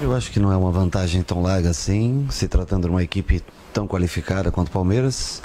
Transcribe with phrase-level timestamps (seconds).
[0.00, 3.42] Eu acho que não é uma vantagem tão larga assim, se tratando de uma equipe
[3.70, 5.42] tão qualificada quanto o Palmeiras.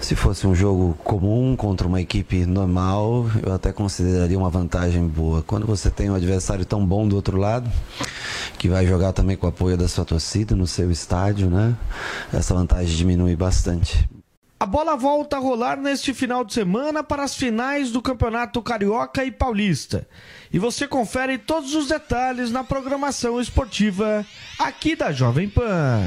[0.00, 5.42] Se fosse um jogo comum contra uma equipe normal, eu até consideraria uma vantagem boa.
[5.42, 7.70] Quando você tem um adversário tão bom do outro lado,
[8.56, 11.76] que vai jogar também com o apoio da sua torcida no seu estádio, né?
[12.32, 14.08] Essa vantagem diminui bastante.
[14.58, 19.24] A bola volta a rolar neste final de semana para as finais do Campeonato Carioca
[19.24, 20.06] e Paulista.
[20.52, 24.26] E você confere todos os detalhes na programação esportiva
[24.58, 26.02] aqui da Jovem Pan.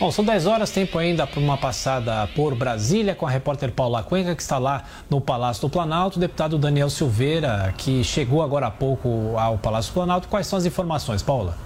[0.00, 4.02] Bom, são 10 horas, tempo ainda para uma passada por Brasília com a repórter Paula
[4.02, 6.18] Cuenca, que está lá no Palácio do Planalto.
[6.18, 10.28] O deputado Daniel Silveira, que chegou agora há pouco ao Palácio do Planalto.
[10.28, 11.56] Quais são as informações, Paula?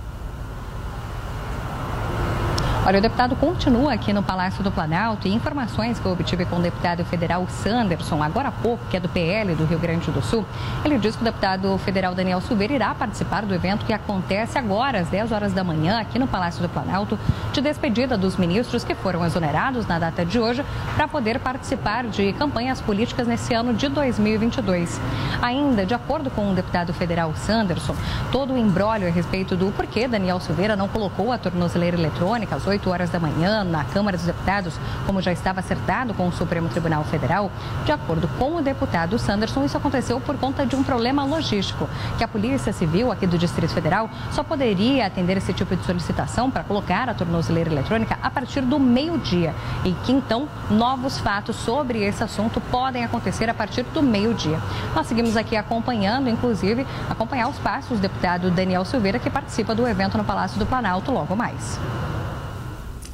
[2.84, 6.56] Olha, o deputado continua aqui no Palácio do Planalto e informações que eu obtive com
[6.56, 10.20] o deputado federal Sanderson, agora há pouco, que é do PL do Rio Grande do
[10.20, 10.44] Sul,
[10.84, 14.98] ele diz que o deputado federal Daniel Silveira irá participar do evento que acontece agora,
[14.98, 17.16] às 10 horas da manhã, aqui no Palácio do Planalto,
[17.52, 20.64] de despedida dos ministros que foram exonerados na data de hoje
[20.96, 25.00] para poder participar de campanhas políticas nesse ano de 2022.
[25.40, 27.94] Ainda, de acordo com o deputado federal Sanderson,
[28.32, 32.71] todo o embrólio a respeito do porquê Daniel Silveira não colocou a tornozeleira eletrônica às
[32.72, 34.74] 8 horas da manhã na Câmara dos Deputados,
[35.06, 37.50] como já estava acertado com o Supremo Tribunal Federal,
[37.84, 42.24] de acordo com o deputado Sanderson, isso aconteceu por conta de um problema logístico, que
[42.24, 46.64] a Polícia Civil aqui do Distrito Federal só poderia atender esse tipo de solicitação para
[46.64, 49.54] colocar a tornozeleira eletrônica a partir do meio-dia
[49.84, 54.58] e que então novos fatos sobre esse assunto podem acontecer a partir do meio-dia.
[54.94, 59.86] Nós seguimos aqui acompanhando, inclusive, acompanhar os passos do deputado Daniel Silveira, que participa do
[59.86, 61.78] evento no Palácio do Planalto logo mais.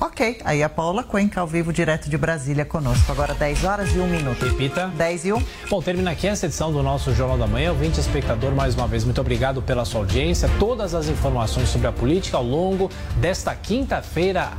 [0.00, 3.10] Ok, aí a Paula Cuenca ao vivo direto de Brasília conosco.
[3.10, 4.44] Agora 10 horas e 1 minuto.
[4.44, 4.86] Repita.
[4.96, 5.42] 10 e 1.
[5.68, 7.72] Bom, termina aqui essa edição do nosso Jornal da Manhã.
[7.72, 10.48] Ouvinte espectador, mais uma vez, muito obrigado pela sua audiência.
[10.58, 14.52] Todas as informações sobre a política ao longo desta quinta-feira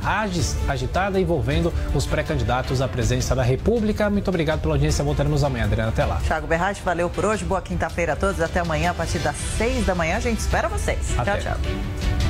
[0.68, 4.10] agitada envolvendo os pré-candidatos à presidência da República.
[4.10, 5.02] Muito obrigado pela audiência.
[5.02, 5.88] Voltaremos amanhã, Adriana.
[5.88, 6.20] Até lá.
[6.26, 7.46] Thiago Berratti, valeu por hoje.
[7.46, 8.42] Boa quinta-feira a todos.
[8.42, 10.16] Até amanhã, a partir das 6 da manhã.
[10.16, 11.18] A gente espera vocês.
[11.18, 11.38] Até.
[11.38, 12.29] Tchau, tchau.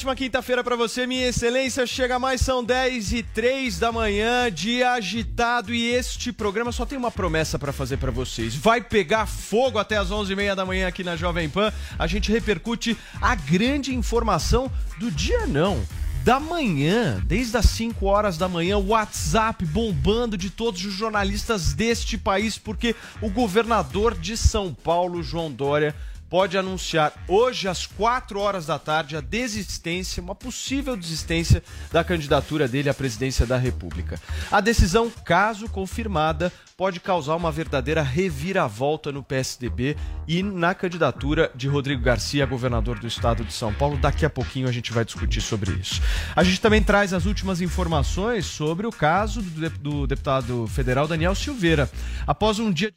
[0.00, 1.86] ótima quinta-feira pra você, minha excelência.
[1.86, 6.96] Chega mais, são 10 e 3 da manhã, dia agitado e este programa só tem
[6.96, 8.54] uma promessa pra fazer pra vocês.
[8.54, 11.70] Vai pegar fogo até as 11h30 da manhã aqui na Jovem Pan.
[11.98, 15.82] A gente repercute a grande informação do dia não.
[16.24, 21.74] Da manhã, desde as 5 horas da manhã, o WhatsApp bombando de todos os jornalistas
[21.74, 25.94] deste país, porque o governador de São Paulo, João Dória,
[26.30, 32.68] pode anunciar hoje às 4 horas da tarde a desistência, uma possível desistência da candidatura
[32.68, 34.18] dele à presidência da República.
[34.50, 39.96] A decisão, caso confirmada, pode causar uma verdadeira reviravolta no PSDB
[40.26, 43.98] e na candidatura de Rodrigo Garcia, governador do estado de São Paulo.
[43.98, 46.00] Daqui a pouquinho a gente vai discutir sobre isso.
[46.36, 51.08] A gente também traz as últimas informações sobre o caso do de- do deputado federal
[51.08, 51.90] Daniel Silveira.
[52.26, 52.92] Após um dia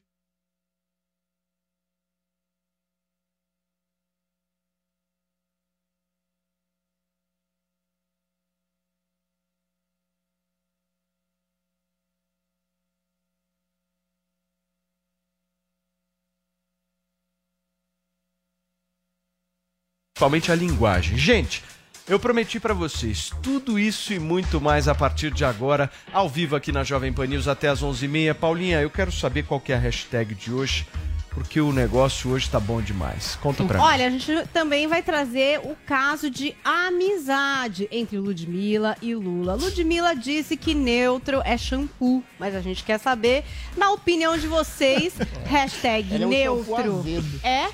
[20.24, 21.18] principalmente a linguagem.
[21.18, 21.62] Gente,
[22.08, 26.56] eu prometi pra vocês tudo isso e muito mais a partir de agora, ao vivo
[26.56, 28.34] aqui na Jovem Pan News até às 11h30.
[28.34, 30.88] Paulinha, eu quero saber qual que é a hashtag de hoje,
[31.34, 33.38] porque o negócio hoje tá bom demais.
[33.42, 33.84] Conta pra mim.
[33.84, 39.56] Olha, a gente também vai trazer o caso de amizade entre Ludmilla e Lula.
[39.56, 43.44] Ludmilla disse que neutro é shampoo, mas a gente quer saber,
[43.76, 45.14] na opinião de vocês,
[45.46, 47.06] hashtag Ela é um neutro.
[47.44, 47.68] É?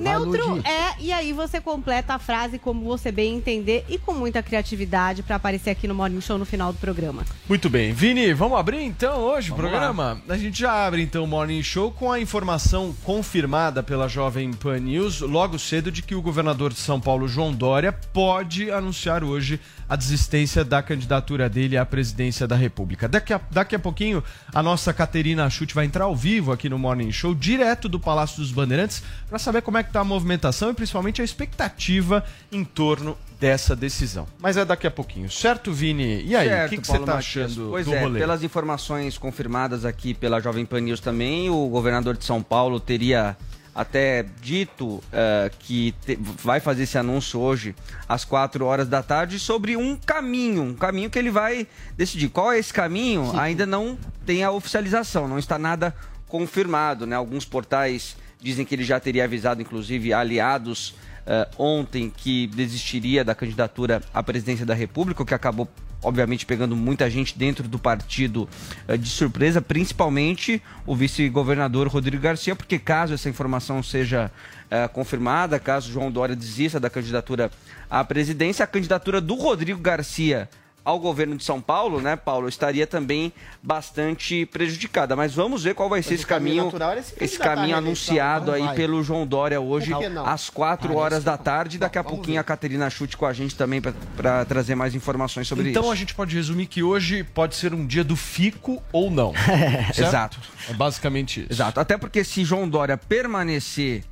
[0.00, 4.42] Neutro é, e aí você completa a frase como você bem entender e com muita
[4.42, 7.24] criatividade pra aparecer aqui no Morning Show no final do programa.
[7.48, 7.92] Muito bem.
[7.92, 10.20] Vini, vamos abrir então hoje o Vamos programa?
[10.28, 14.78] A gente já abre então o Morning Show com a informação confirmada pela Jovem Pan
[14.80, 19.60] News logo cedo de que o governador de São Paulo, João Dória, pode anunciar hoje
[19.86, 23.06] a desistência da candidatura dele à presidência da República.
[23.06, 24.24] Daqui a, daqui a pouquinho,
[24.54, 28.38] a nossa Caterina Chute vai entrar ao vivo aqui no Morning Show, direto do Palácio
[28.38, 32.64] dos Bandeirantes, para saber como é que tá a movimentação e principalmente a expectativa em
[32.64, 34.26] torno dessa decisão.
[34.38, 36.24] Mas é daqui a pouquinho, certo, Vini?
[36.24, 37.52] E aí, o que, que você tá Matias.
[37.52, 38.18] achando Pois do é, rolê?
[38.18, 43.36] pelas informações confirmadas aqui pela Jovem Pan News também, o governador de São Paulo teria
[43.74, 47.74] até dito eh, que te- vai fazer esse anúncio hoje
[48.08, 51.66] às 4 horas da tarde sobre um caminho, um caminho que ele vai
[51.98, 52.30] decidir.
[52.30, 53.38] Qual é esse caminho?
[53.38, 55.94] Ainda não tem a oficialização, não está nada
[56.28, 57.14] confirmado, né?
[57.14, 60.94] Alguns portais dizem que ele já teria avisado, inclusive, aliados
[61.26, 65.68] eh, ontem que desistiria da candidatura à presidência da República, o que acabou,
[66.02, 68.48] obviamente, pegando muita gente dentro do partido
[68.86, 74.30] eh, de surpresa, principalmente o vice-governador Rodrigo Garcia, porque caso essa informação seja
[74.70, 77.50] eh, confirmada, caso João Dória desista da candidatura
[77.88, 80.48] à presidência, a candidatura do Rodrigo Garcia
[80.84, 83.32] ao governo de São Paulo, né, Paulo, estaria também
[83.62, 85.16] bastante prejudicada.
[85.16, 88.52] Mas vamos ver qual vai ser Mas esse caminho caminho, se esse à caminho anunciado
[88.52, 88.74] aí vai.
[88.74, 89.92] pelo João Dória hoje
[90.24, 91.78] às 4 Parece horas da tarde.
[91.78, 95.70] Daqui a pouquinho a Caterina Chute com a gente também para trazer mais informações sobre
[95.70, 95.92] então isso.
[95.92, 99.32] a gente pode resumir que hoje pode ser um dia do fico ou não.
[99.96, 100.38] Exato.
[100.68, 101.52] É basicamente isso.
[101.52, 101.80] Exato.
[101.80, 104.04] Até porque se João Dória permanecer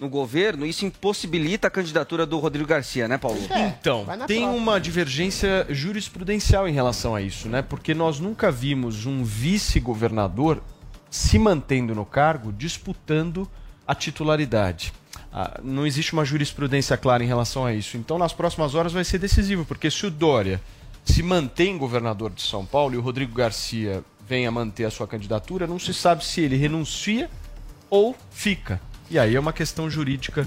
[0.00, 3.38] no governo, isso impossibilita a candidatura do Rodrigo Garcia, né, Paulo?
[3.56, 7.62] Então, tem uma divergência jurisprudencial em relação a isso, né?
[7.62, 10.62] Porque nós nunca vimos um vice-governador
[11.10, 13.48] se mantendo no cargo disputando
[13.86, 14.92] a titularidade.
[15.32, 17.96] Ah, não existe uma jurisprudência clara em relação a isso.
[17.96, 20.60] Então, nas próximas horas vai ser decisivo, porque se o Dória
[21.04, 25.06] se mantém governador de São Paulo e o Rodrigo Garcia vem a manter a sua
[25.06, 27.30] candidatura, não se sabe se ele renuncia
[27.88, 28.80] ou fica.
[29.10, 30.46] E aí é uma questão jurídica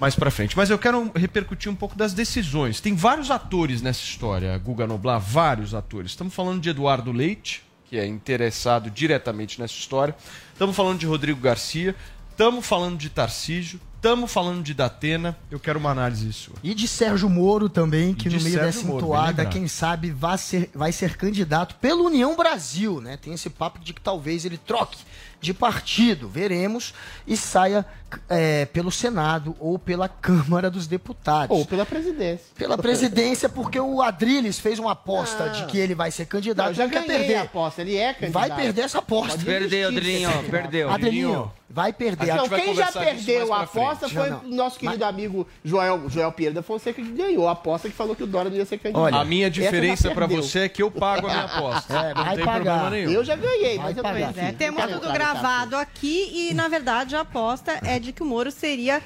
[0.00, 0.56] mais pra frente.
[0.56, 2.80] Mas eu quero repercutir um pouco das decisões.
[2.80, 6.12] Tem vários atores nessa história, Guga Noblar, vários atores.
[6.12, 10.14] Estamos falando de Eduardo Leite, que é interessado diretamente nessa história.
[10.52, 11.94] Estamos falando de Rodrigo Garcia.
[12.30, 13.80] Estamos falando de Tarcísio.
[13.96, 15.38] Estamos falando de Datena.
[15.48, 16.56] Eu quero uma análise sua.
[16.60, 20.68] E de Sérgio Moro também, que no meio Sérgio dessa entoada, quem sabe, vai ser,
[20.74, 23.16] vai ser candidato pela União Brasil, né?
[23.16, 24.98] Tem esse papo de que talvez ele troque
[25.42, 26.94] de partido, veremos,
[27.26, 27.84] e saia
[28.28, 31.56] é, pelo Senado ou pela Câmara dos Deputados.
[31.56, 32.46] Ou pela presidência.
[32.54, 35.48] Pela presidência, porque o Adriles fez uma aposta Ah.
[35.48, 36.68] de que ele vai ser candidato.
[36.68, 37.34] Não, já quer perder.
[37.36, 38.32] a aposta, ele é candidato.
[38.48, 39.32] Vai perder essa aposta.
[39.32, 40.90] Pode Perdeu, Adrilinho, perdeu.
[40.90, 42.34] Adrilinho, vai perder.
[42.34, 46.54] Não, A- quem já perdeu a aposta foi o nosso querido amigo Joel, Joel Pinheiro
[46.54, 49.14] da Fonseca, que ganhou a aposta que falou que o Dória não ia ser candidato.
[49.14, 50.42] a minha já diferença pra perdeu.
[50.42, 51.94] você é que eu pago a minha aposta.
[51.98, 53.10] É, não tem problema nenhum.
[53.10, 55.31] Eu já ganhei, mas eu Pois é, temos tudo gravado
[55.76, 59.02] aqui e, na verdade, a aposta é de que o Moro seria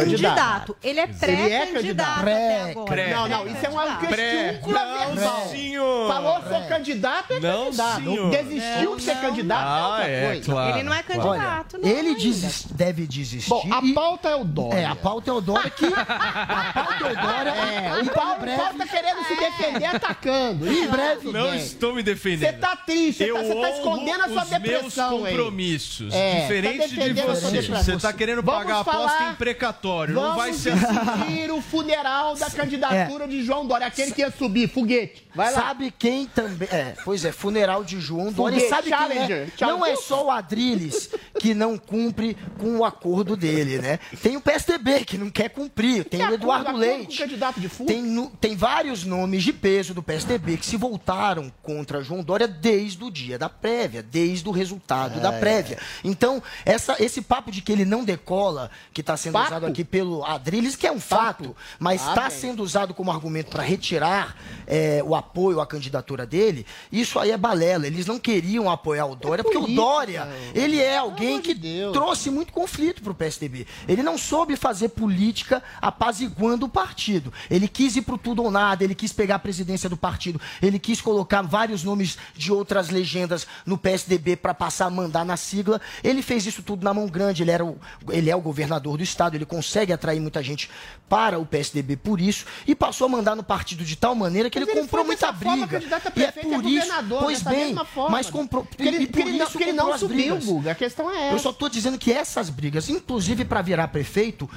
[0.00, 0.76] Candidato.
[0.82, 2.84] Ele é Ele é pré-candidato agora.
[2.86, 3.10] Pré.
[3.14, 4.80] Não, não, isso é uma questúncula
[5.14, 6.08] Não, senhor.
[6.08, 7.96] Falou sou candidato, é Não, candidato.
[7.96, 8.30] senhor.
[8.30, 10.44] Desistiu Não, de ser não, candidato é outra Ah, é, coisa.
[10.52, 10.70] claro.
[10.76, 11.88] Ele não é candidato, não.
[11.88, 12.20] Ele ainda.
[12.20, 13.48] desis- deve desistir.
[13.50, 14.78] Bom, a pauta é o Dória.
[14.78, 15.84] É, a pauta é o Dória que.
[15.92, 17.50] a pauta é o Dória.
[17.50, 20.70] É, e o Paulo, breve- Paulo tá querendo se defender atacando.
[20.72, 21.56] Em breve- Não bem.
[21.58, 22.50] estou me defendendo.
[22.50, 25.36] Você tá triste, Eu você tá, tá escondendo a sua os meus depressão aí.
[25.36, 26.12] compromissos.
[26.14, 27.62] É, diferente tá de você.
[27.62, 29.81] Você tá querendo Vamos pagar a aposta em precatório.
[29.82, 31.50] Não Vamos vai ser assim.
[31.50, 35.26] o funeral da candidatura de João Dória, aquele que ia subir, foguete.
[35.34, 35.60] Vai lá.
[35.60, 36.68] Sabe quem também.
[36.70, 38.58] É, pois é, funeral de João Dória.
[38.60, 39.58] Foguete, sabe quem Challenger, é?
[39.58, 39.66] Challenger.
[39.80, 43.98] Não é só o Adriles que não cumpre com o acordo dele, né?
[44.22, 46.04] Tem o PSDB que não quer cumprir.
[46.04, 47.18] Tem Que o Eduardo acordo Leite.
[47.18, 47.88] candidato de fundo?
[47.88, 52.46] Tem, nu- tem vários nomes de peso do PSDB que se voltaram contra João Dória
[52.46, 55.38] desde o dia da prévia, desde o resultado da É.
[55.40, 55.78] prévia.
[56.04, 59.46] Então, essa, esse papo de que ele não decola, que está sendo Fato.
[59.46, 62.38] usado aqui pelo Adriles, que é um fato, mas Ah, está bem.
[62.38, 67.36] sendo usado como argumento para retirar é, o apoio à candidatura dele, isso aí é
[67.36, 67.86] balela.
[67.86, 69.66] Eles não queriam apoiar o Dória, porque o.
[69.66, 71.54] Dória, ele é alguém que
[71.92, 73.66] trouxe muito conflito pro PSDB.
[73.88, 77.32] Ele não soube fazer política apaziguando o partido.
[77.50, 80.78] Ele quis ir pro tudo ou nada, ele quis pegar a presidência do partido, ele
[80.78, 85.80] quis colocar vários nomes de outras legendas no PSDB para passar a mandar na sigla.
[86.02, 87.78] Ele fez isso tudo na mão grande, ele, era o,
[88.10, 90.70] ele é o governador do estado, ele consegue atrair muita gente
[91.08, 94.58] para o PSDB por isso e passou a mandar no partido de tal maneira que
[94.58, 95.78] Mas ele, ele comprou muita briga.
[95.78, 97.76] E é prefeito e por a isso, governador, pois dessa bem,
[98.10, 100.36] mas comprou Porque ele- e por ele isso porque ele não subiu.
[100.38, 101.38] Guga, a questão é Eu essa.
[101.40, 104.48] só estou dizendo que essas brigas, inclusive para virar prefeito,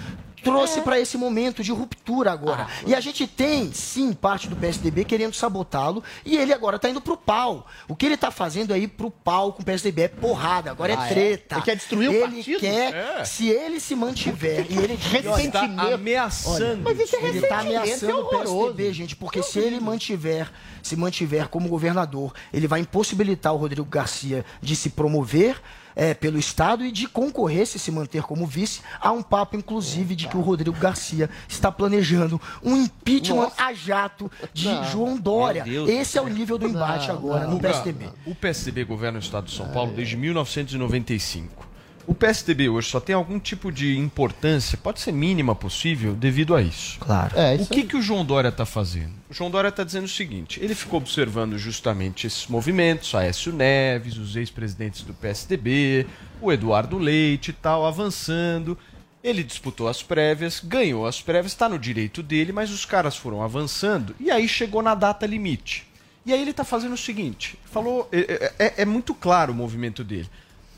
[0.43, 0.81] trouxe É.
[0.83, 2.67] para esse momento de ruptura agora.
[2.69, 6.87] Ah, e a gente tem, sim, parte do PSDB querendo sabotá-lo e ele agora tá
[6.87, 7.65] indo pro pau.
[7.87, 11.03] O que ele tá fazendo aí pro pau com o PSDB é porrada, agora Ah,
[11.07, 11.13] é é?
[11.13, 11.55] treta.
[11.55, 12.59] Ele quer destruir o ele partido?
[12.59, 13.25] Quer, É.
[13.25, 15.75] se ele se mantiver e ele Ressentimento.
[15.75, 16.81] Tá ameaçando.
[16.83, 18.25] Mas isso é ele tá ressentimento, ameaçando é o.
[18.25, 20.51] PSDB, gente, porque se ele mantiver,
[20.81, 25.61] se mantiver como governador, ele vai impossibilitar o Rodrigo Garcia de se promover
[25.95, 28.81] é, pelo Estado e de concorrer, se se manter como vice.
[28.99, 33.63] Há um papo, inclusive, de que o Rodrigo Garcia está planejando um impeachment Nossa.
[33.63, 34.83] a jato de Não.
[34.83, 35.63] João Dória.
[35.87, 38.09] Esse é o nível do embate agora no Guga, PSDB.
[38.25, 41.74] O PSDB governa o estado de São Paulo desde 1995.
[42.07, 46.61] O PSDB hoje só tem algum tipo de importância, pode ser mínima possível, devido a
[46.61, 46.99] isso.
[46.99, 47.35] Claro.
[47.37, 49.13] É, o que, que o João Dória está fazendo?
[49.29, 54.17] O João Dória está dizendo o seguinte: ele ficou observando justamente esses movimentos, Aécio Neves,
[54.17, 56.05] os ex-presidentes do PSDB,
[56.39, 58.77] o Eduardo Leite e tal, avançando.
[59.23, 63.41] Ele disputou as prévias, ganhou as prévias, está no direito dele, mas os caras foram
[63.41, 65.87] avançando e aí chegou na data limite.
[66.23, 70.03] E aí ele está fazendo o seguinte: falou, é, é- é muito claro o movimento
[70.03, 70.29] dele.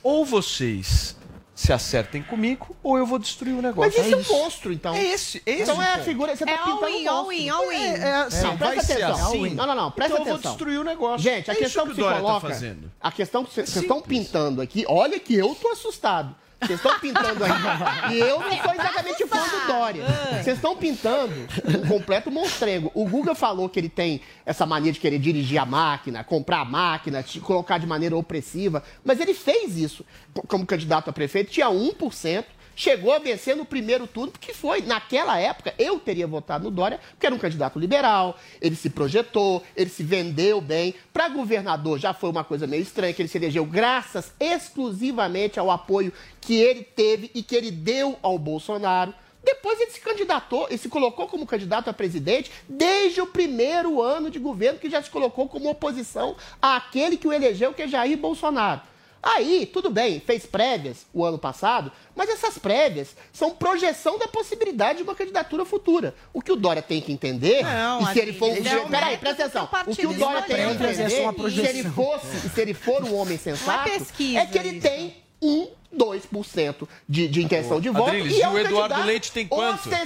[0.07, 1.15] Ou vocês
[1.53, 3.91] se acertem comigo, ou eu vou destruir o negócio.
[3.91, 4.93] Mas esse é, um monstro, então.
[4.93, 7.49] É esse, esse Então o é a figura, você tá É pintando all-in, um all-in,
[7.49, 7.65] monstro.
[7.65, 7.83] all-in.
[7.83, 9.27] É, é assim, Não, vai presta ser atenção.
[9.27, 9.49] assim.
[9.55, 10.51] Não, não, não, presta então eu vou atenção.
[10.51, 11.19] destruir o negócio.
[11.23, 12.91] Gente, a É isso questão que que, Dória tá coloca, fazendo.
[13.01, 16.35] a questão que vocês estão pintando aqui, olha que eu tô assustado.
[16.59, 18.15] Vocês estão pintando aí.
[18.15, 20.03] E eu não sou exatamente fã do Dória.
[20.41, 21.33] Vocês estão pintando
[21.65, 22.91] um completo monstrengo.
[22.93, 26.65] O Guga falou que ele tem essa mania de querer dirigir a máquina, comprar a
[26.65, 28.83] máquina, te colocar de maneira opressiva.
[29.03, 30.05] Mas ele fez isso
[30.47, 32.45] como candidato a prefeito, tinha 1%.
[32.79, 37.00] Chegou a vencer no primeiro turno, porque foi, naquela época, eu teria votado no Dória,
[37.10, 40.93] porque era um candidato liberal, ele se projetou, ele se vendeu bem.
[41.12, 45.72] Para governador já foi uma coisa meio estranha, que ele se elegeu graças exclusivamente ao
[45.72, 49.12] apoio que ele teve e que ele deu ao Bolsonaro.
[49.43, 54.29] Depois ele se candidatou, ele se colocou como candidato a presidente desde o primeiro ano
[54.29, 58.19] de governo, que já se colocou como oposição àquele que o elegeu, que é Jair
[58.19, 58.81] Bolsonaro.
[59.21, 64.97] Aí, tudo bem, fez prévias o ano passado, mas essas prévias são projeção da possibilidade
[64.97, 66.15] de uma candidatura futura.
[66.33, 68.53] O que o Dória tem que entender, Não, e se ele for um...
[68.53, 69.69] Adriano, é Peraí, presta atenção.
[69.88, 70.88] O que o Dória tem que escolhe.
[70.88, 74.79] É entender, se ele, fosse, se ele for um homem sensato, pesquisa é que ele
[74.79, 78.10] tem um 2% de, de intenção de voto.
[78.10, 79.89] Adriles, e é um o Eduardo Leite tem quanto?
[79.89, 79.98] lá,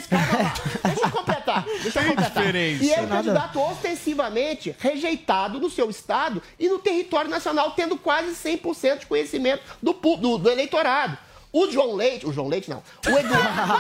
[0.84, 1.66] Deixa eu completar.
[1.82, 2.32] Deixa eu completar.
[2.32, 2.84] diferença.
[2.84, 3.16] E é um Nada.
[3.16, 9.64] candidato ostensivamente rejeitado no seu estado e no território nacional, tendo quase 100% de conhecimento
[9.82, 11.18] do, do, do eleitorado.
[11.53, 13.74] O João Leite, o João Leite não, o Eduardo.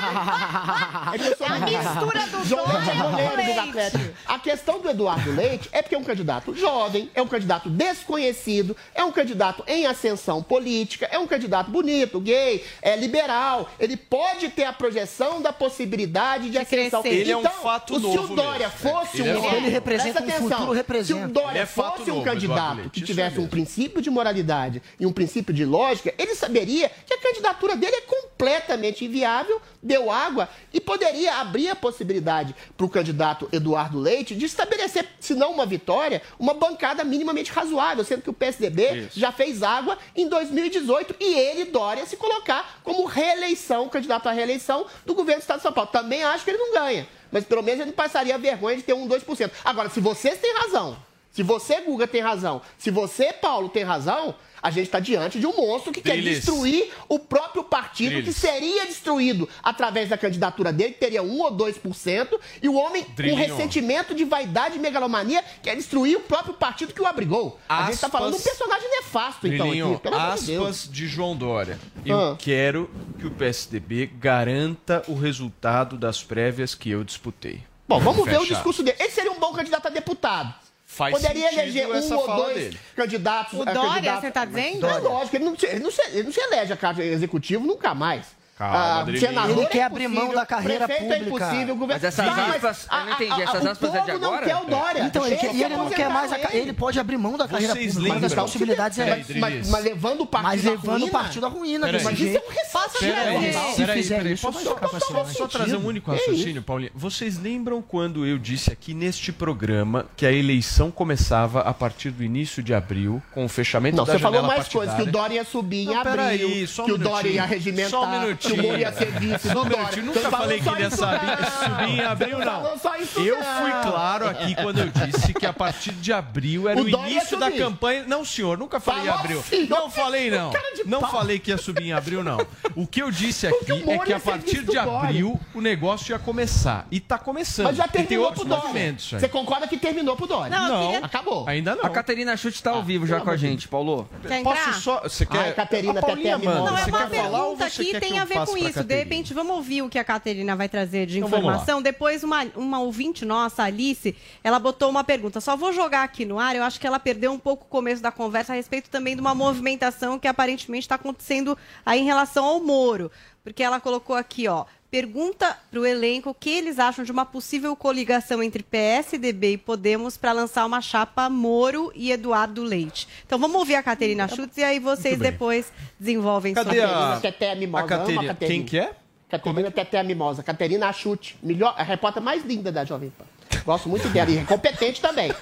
[1.13, 3.49] é, É a mistura do João Leite é goleiro Leite.
[3.53, 4.07] dos Atléticos.
[4.25, 8.75] A questão do Eduardo Leite é porque é um candidato jovem, é um candidato desconhecido,
[8.93, 13.69] é um candidato em ascensão política, é um candidato bonito, gay, é liberal.
[13.79, 17.01] Ele pode ter a projeção da possibilidade de ascensão.
[17.01, 17.19] crescer.
[17.21, 18.89] Ele é um Então, fato o- Se novo o Dória mesmo.
[18.91, 20.57] fosse Ele um é fato Ele representa Presta um atenção.
[20.59, 21.19] futuro, representa.
[21.19, 23.47] Se o Dória é fato fosse um novo, Eduardo candidato Leite, que tivesse é um
[23.47, 27.17] princípio de moralidade e um princípio de lógica, ele saberia que a
[27.61, 33.47] candidatura dele é completamente inviável, deu água e poderia abrir a possibilidade para o candidato
[33.51, 38.33] Eduardo Leite de estabelecer, se não uma vitória, uma bancada minimamente razoável, sendo que o
[38.33, 39.19] PSDB Isso.
[39.19, 44.85] já fez água em 2018 e ele, Dória, se colocar como reeleição, candidato à reeleição
[45.05, 45.89] do governo do Estado de São Paulo.
[45.91, 48.93] Também acho que ele não ganha, mas pelo menos ele não passaria vergonha de ter
[48.93, 49.51] um 2%.
[49.63, 50.97] Agora, se vocês têm razão,
[51.31, 55.45] se você, Guga, tem razão, se você, Paulo, tem razão, a gente está diante de
[55.47, 58.35] um monstro que quer destruir o próprio partido, Drilis.
[58.35, 63.05] que seria destruído através da candidatura dele, que teria 1 ou 2%, e o homem
[63.15, 63.37] Drilinho.
[63.37, 67.59] com ressentimento de vaidade e megalomania quer destruir o próprio partido que o abrigou.
[67.67, 70.45] a gente está Aspas- falando de um personagem nefasto, então, Drilinho, aqui, pelo amor de
[70.45, 70.63] Deus.
[70.65, 71.79] aspas de João Dória.
[72.05, 72.35] Eu Ah.
[72.37, 72.89] quero
[73.19, 77.61] que o PSDB garanta o resultado das prévias que eu disputei.
[77.87, 78.97] Bom, vamos ver o discurso dele.
[78.99, 80.53] Ele seria um bom candidato a deputado.
[80.93, 82.79] Faz Poderia eleger um ou dois dele.
[82.97, 83.53] candidatos.
[83.57, 84.85] O a Dória, candidato- você tá dizendo?
[84.85, 87.65] É lógico, ele não, se- ele, não se, ele não se elege a cargo executivo
[87.65, 88.25] nunca mais.
[88.65, 89.29] Ah, Rodriguinho.
[89.29, 91.17] senador Ele é quer abrir mão da carreira é pública.
[91.25, 91.93] impossível, governo...
[91.93, 94.41] Mas essas Não, aspas, eu não entendi, essas aspas o é de povo agora?
[94.41, 95.03] não quer o Dória.
[95.03, 96.31] Então, ele, quer, e ele não quer mais.
[96.31, 98.13] a aposentar ca- ele pode abrir mão da carreira Vocês pública.
[98.13, 99.25] Uma das lembram- possibilidades é.
[99.39, 102.03] Mas, mas levando o partido Mas à levando o ruína, partido à ruína, Peraí.
[102.03, 102.51] Mas isso é um
[102.99, 103.73] Peraí, geral.
[103.73, 104.33] Se fizer peraí.
[104.33, 106.91] isso, Posso vai só, trazer um único É raciocínio, Paulinho?
[106.95, 112.23] Vocês lembram quando eu disse aqui neste programa que a eleição começava a partir do
[112.23, 115.11] início de abril, com o fechamento Não, da você falou janela mais coisas, que o?
[115.11, 117.33] Dória ia subir em Não, abril, que o Dória minutinho.
[117.35, 119.77] ia regimentar, Só um que o ia ser vice Só do Dória.
[119.77, 120.05] minutinho.
[120.13, 120.97] Você Nunca falou falei que ia não.
[120.97, 122.45] subir em abril, não.
[122.45, 123.45] falou só isso Eu não.
[123.61, 127.37] fui claro aqui quando eu disse que a partir de abril era O o, início
[127.37, 128.03] da campanha.
[128.07, 129.43] Não, senhor, nunca falei em abril.
[129.47, 130.51] sim, não falei, não.
[130.85, 131.11] Não pau.
[131.11, 132.45] falei que ia subir em abril, não.
[132.75, 136.19] O que eu disse aqui o é que a partir de abril o negócio ia
[136.19, 136.87] começar.
[136.91, 137.65] E tá começando.
[137.67, 138.95] Mas já E tem terminou outros pro Dória.
[138.97, 140.49] Você concorda que terminou pro Dória?
[140.57, 141.05] Não, eu Não.
[141.05, 141.47] Acabou.
[141.47, 141.85] Ainda não.
[141.85, 144.07] A Caterina Chute está ao vivo já com a gente, Paulo.
[144.27, 144.55] Quer entrar?
[144.55, 145.01] Posso só.
[145.01, 145.39] Você quer.
[145.39, 146.59] Ai, Caterina, a Paulinha manda.
[146.59, 148.25] Não, é Você uma quer falar ou pergunta você que quer tem que a eu
[148.27, 148.83] ver faça com isso.
[148.83, 151.81] De repente, vamos ouvir o que a Caterina vai trazer de Então, informação.
[151.81, 155.39] Depois, uma, uma ouvinte nossa, Alice, ela botou uma pergunta.
[155.41, 156.55] Só vou jogar aqui no ar.
[156.55, 159.21] Eu acho que ela perdeu um pouco o começo da conversa a respeito também de
[159.21, 163.11] uma movimentação que aparentemente está acontecendo aí em relação ao Moro.
[163.43, 164.65] Porque ela colocou aqui, ó.
[164.91, 169.57] Pergunta para o elenco o que eles acham de uma possível coligação entre PSDB e
[169.57, 173.07] Podemos para lançar uma chapa Moro e Eduardo Leite.
[173.25, 177.55] Então vamos ouvir a Caterina Schutz e aí vocês depois desenvolvem Cadê sua a- Teté
[177.55, 177.85] Mimosa.
[177.85, 178.53] A Caterina- Ama a Caterina.
[178.57, 178.91] Quem que é?
[179.29, 180.43] Caterina Teté Mimosa.
[180.43, 181.37] Caterina Achute.
[181.41, 183.23] Melhor, a repórter mais linda da Jovem Pan.
[183.63, 184.29] Gosto muito dela.
[184.29, 185.33] E é competente também.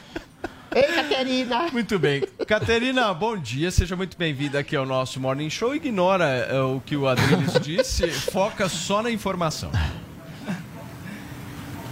[0.75, 1.67] Ei, Caterina.
[1.71, 2.23] Muito bem.
[2.47, 3.71] Caterina, bom dia.
[3.71, 5.75] Seja muito bem-vinda aqui ao nosso Morning Show.
[5.75, 9.71] Ignora eh, o que o Adriles disse, foca só na informação.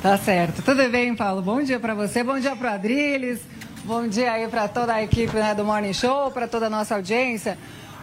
[0.01, 0.61] Tá certo.
[0.61, 1.41] Tudo bem, Paulo?
[1.41, 3.41] Bom dia para você, bom dia para Adriles,
[3.83, 6.95] bom dia aí para toda a equipe né, do Morning Show, para toda a nossa
[6.95, 7.57] audiência.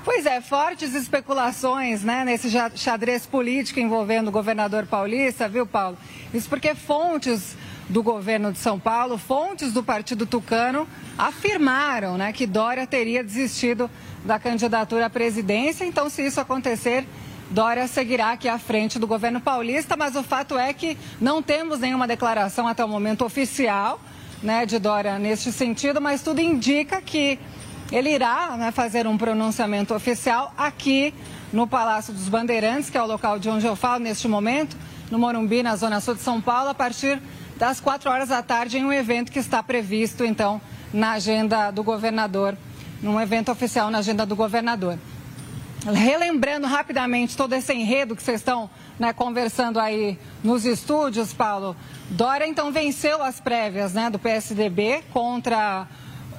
[0.05, 5.97] Pois é, fortes especulações né, nesse xadrez político envolvendo o governador paulista, viu, Paulo?
[6.35, 7.57] Isso porque fontes
[7.95, 10.85] do governo de São Paulo, fontes do partido tucano,
[11.17, 13.89] afirmaram né, que Dória teria desistido
[14.25, 15.85] da candidatura à presidência.
[15.85, 17.07] Então, se isso acontecer,
[17.51, 21.79] Dória seguirá aqui à frente do governo paulista, mas o fato é que não temos
[21.79, 24.01] nenhuma declaração até o momento oficial
[24.43, 27.39] né, de Dória neste sentido, mas tudo indica que
[27.93, 31.15] ele irá né, fazer um pronunciamento oficial aqui
[31.53, 34.77] no Palácio dos Bandeirantes, que é o local de onde eu falo neste momento,
[35.13, 37.23] no Morumbi, na Zona Sul de São Paulo, a partir
[37.57, 40.61] das quatro horas da tarde, em um evento que está previsto, então,
[40.93, 42.57] na agenda do governador,
[43.03, 44.99] num evento oficial na agenda do governador.
[45.93, 51.77] Relembrando rapidamente todo esse enredo que vocês estão né, conversando aí nos estúdios, Paulo.
[52.11, 55.87] Dória então venceu as prévias né, do PSDB contra,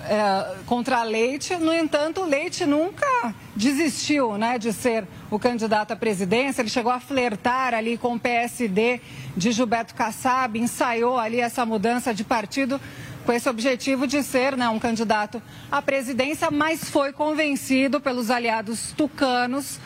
[0.07, 1.55] eh, contra Leite.
[1.55, 6.61] No entanto, Leite nunca desistiu né, de ser o candidato à presidência.
[6.61, 9.01] Ele chegou a flertar ali com o PSD
[9.35, 12.79] de Gilberto Kassab, ensaiou ali essa mudança de partido
[13.25, 15.41] com esse objetivo de ser né, um candidato
[15.71, 19.79] à presidência, mas foi convencido pelos aliados tucanos,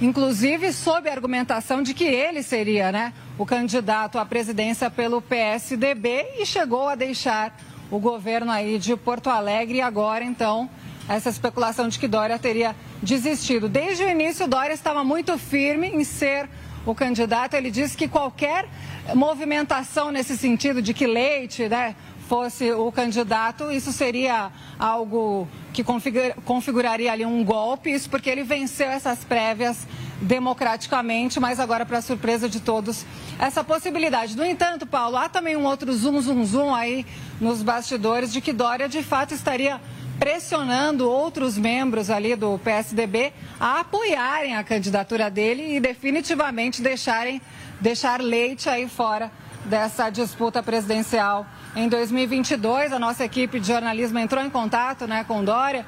[0.00, 6.26] inclusive sob a argumentação de que ele seria né, o candidato à presidência pelo PSDB
[6.40, 7.56] e chegou a deixar
[7.90, 10.70] o governo aí de Porto Alegre e agora então
[11.08, 13.68] essa especulação de que Dória teria desistido.
[13.68, 16.48] Desde o início, Dória estava muito firme em ser
[16.86, 17.54] o candidato.
[17.54, 18.68] Ele disse que qualquer
[19.14, 21.96] movimentação nesse sentido de que Leite né,
[22.30, 28.44] fosse o candidato, isso seria algo que configura- configuraria ali um golpe, isso porque ele
[28.44, 29.84] venceu essas prévias
[30.22, 33.04] democraticamente, mas agora, para surpresa de todos,
[33.36, 34.36] essa possibilidade.
[34.36, 37.04] No entanto, Paulo, há também um outro zoom, zoom, zoom aí
[37.40, 39.80] nos bastidores de que Dória, de fato, estaria
[40.16, 47.42] pressionando outros membros ali do PSDB a apoiarem a candidatura dele e definitivamente deixarem
[47.80, 49.32] deixar Leite aí fora
[49.64, 51.44] dessa disputa presidencial
[51.76, 52.92] em 2022.
[52.92, 55.84] A nossa equipe de jornalismo entrou em contato, né, com Dória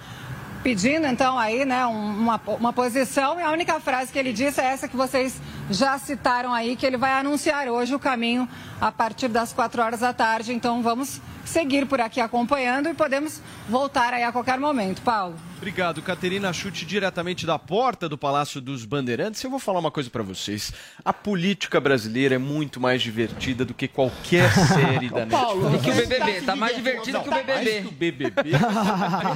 [0.63, 4.61] pedindo então aí, né, um- uma, uma posição e a única frase que ele disse
[4.61, 8.49] é essa que vocês já citaram aí, que ele vai anunciar hoje o caminho
[8.81, 10.53] a partir das quatro horas da tarde.
[10.53, 15.03] Então vamos seguir por aqui acompanhando e podemos voltar aí a qualquer momento.
[15.03, 15.35] Paulo.
[15.63, 19.45] Obrigado, Caterina Chute, diretamente da porta do Palácio dos Bandeirantes.
[19.45, 20.73] Eu vou falar uma coisa pra vocês.
[21.05, 25.31] A política brasileira é muito mais divertida do que qualquer série da Netflix.
[25.31, 27.53] Paulo, E que o BBB, tá mais divertido que o não, BBB.
[27.55, 28.51] Mais que o BBB.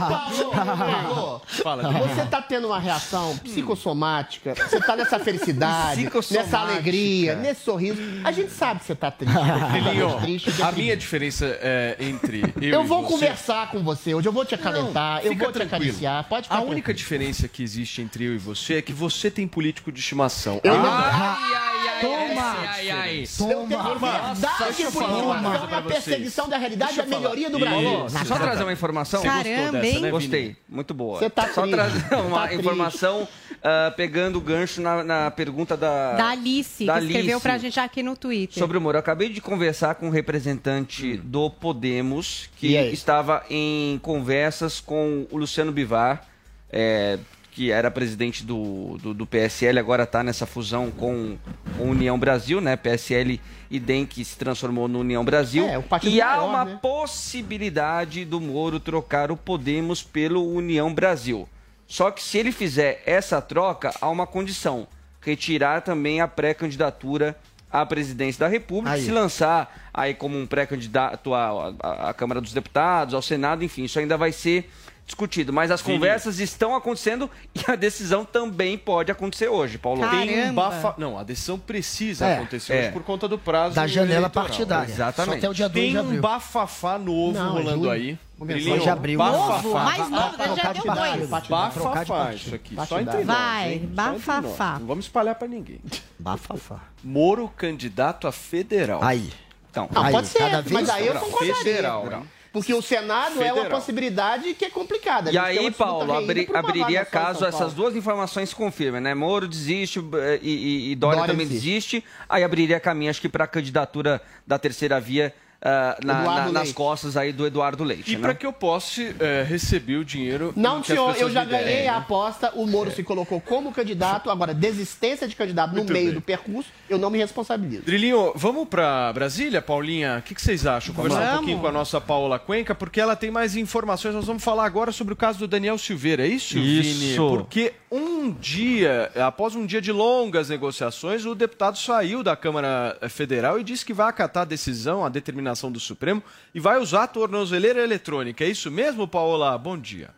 [0.09, 6.01] Paulo, Fala, você tá tendo uma reação psicossomática, você tá nessa felicidade.
[6.35, 7.99] Nessa alegria, nesse sorriso.
[8.25, 9.35] A gente sabe que você tá triste.
[9.73, 10.77] Filhinho, triste a deprimido.
[10.77, 14.45] minha diferença é, entre eu, Eu e vou você- conversar com você hoje, eu vou
[14.45, 15.83] te acalentar, eu fica vou te tranquilo.
[15.85, 16.25] acariciar.
[16.29, 19.47] Pode ficar A única diferença que existe entre eu e você é que você tem
[19.47, 20.61] político de estimação.
[20.63, 22.43] Eu Ah, não- ai, ai, ai, Toma!
[22.43, 23.25] ai, ai, ai.
[23.39, 23.85] Toma!
[23.85, 26.05] Turma, Verdade eu de falar uma é pra a vocês.
[26.05, 27.23] perseguição da realidade Deixa e a eu falar.
[27.23, 28.07] melhoria do Brasil.
[28.07, 29.21] Isso, Só trazer uma informação.
[29.23, 30.01] Você gostou Caramba, dessa, hein?
[30.03, 31.19] né, Gostei, muito boa.
[31.19, 32.61] Você tá Só triste, trazer uma tá triste.
[32.61, 33.29] informação
[33.63, 37.43] ah, pegando o gancho na, na pergunta da, Da Alice, da que escreveu Alice.
[37.43, 38.59] pra gente aqui no Twitter.
[38.59, 43.99] Sobre o Moro, eu acabei de conversar com um representante do Podemos que estava em
[44.03, 46.27] conversas com o Luciano Bivar,
[46.71, 47.19] é,
[47.57, 51.39] que era presidente do, do, do PSL, agora está nessa fusão com
[51.79, 52.77] a União Brasil, né?
[52.77, 53.41] PSL
[53.71, 55.67] e DEM que se transformou no União Brasil.
[55.67, 56.79] É, o partido e há maior, uma né?
[56.83, 61.49] possibilidade do Moro trocar o Podemos pelo União Brasil.
[61.87, 64.87] Só que se ele fizer essa troca, há uma condição:
[65.31, 67.37] retirar também a pré-candidatura
[67.71, 69.03] à presidência da República, Aí.
[69.05, 73.85] se lançar aí como um pré-candidato à, à- à Câmara dos Deputados, ao Senado, enfim,
[73.85, 74.71] isso ainda vai ser
[75.07, 75.53] discutido.
[75.53, 75.95] Mas as Vini.
[75.95, 80.07] conversas estão acontecendo e a decisão também pode acontecer hoje, Paulo.
[80.11, 80.95] Tem um bafa...
[80.99, 82.81] Não, a decisão precisa É, acontecer é.
[82.81, 84.47] hoje por conta do prazo Da janela eleitoral.
[84.47, 84.91] partidária.
[84.93, 85.33] Exatamente.
[85.33, 87.91] Só até o dia 2 Tem um bafafá novo Não, é rolando julho.
[87.91, 88.19] aí.
[88.39, 89.19] Começou Brilhinho, de abril.
[89.19, 89.63] Bafafá.
[89.63, 91.31] Novo, mais novo, já de deu dois.
[91.49, 92.77] Bafafá, isso aqui.
[92.87, 94.23] Só entre nós, Vai, nós.
[94.23, 94.79] bafafá.
[94.79, 95.81] Não vamos espalhar pra ninguém.
[96.19, 96.81] Bafafá.
[97.03, 99.03] Moro candidato a federal.
[99.03, 99.33] Aí.
[99.71, 101.55] Então, Não, Aí, pode ser, cada mas aí eu Não, concordaria.
[101.57, 102.23] federal?
[102.57, 103.79] Porque o Senado é uma Federal.
[103.79, 105.31] possibilidade que é complicada.
[105.31, 109.15] E aí, Paulo, abri- abriria caso essas duas informações se confirmem, né?
[109.15, 110.51] Moro desiste eh, e,
[110.89, 111.69] e, e Dória, Dória também desiste.
[111.69, 112.05] desiste.
[112.29, 116.73] Aí abriria caminho, acho que para a candidatura da terceira via ah, na- na- nas
[116.73, 118.21] costas aí do Eduardo Leite, E né?
[118.23, 121.89] para que eu possa eh, receber o dinheiro Não, senhor, eu já ganhei né?
[121.89, 126.07] a aposta, o Moro se colocou como candidato, agora desistência de candidato no Muito meio
[126.07, 126.15] bem.
[126.15, 127.83] do percurso, eu não me responsabilizo.
[127.83, 130.19] Drilinho, vamos pra Brasília, Paulinha?
[130.19, 130.95] O que, que vocês acham?
[130.95, 131.37] Conversar um Vamos.
[131.39, 134.15] pouquinho com a nossa Paola Cuenca, porque ela tem mais informações.
[134.15, 137.13] Nós vamos falar agora sobre o caso do Daniel Silveira, é isso, Vini?
[137.13, 137.29] Isso.
[137.29, 143.59] Porque um dia, após um dia de longas negociações, o deputado saiu da Câmara Federal
[143.59, 146.23] e disse que vai acatar a decisão, a determinação do Supremo
[146.55, 148.45] e vai usar a tornozeleira eletrônica.
[148.45, 149.57] É isso mesmo, Paola?
[149.57, 150.11] Bom dia.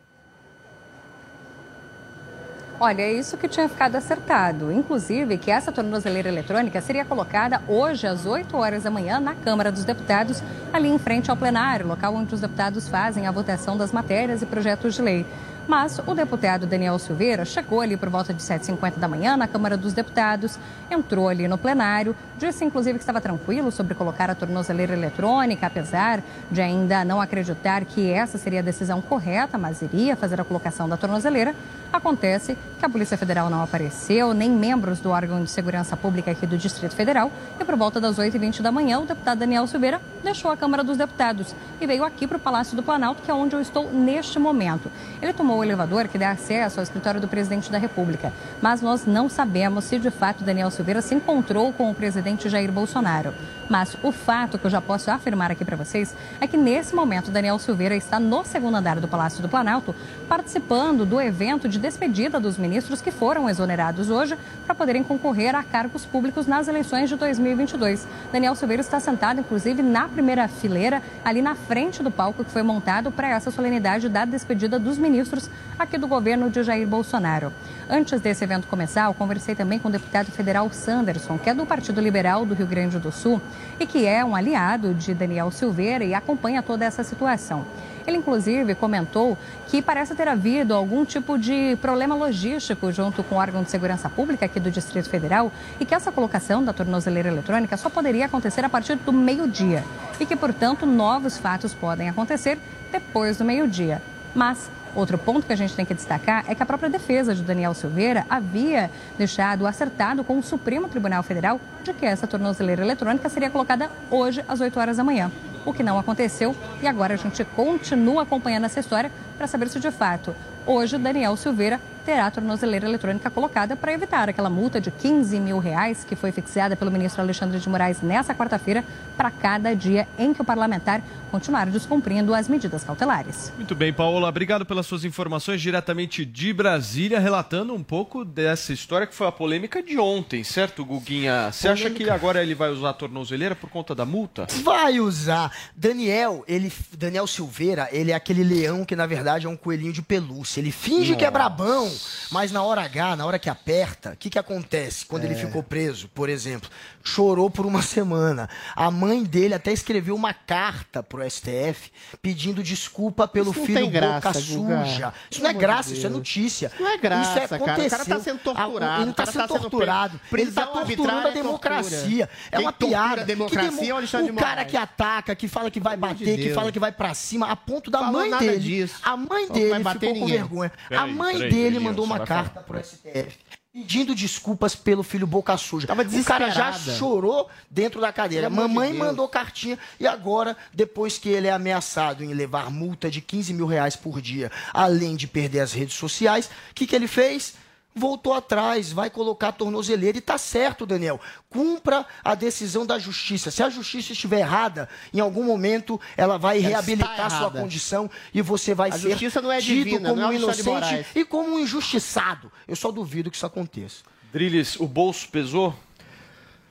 [2.81, 4.71] Olha, é isso que tinha ficado acertado.
[4.71, 9.73] Inclusive, que essa tornozeleira eletrônica seria colocada hoje às 8 horas da manhã na Câmara
[9.73, 10.41] dos Deputados,
[10.73, 14.47] ali em frente ao plenário, local onde os deputados fazem a votação das matérias e
[14.47, 15.27] projetos de lei.
[15.69, 19.77] Mas o deputado Daniel Silveira chegou ali por volta de 7h50 da manhã na Câmara
[19.77, 20.59] dos Deputados,
[20.91, 26.23] entrou ali no plenário, disse inclusive que estava tranquilo sobre colocar a tornozeleira eletrônica, apesar
[26.51, 30.89] de ainda não acreditar que essa seria a decisão correta, mas iria fazer a colocação
[30.89, 31.55] da tornozeleira.
[31.93, 36.47] Acontece que a Polícia Federal não apareceu, nem membros do órgão de segurança pública aqui
[36.47, 37.31] do Distrito Federal.
[37.61, 40.97] E por volta das 8h20 da manhã, o deputado Daniel Silveira deixou a Câmara dos
[40.97, 44.39] Deputados e veio aqui para o Palácio do Planalto, que é onde eu estou neste
[44.39, 44.91] momento.
[45.21, 48.33] Ele tomou o elevador que dá acesso ao escritório do presidente da República.
[48.61, 52.73] Mas nós não sabemos se de fato Daniel Silveira se encontrou com o presidente Jair
[52.73, 53.35] Bolsonaro.
[53.68, 57.31] Mas o fato que eu já posso afirmar aqui para vocês é que nesse momento
[57.31, 59.94] Daniel Silveira está no segundo andar do Palácio do Planalto,
[60.29, 65.62] participando do evento de despedida dos ministros que foram exonerados hoje para poderem concorrer a
[65.62, 68.07] cargos públicos nas eleições de 2022.
[68.33, 72.62] Daniel Silveira está sentado, inclusive, na primeira fileira, ali na frente do palco que foi
[72.62, 75.48] montado para essa solenidade da despedida dos ministros
[75.79, 77.53] aqui do governo de Jair Bolsonaro.
[77.89, 81.65] Antes desse evento começar, eu conversei também com o deputado federal Sanderson, que é do
[81.65, 83.41] Partido Liberal do Rio Grande do Sul
[83.79, 87.65] e que é um aliado de Daniel Silveira e acompanha toda essa situação.
[88.09, 93.39] Ele, inclusive, comentou que parece ter havido algum tipo de problema logístico junto com o
[93.39, 97.77] órgão de segurança pública aqui do Distrito Federal e que essa colocação da tornozeleira eletrônica
[97.77, 99.85] só poderia acontecer a partir do meio-dia
[100.19, 102.59] e que, portanto, novos fatos podem acontecer
[102.91, 104.01] depois do meio-dia.
[104.35, 107.42] Mas Outro ponto que a gente tem que destacar é que a própria defesa de
[107.42, 113.29] Daniel Silveira havia deixado acertado com o Supremo Tribunal Federal de que essa tornozeleira eletrônica
[113.29, 115.31] seria colocada hoje às 8 horas da manhã.
[115.64, 119.79] O que não aconteceu e agora a gente continua acompanhando essa história para saber se
[119.79, 120.35] de fato
[120.66, 125.59] hoje Daniel Silveira terá a tornozeleira eletrônica colocada para evitar aquela multa de 15 mil
[125.59, 128.83] reais que foi fixada pelo ministro Alexandre de Moraes nessa quarta-feira
[129.14, 133.53] para cada dia em que o parlamentar continuar descumprindo as medidas cautelares.
[133.57, 139.07] Muito bem, Paola, obrigado pelas suas informações diretamente de Brasília, relatando um pouco dessa história
[139.07, 141.53] que foi a polêmica de ontem, certo, Guguinha?
[141.53, 144.47] Você acha que agora ele vai usar a tornozeleira por conta da multa?
[144.62, 145.53] Vai usar.
[145.77, 150.01] Daniel, ele, Daniel Silveira, ele é aquele leão que na verdade é um coelhinho de
[150.01, 150.61] pelúcia.
[150.61, 151.90] Ele finge que é brabão,
[152.31, 155.37] Mas na hora H, na hora que aperta, o que, que acontece quando ele É.
[155.37, 156.69] ficou preso, por exemplo?
[157.14, 158.49] Chorou por uma semana.
[158.77, 161.90] A mãe dele até escreveu uma carta pro STF
[162.21, 165.14] pedindo desculpa pelo Isso filho graça, boca suja.
[165.31, 166.12] Isso não é graça, isso é Deus.
[166.18, 166.73] notícia.
[166.79, 167.83] Não é graça, isso é cara.
[167.83, 170.21] O cara tá sendo torturado, Ele tá sendo tá torturado.
[170.31, 170.49] preso.
[170.49, 172.27] Ele tá torturando a é democracia.
[172.27, 172.49] tortura.
[172.53, 173.23] É uma piada.
[173.23, 176.37] a democracia Que é o o cara que ataca, que fala que vai Pelo bater,
[176.37, 176.73] de que fala Deus.
[176.73, 178.59] que vai pra cima, a ponto da Falou mãe nada dele.
[178.59, 178.97] disso.
[179.03, 180.37] A mãe Não vai dele bater ficou com ninguém.
[180.38, 180.73] vergonha.
[180.90, 183.37] a mãe peraí, dele mandou uma carta pro STF
[183.79, 185.87] pedindo desculpas pelo filho boca suja.
[185.93, 188.51] o cara já chorou dentro da cadeira.
[188.51, 193.09] Pelo de Mamãe mandou cartinha e agora, depois que ele é ameaçado em levar multa
[193.09, 196.97] de 15 mil reais por dia, além de perder as redes sociais, o que, que
[196.97, 197.55] ele fez?
[197.99, 201.21] Voltou atrás, vai colocar a tornozeleira e tá certo, Daniel.
[201.51, 203.51] Cumpra a decisão da justiça.
[203.51, 208.41] Se a justiça estiver errada, em algum momento ela vai Ela reabilitar sua condição e
[208.41, 211.25] você vai A ser justiça não é tido divina, como não é um inocente e
[211.25, 212.51] como um injustiçado.
[212.67, 214.05] Eu só duvido que isso aconteça.
[214.33, 215.75] Drilis, o bolso pesou?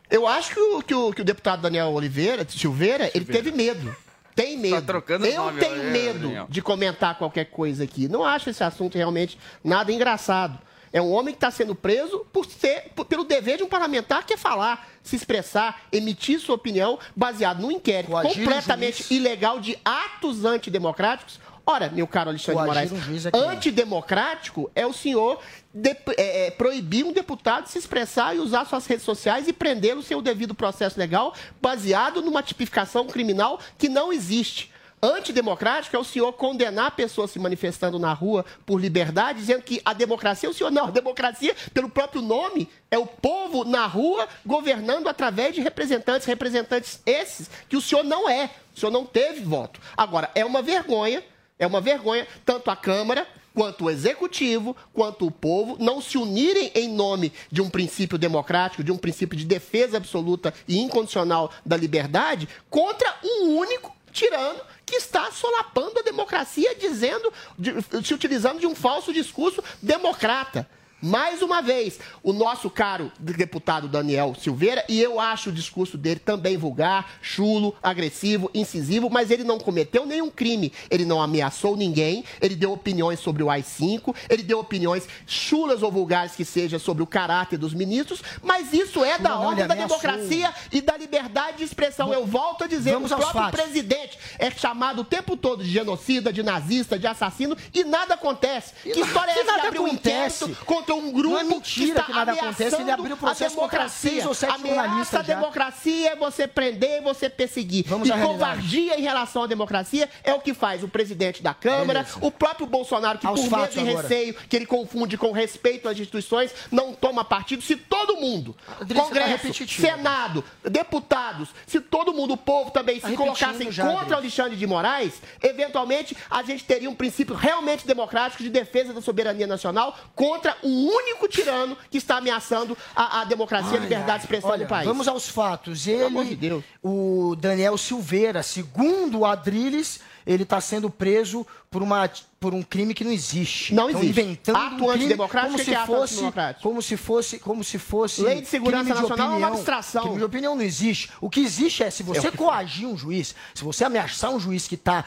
[0.09, 3.93] Eu acho que o, que o, que o deputado Daniel Oliveira, Silveira, ele teve medo.
[4.33, 4.75] Tem medo.
[4.75, 6.45] Tá trocando Eu nome, tenho olha, medo Daniel.
[6.47, 8.07] de comentar qualquer coisa aqui.
[8.07, 10.59] Não acho esse assunto realmente nada engraçado.
[10.97, 14.25] É um homem que está sendo preso por ser, por- pelo dever de um parlamentar
[14.25, 19.77] que é falar, se expressar, emitir sua opinião baseado num inquérito Coagir completamente ilegal de
[19.85, 21.39] atos antidemocráticos.
[21.69, 23.45] Ora, meu caro Alexandre de Coagir Moraes, juiz é crime.
[23.45, 25.39] antidemocrático é o senhor
[25.73, 29.53] dep- é, é, proibir um deputado de se expressar e usar suas redes sociais e
[29.53, 34.71] prendê-lo sem o devido processo legal, baseado numa tipificação criminal que não existe.
[35.07, 39.93] Antidemocrático é o senhor condenar pessoas se manifestando na rua por liberdade, dizendo que a
[39.93, 45.07] democracia, o senhor não, a democracia, pelo próprio nome, é o povo na rua governando
[45.07, 49.79] através de representantes, representantes esses que o senhor não é, o senhor não teve voto.
[49.95, 51.23] Agora, é uma vergonha,
[51.57, 56.69] é uma vergonha, tanto a Câmara quanto o Executivo, quanto o povo, não se unirem
[56.75, 61.77] em nome de um princípio democrático, de um princípio de defesa absoluta e incondicional da
[61.77, 67.73] liberdade, contra um único tirano que está solapando a democracia, dizendo, de-
[68.03, 70.67] se utilizando de um falso discurso democrata.
[71.07, 76.19] Mais uma vez, o nosso caro deputado Daniel Silveira, e eu acho o discurso dele
[76.19, 80.73] também vulgar, chulo, agressivo, incisivo, mas ele não cometeu nenhum crime.
[80.91, 85.89] Ele não ameaçou ninguém, ele deu opiniões sobre o AI-5, ele deu opiniões chulas ou
[85.89, 89.63] vulgares que seja sobre o caráter dos ministros, mas isso é da Não, não, ordem
[89.63, 92.13] ele da democracia e da liberdade de expressão.
[92.13, 93.61] Eu volto a dizer, Vamos o próprio fatos.
[93.61, 98.73] presidente é chamado o tempo todo de genocida, de nazista, de assassino e nada acontece.
[98.83, 100.43] que história é que essa de nada abrir um acontece?
[100.43, 103.55] inquérito contra um grupo Não é mentira está que nada acontece, ele abriu processo a
[103.55, 104.11] democracia.
[104.11, 107.85] seis ou sete Ameaça a democracia é você prender e você perseguir.
[107.87, 112.03] Vamos e covardia em relação à democracia é o que faz o presidente da Câmara,
[112.03, 112.19] Beleza.
[112.21, 114.01] o próprio Bolsonaro, que Aos por medo e agora.
[114.01, 117.61] receio, que ele confunde com respeito às instituições, não toma partido.
[117.61, 119.53] Se todo mundo, tá Congresso.
[119.67, 124.17] Senado, deputados, se todo mundo, o povo também se colocassem já, contra Adriano.
[124.17, 129.47] Alexandre de Moraes, eventualmente a gente teria um princípio realmente democrático de defesa da soberania
[129.47, 134.17] nacional contra um único tirano que está ameaçando a, a democracia e a liberdade ai.
[134.19, 134.85] de expressão Olha, do país.
[134.87, 135.87] Vamos aos fatos.
[135.87, 136.63] amor de Ele, Deus.
[136.83, 142.93] o Daniel Silveira, segundo o Adriles, ele está sendo preso por, uma, por um crime
[142.93, 143.73] que não existe.
[143.73, 144.21] Não Estão existe.
[144.21, 146.23] inventando Ato um antidemocrático, como que se que é fosse,
[146.61, 150.01] como se fosse, como se fosse Lei de segurança de nacional é uma abstração.
[150.03, 151.09] Crime de opinião não existe.
[151.19, 154.31] O que existe é se você É o que- coagir um juiz, se você ameaçar
[154.31, 155.03] um juiz que está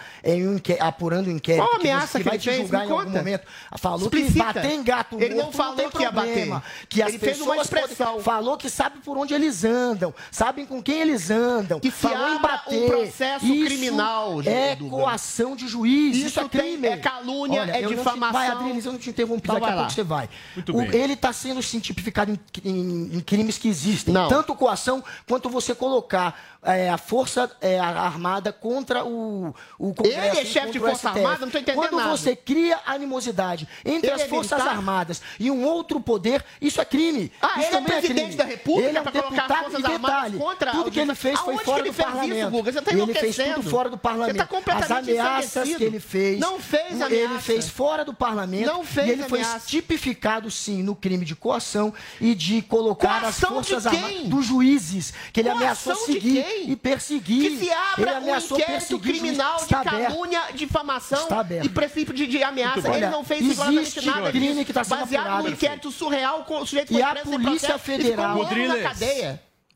[0.80, 2.60] apurando um inquérito, Qual que, você- ameaça que que vai ele te fez?
[2.62, 3.18] julgar Me em algum conta.
[3.18, 3.46] momento,
[3.78, 4.44] falou que Explicita.
[4.52, 6.62] bater em gato Ele não falou tem que ia bater.
[6.88, 8.20] Que as Ele fez uma pessoas podem- expressão.
[8.20, 11.80] falou que sabe por onde eles andam, sabem com quem eles andam.
[11.80, 12.84] Que se falou em bater.
[12.84, 16.16] um processo Isso criminal, É coação de juiz.
[16.16, 16.86] Isso, Isso é tem- crime.
[16.88, 18.32] é calúnia, é não te- difamação.
[18.32, 20.28] Vai, Adriles, eu não te interrompi, Então daqui a pouco você vai.
[20.54, 21.00] Muito O- bem.
[21.00, 24.12] Ele está sendo sim, tipificado em, em- em crimes que existem.
[24.12, 24.28] Não.
[24.28, 30.18] Tanto coação quanto você colocar é, a força é, a- armada contra o, o Congresso.
[30.18, 31.18] Ele é chefe de força STF.
[31.18, 31.46] armada?
[31.46, 32.10] Não tô entendendo Quando nada.
[32.16, 34.60] você cria animosidade entre Ele as é Forças?
[34.60, 37.32] Armadas e um outro poder, isso é crime.
[37.40, 39.62] Ah, isso ele é também presidente da República ele é um pra colocar as deputado
[39.70, 42.50] Forças e Armadas detalhe, contra Tudo que ele fez foi fora do isso, parlamento.
[42.50, 42.72] Guga?
[42.72, 44.32] Você tá ele fez tudo fora do parlamento.
[44.32, 46.39] Você tá completamente As ameaças que ele fez.
[46.40, 47.40] Não fez Ele ameaça.
[47.40, 48.66] fez fora do parlamento.
[48.66, 49.66] Não fez E ele foi ameaça.
[49.66, 53.86] tipificado, sim, no crime de coação e de colocar Coação as Forças?
[53.86, 57.50] Armadas dos juízes, que ele Coação ameaçou seguir e perseguir.
[57.50, 61.28] Que se ele abra um ameaçou inquérito criminal de calúnia, difamação
[61.62, 62.88] e princípio de, de ameaça.
[62.88, 64.64] Ele não fez existe nada crime disso.
[64.64, 67.28] que tá sendo Baseado apurado, num inquérito surreal, com o sujeito E foi a preso
[67.30, 68.98] sem Polícia processo e ficou Federal- um ano na Rodrigues.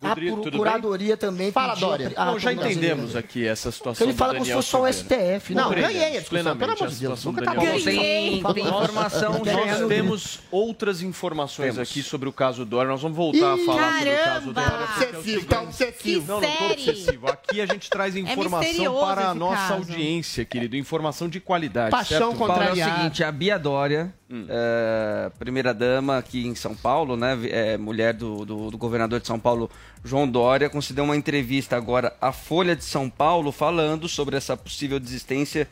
[0.03, 2.13] A Rodrigo, pro- tudo curadoria também Fala, Dória.
[2.15, 4.87] a Não, já entendemos aqui essa situação Ele fala como se fosse só o.
[4.93, 7.61] STF, Não, ganhei a discussão, plenamente pelo amor de Deus, nunca tá bom.
[7.63, 8.43] Ganhei.
[8.43, 11.89] Tem informação, nós temos outras informações Temos.
[11.91, 12.91] aqui sobre o caso Dória.
[12.91, 14.53] Nós vamos voltar a falar sobre o caso!
[14.53, 14.71] Dória.
[14.71, 16.33] é Obsessivo, tá obsessivo.
[16.33, 17.27] Não, não tô obsessivo.
[17.29, 19.73] Aqui a gente traz informação misterioso para a nossa caso.
[19.75, 20.77] audiência, querido.
[20.77, 21.91] Informação de qualidade.
[21.93, 24.13] Paixão contra- é o seguinte, a Bia Dória,
[24.49, 29.39] é, primeira-dama aqui em São Paulo, né, é, mulher do, do, do governador de São
[29.39, 29.71] Paulo,
[30.05, 35.01] João Dória, concedeu uma entrevista agora à Folha de São Paulo falando sobre essa possível
[35.01, 35.67] desistência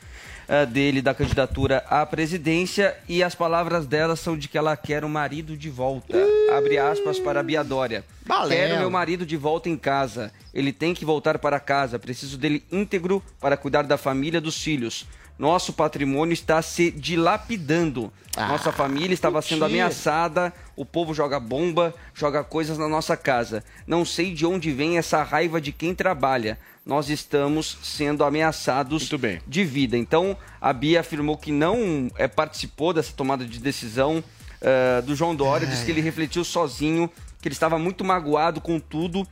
[0.49, 5.05] é, dele da candidatura à presidência e as palavras dela são de que ela quer
[5.05, 6.17] o marido de volta.
[6.57, 8.05] Abre aspas para a Bia Dória.
[8.25, 8.55] Balela.
[8.55, 10.33] Quero meu marido de volta em casa.
[10.55, 11.99] Ele tem que voltar para casa.
[11.99, 15.07] Preciso dele íntegro para cuidar da família, dos filhos.
[15.39, 18.13] Nosso patrimônio está se dilapidando.
[18.37, 19.85] Nossa família estava sendo mentira.
[19.85, 20.53] ameaçada.
[20.77, 23.65] O povo joga bomba, joga coisas na nossa casa.
[23.87, 26.59] Não sei de onde vem essa raiva de quem trabalha.
[26.85, 29.09] Nós estamos sendo ameaçados
[29.47, 29.97] de vida.
[29.97, 34.25] Então, a Bia afirmou que não eh, participou dessa tomada de decisão
[34.61, 35.67] eh, do João Dória.
[35.67, 39.27] Disse que ele refletiu sozinho, que ele estava muito magoado com tudo.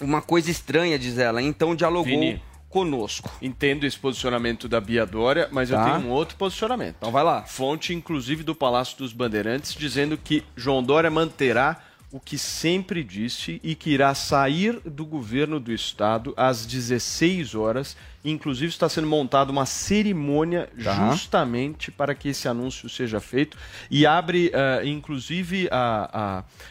[0.00, 1.42] Uma coisa estranha, diz ela.
[1.42, 2.42] Então, dialogou Vini.
[2.68, 3.30] Conosco.
[3.40, 5.84] Entendo esse posicionamento da Bia Dória, mas eu Tá.
[5.96, 6.96] tenho um outro posicionamento.
[6.98, 7.42] Então, vai lá.
[7.44, 13.60] Fonte, inclusive, do Palácio dos Bandeirantes, dizendo que João Dória manterá o que sempre disse
[13.62, 17.96] e que irá sair do governo do estado às 16 horas.
[18.24, 21.10] Inclusive, está sendo montada uma cerimônia Tá.
[21.10, 23.58] justamente para que esse anúncio seja feito.
[23.90, 26.10] E abre, eh, inclusive, a,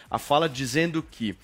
[0.10, 1.36] a, a fala dizendo que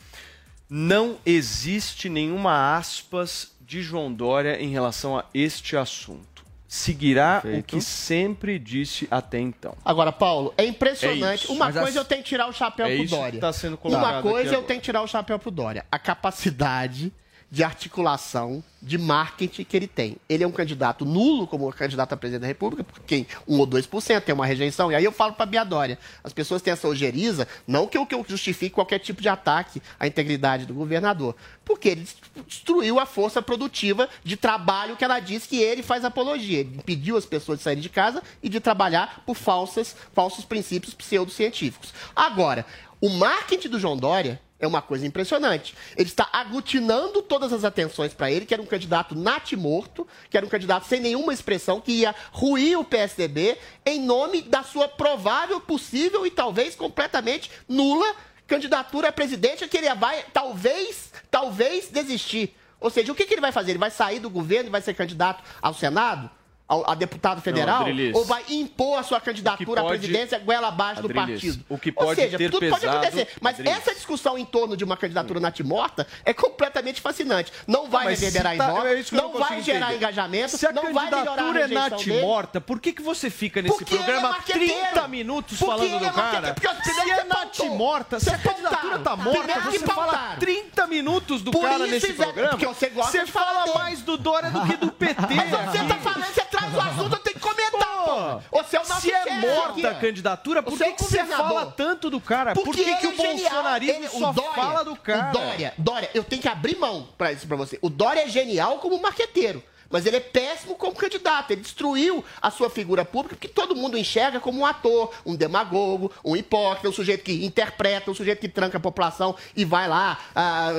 [0.70, 6.44] não existe nenhuma aspas de João Dória em relação a este assunto.
[6.68, 7.66] Seguirá o Perfeito.
[7.66, 9.76] que sempre disse até então.
[9.84, 11.44] Agora, Paulo, é É impressionante.
[11.46, 11.54] isso.
[11.54, 13.40] Uma Mas coisa a- eu tenho que tirar o chapéu É pro isso que Dória.
[13.40, 14.68] tá sendo colocado Uma aqui coisa eu agora.
[14.68, 15.86] tenho que tirar o chapéu pro Dória.
[15.92, 17.12] A capacidade
[17.54, 20.18] de articulação, de marketing que ele tem.
[20.28, 23.68] Ele é um candidato nulo como candidato a presidente da República, porque tem 1 ou
[23.68, 24.92] 2%, tem uma rejeição.
[24.92, 28.08] E aí eu falo pra Bia Dória, as pessoas têm essa ojeriza, não que eu,
[28.08, 32.08] que eu justifique qualquer tipo de ataque à integridade do governador, porque ele
[32.48, 36.62] destruiu a força produtiva de trabalho que ela disse que ele faz apologia.
[36.62, 40.96] Ele impediu as pessoas de saírem de casa e de trabalhar por falsas, falsos princípios
[40.96, 41.94] pseudocientíficos.
[42.16, 42.66] Agora,
[43.00, 45.76] o marketing do João Dória é uma coisa impressionante.
[45.98, 50.46] Ele está aglutinando todas as atenções para ele, que era um candidato natimorto, que era
[50.46, 55.60] um candidato sem nenhuma expressão, que ia ruir o PSDB em nome da sua provável,
[55.60, 58.16] possível e talvez completamente nula
[58.48, 62.56] candidatura a presidente, que ele vai, talvez, talvez desistir.
[62.80, 63.72] Ou seja, o que, que ele vai fazer?
[63.72, 66.30] Ele vai sair do governo e vai ser candidato ao Senado?
[66.68, 67.82] A deputado federal?
[67.82, 68.16] Adriles.
[68.16, 71.64] ou vai impor a sua candidatura à pode- presidência goela abaixo do partido?
[71.70, 73.28] o que Ou pode seja, ter tudo pode pesado- acontecer.
[73.42, 77.52] Mas essa discussão em torno de uma candidatura natimorta é completamente fascinante.
[77.68, 79.96] Não vai reverberar tá- em é eu não não vai gerar entender.
[79.98, 83.62] engajamento, Se a não vai melhorar a candidatura é natimorta, por que, que você fica
[83.62, 84.74] nesse Porque é programa marqueteiro.
[84.74, 86.62] 30 minutos Porque falando do é marqueteiro.
[86.62, 86.84] cara?
[86.84, 90.40] Se é natimorta, se a candidatura tá morta, você fala pautaram.
[90.40, 92.50] 30 minutos do cara nesse programa.
[92.58, 95.36] porque você fala mais do Dória do que do PT.
[95.36, 98.58] Mas você tá falando, você traz o assunto, eu tenho que comentar, pô.
[98.64, 101.04] Você é o nosso Se é chefe morta a candidatura, por Você que, é que
[101.04, 101.48] você governador.
[101.48, 102.54] fala tanto do cara?
[102.54, 105.30] Por que, que ele o é bolsonarismo só o Dória, fala do cara?
[105.30, 107.78] O Dória, Dória, eu tenho que abrir mão pra isso pra você.
[107.82, 109.64] O Dória é genial como marqueteiro.
[109.94, 111.52] Mas ele é péssimo como candidato.
[111.52, 116.12] Ele destruiu a sua figura pública, porque todo mundo enxerga como um ator, um demagogo,
[116.26, 120.18] um hipócrita, um sujeito que interpreta, um sujeito que tranca a população e vai lá
[120.36, 120.72] ah,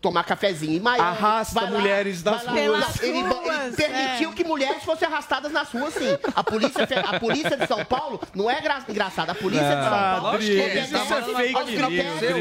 [0.00, 1.02] tomar cafezinho em Miami.
[1.08, 2.96] Arrasta vai lá- mulheres das vai lá- ruas.
[3.00, 4.32] Não, ele, ele ruas, permitiu é.
[4.32, 6.18] que mulheres fossem arrastadas nas ruas, sim.
[6.34, 9.30] A polícia, a polícia de São Paulo não é gra- engraçada.
[9.30, 11.64] A polícia de São Ah, Paulo Adriles, obedece isso é fake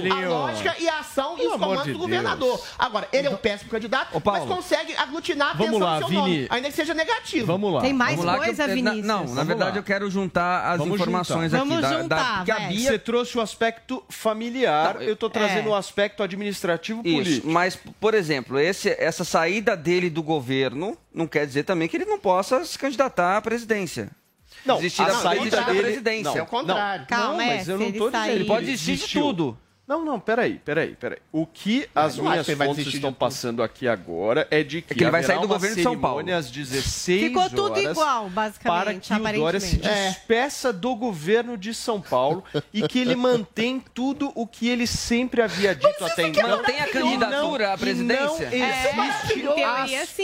[0.01, 2.59] news, a lógica e a ação e os comandos de do governador.
[2.79, 4.45] Agora, ele é um péssimo candidato, Ô, Paulo.
[4.47, 6.47] mas consegue aglutinar a Vamos atenção lá, do seu nome, Vini.
[6.49, 7.45] ainda que seja negativo.
[7.47, 7.81] Vamos lá.
[7.81, 9.05] Tem mais Vamos lá que coisa, eu- na- Vinícius?
[9.05, 9.77] Não, na Vamos verdade lá.
[9.77, 11.57] eu quero juntar as Vamos informações juntar.
[11.57, 11.67] aqui.
[11.69, 12.67] Vamos da, da, juntar, porque a vai.
[12.69, 15.71] Bia Você trouxe o aspecto familiar, Não, eu tô trazendo é.
[15.71, 17.49] o aspecto administrativo Isso, político.
[17.49, 22.05] mas, por exemplo, esse, essa saída dele do governo não quer dizer também que ele
[22.05, 24.09] não possa se candidatar à presidência.
[24.65, 26.31] Não, Desistir a da, saída da presidência.
[26.31, 27.05] Não, É o contrário.
[27.07, 29.57] Calma, não, mas é, eu não dizendo Ele pode desistir de tudo.
[29.91, 31.17] Não, não, peraí, peraí, peraí.
[31.33, 34.95] O que as não minhas fontes estão de passando aqui agora é de que, É
[34.95, 36.33] que ele vai sair do governo de São Paulo.
[36.33, 40.09] às 16 Ficou tudo horas igual, basicamente, para que o Dória se aparentemente.
[40.13, 42.41] despeça do governo de São Paulo
[42.73, 46.47] e que ele mantém tudo o que ele sempre havia dito até então.
[46.47, 48.47] Mantém a candidatura à presidência?
[48.49, 50.23] E não É, existe em teoria, sim.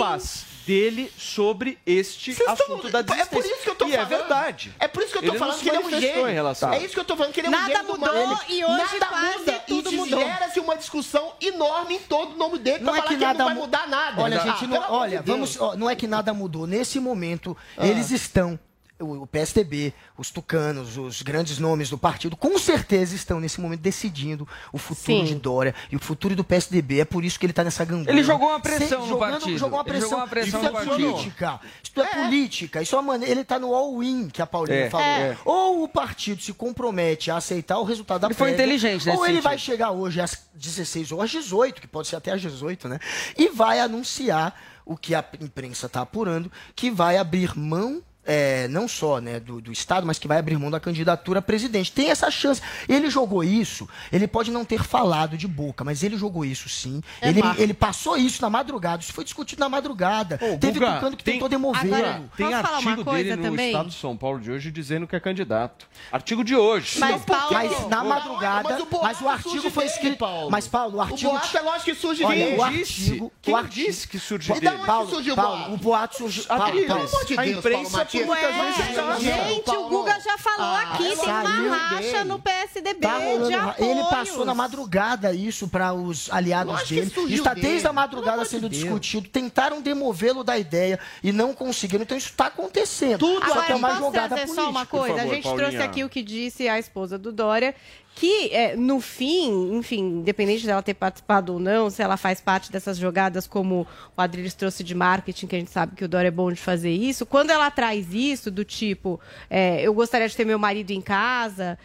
[0.67, 3.51] Dele sobre este Vocês assunto tão- da é por desistência.
[3.53, 4.09] isso que eu tô e é falando.
[4.09, 4.73] verdade.
[4.77, 6.27] É por isso que eu tô Ele não falando se que ele é um gênio.
[6.29, 6.73] em relação.
[6.73, 8.77] É isso que eu tô falando que ele é um Nada gênio mudou e hoje
[8.77, 10.19] Nada quase muda tudo e mudou.
[10.19, 13.25] gera-se uma discussão enorme em todo o nome dele Não pra é falar que que,
[13.25, 14.21] nada não vai mu- mudar nada.
[14.21, 16.67] Olha, Ah, gente, não, olha, vamos, ó, não é que nada mudou.
[16.67, 17.87] Nesse momento, Ah.
[17.87, 18.59] eles estão
[18.99, 24.47] o, PSDB, os tucanos, os grandes nomes do partido, com certeza estão nesse momento decidindo
[24.73, 25.23] o futuro Sim.
[25.25, 27.01] de Dória e o futuro do PSDB.
[27.01, 28.09] É por isso que ele está nessa gangorra.
[28.11, 29.57] Ele jogou uma pressão Sem- no partido.
[29.57, 30.09] Jogou uma Ele pressão.
[30.09, 31.11] jogou uma pressão isso no é partido.
[31.11, 31.59] política.
[31.83, 32.81] Isso é, política.
[32.81, 33.31] Isso é uma maneira.
[33.33, 35.05] Ele está no all-in, que a Paulinha É, falou.
[35.05, 35.37] é.
[35.45, 39.25] Ou o partido se compromete a aceitar o resultado da Ele foi prévia, inteligente Ou
[39.25, 39.65] ele vai sentido.
[39.73, 42.99] chegar hoje às 16 ou às 18, que pode ser até às 18, né?
[43.37, 48.01] E vai anunciar o que a imprensa está apurando, que vai abrir mão.
[48.27, 51.41] É, não só né, do, do Estado, mas que vai abrir mão da candidatura a
[51.41, 51.91] presidente.
[51.91, 52.61] Tem essa chance.
[52.87, 57.01] Ele jogou isso, ele pode não ter falado de boca, mas ele jogou isso sim.
[57.21, 60.37] É ele, ele passou isso na madrugada, isso foi discutido na madrugada.
[60.59, 61.95] Teve Guga, tucano que tem- tentou demovê-lo.
[61.95, 65.87] Agora, Tem artigo dele no Estado de São Paulo de hoje dizendo que é candidato.
[66.11, 66.99] Artigo de hoje.
[66.99, 70.17] Mas, Então, mas na madrugada, mas o mas o artigo foi escrito.
[70.17, 70.49] Paulo.
[70.51, 71.29] Mas, Paulo, o artigo.
[71.29, 72.57] O boato é lógico que surge Olha, dele.
[72.57, 73.31] o artigo.
[73.41, 74.75] Quem o artigo, disse que surgiu E dele?
[74.75, 75.73] onde Paulo, Paulo, boato?
[75.73, 76.43] o boato surgiu.
[76.45, 79.43] Paulo, Paulo, pelo amor de a imprensa Muitas vezes exagera.
[79.49, 82.23] gente, o Guga já falou Ah, aqui, tem uma racha dele.
[82.25, 83.89] no PSDB Tá rolando de apoios.
[83.91, 87.35] ele passou na madrugada isso para os aliados Lógico dele.
[87.35, 88.81] Está dele, desde a madrugada sendo Deus.
[88.83, 89.27] discutido.
[89.29, 92.03] Tentaram demovê-lo da ideia e não conseguiram.
[92.03, 93.19] Então isso está acontecendo.
[93.19, 94.55] Tudo só Agora, que é uma posso jogada política.
[94.61, 95.07] só uma coisa?
[95.07, 95.67] Por a favor, gente Paulinha.
[95.69, 97.75] trouxe aqui o que disse a esposa do Dória,
[98.19, 102.71] que é, no fim, enfim, independente dela ter participado ou não, se ela faz parte
[102.71, 106.29] dessas jogadas como o Adriles trouxe de marketing, que a gente sabe que o Dória
[106.29, 109.19] é bom de fazer isso, quando ela traz isso do tipo,
[109.51, 111.77] é, eu gostaria de ter meu marido em casa,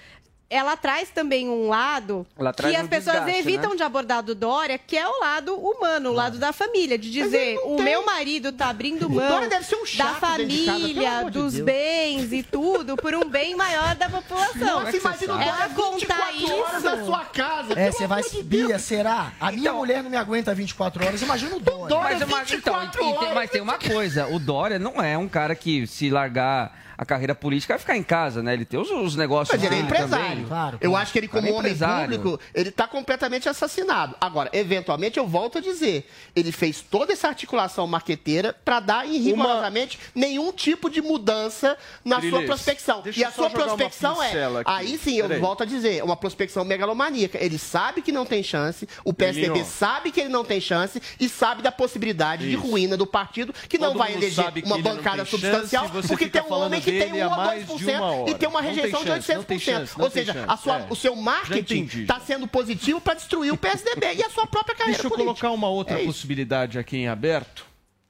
[0.52, 2.26] ela traz também um lado
[2.56, 3.76] que as um pessoas desgaste, evitam né?
[3.76, 7.58] de abordar do Dória, que é o lado humano, o lado da família, de dizer,
[7.64, 11.64] o meu marido tá abrindo mão Dória deve ser um da família, de dos Deus.
[11.64, 14.80] bens e tudo, por um bem maior da população.
[14.84, 16.84] Nossa, imagina o ela Dória contar 24 horas isso.
[16.96, 17.74] na sua casa.
[17.74, 18.22] É, você vai.
[18.22, 19.32] de Bia, será?
[19.40, 21.22] A minha mulher não me aguenta 24 horas.
[21.22, 22.18] Imagina o Dória.
[22.18, 25.28] Mas, mas, então, e- e tem- mas tem uma coisa, o Dória não é um
[25.28, 28.52] cara que se largar a carreira política vai ficar em casa, né?
[28.54, 30.46] Ele tem os, os negócios Mas ele é empresário.
[30.46, 30.78] também.
[30.80, 34.16] Eu acho que ele, como Cara, é homem público, ele está completamente assassinado.
[34.20, 39.18] Agora, eventualmente, eu volto a dizer, ele fez toda essa articulação marqueteira para dar em
[39.18, 43.02] rigorosamente nenhum tipo de mudança na sua prospecção.
[43.02, 44.64] deixa E a sua uma prospecção é, aqui.
[44.66, 45.40] aí sim, eu Peraí.
[45.40, 47.38] volto a dizer, uma prospecção megalomaníaca.
[47.42, 51.28] Ele sabe que não tem chance, o PSDB sabe que ele não tem chance e
[51.28, 52.62] sabe da possibilidade de Isso.
[52.66, 55.88] ruína do partido, que não Todo vai mundo eleger uma ele não bancada chance, substancial,
[55.88, 58.30] você porque tem um homem que tem dele há 1 a mais de 2% uma
[58.30, 59.60] e tem uma tem rejeição de chance, tem 800%.
[59.60, 60.86] chance, Ou tem seja, a sua- É.
[60.90, 64.96] o seu marketing está sendo positivo para destruir o PSDB e a sua própria carreira
[64.98, 65.40] Deixa eu política.
[65.40, 67.64] colocar uma outra É possibilidade aqui em aberto.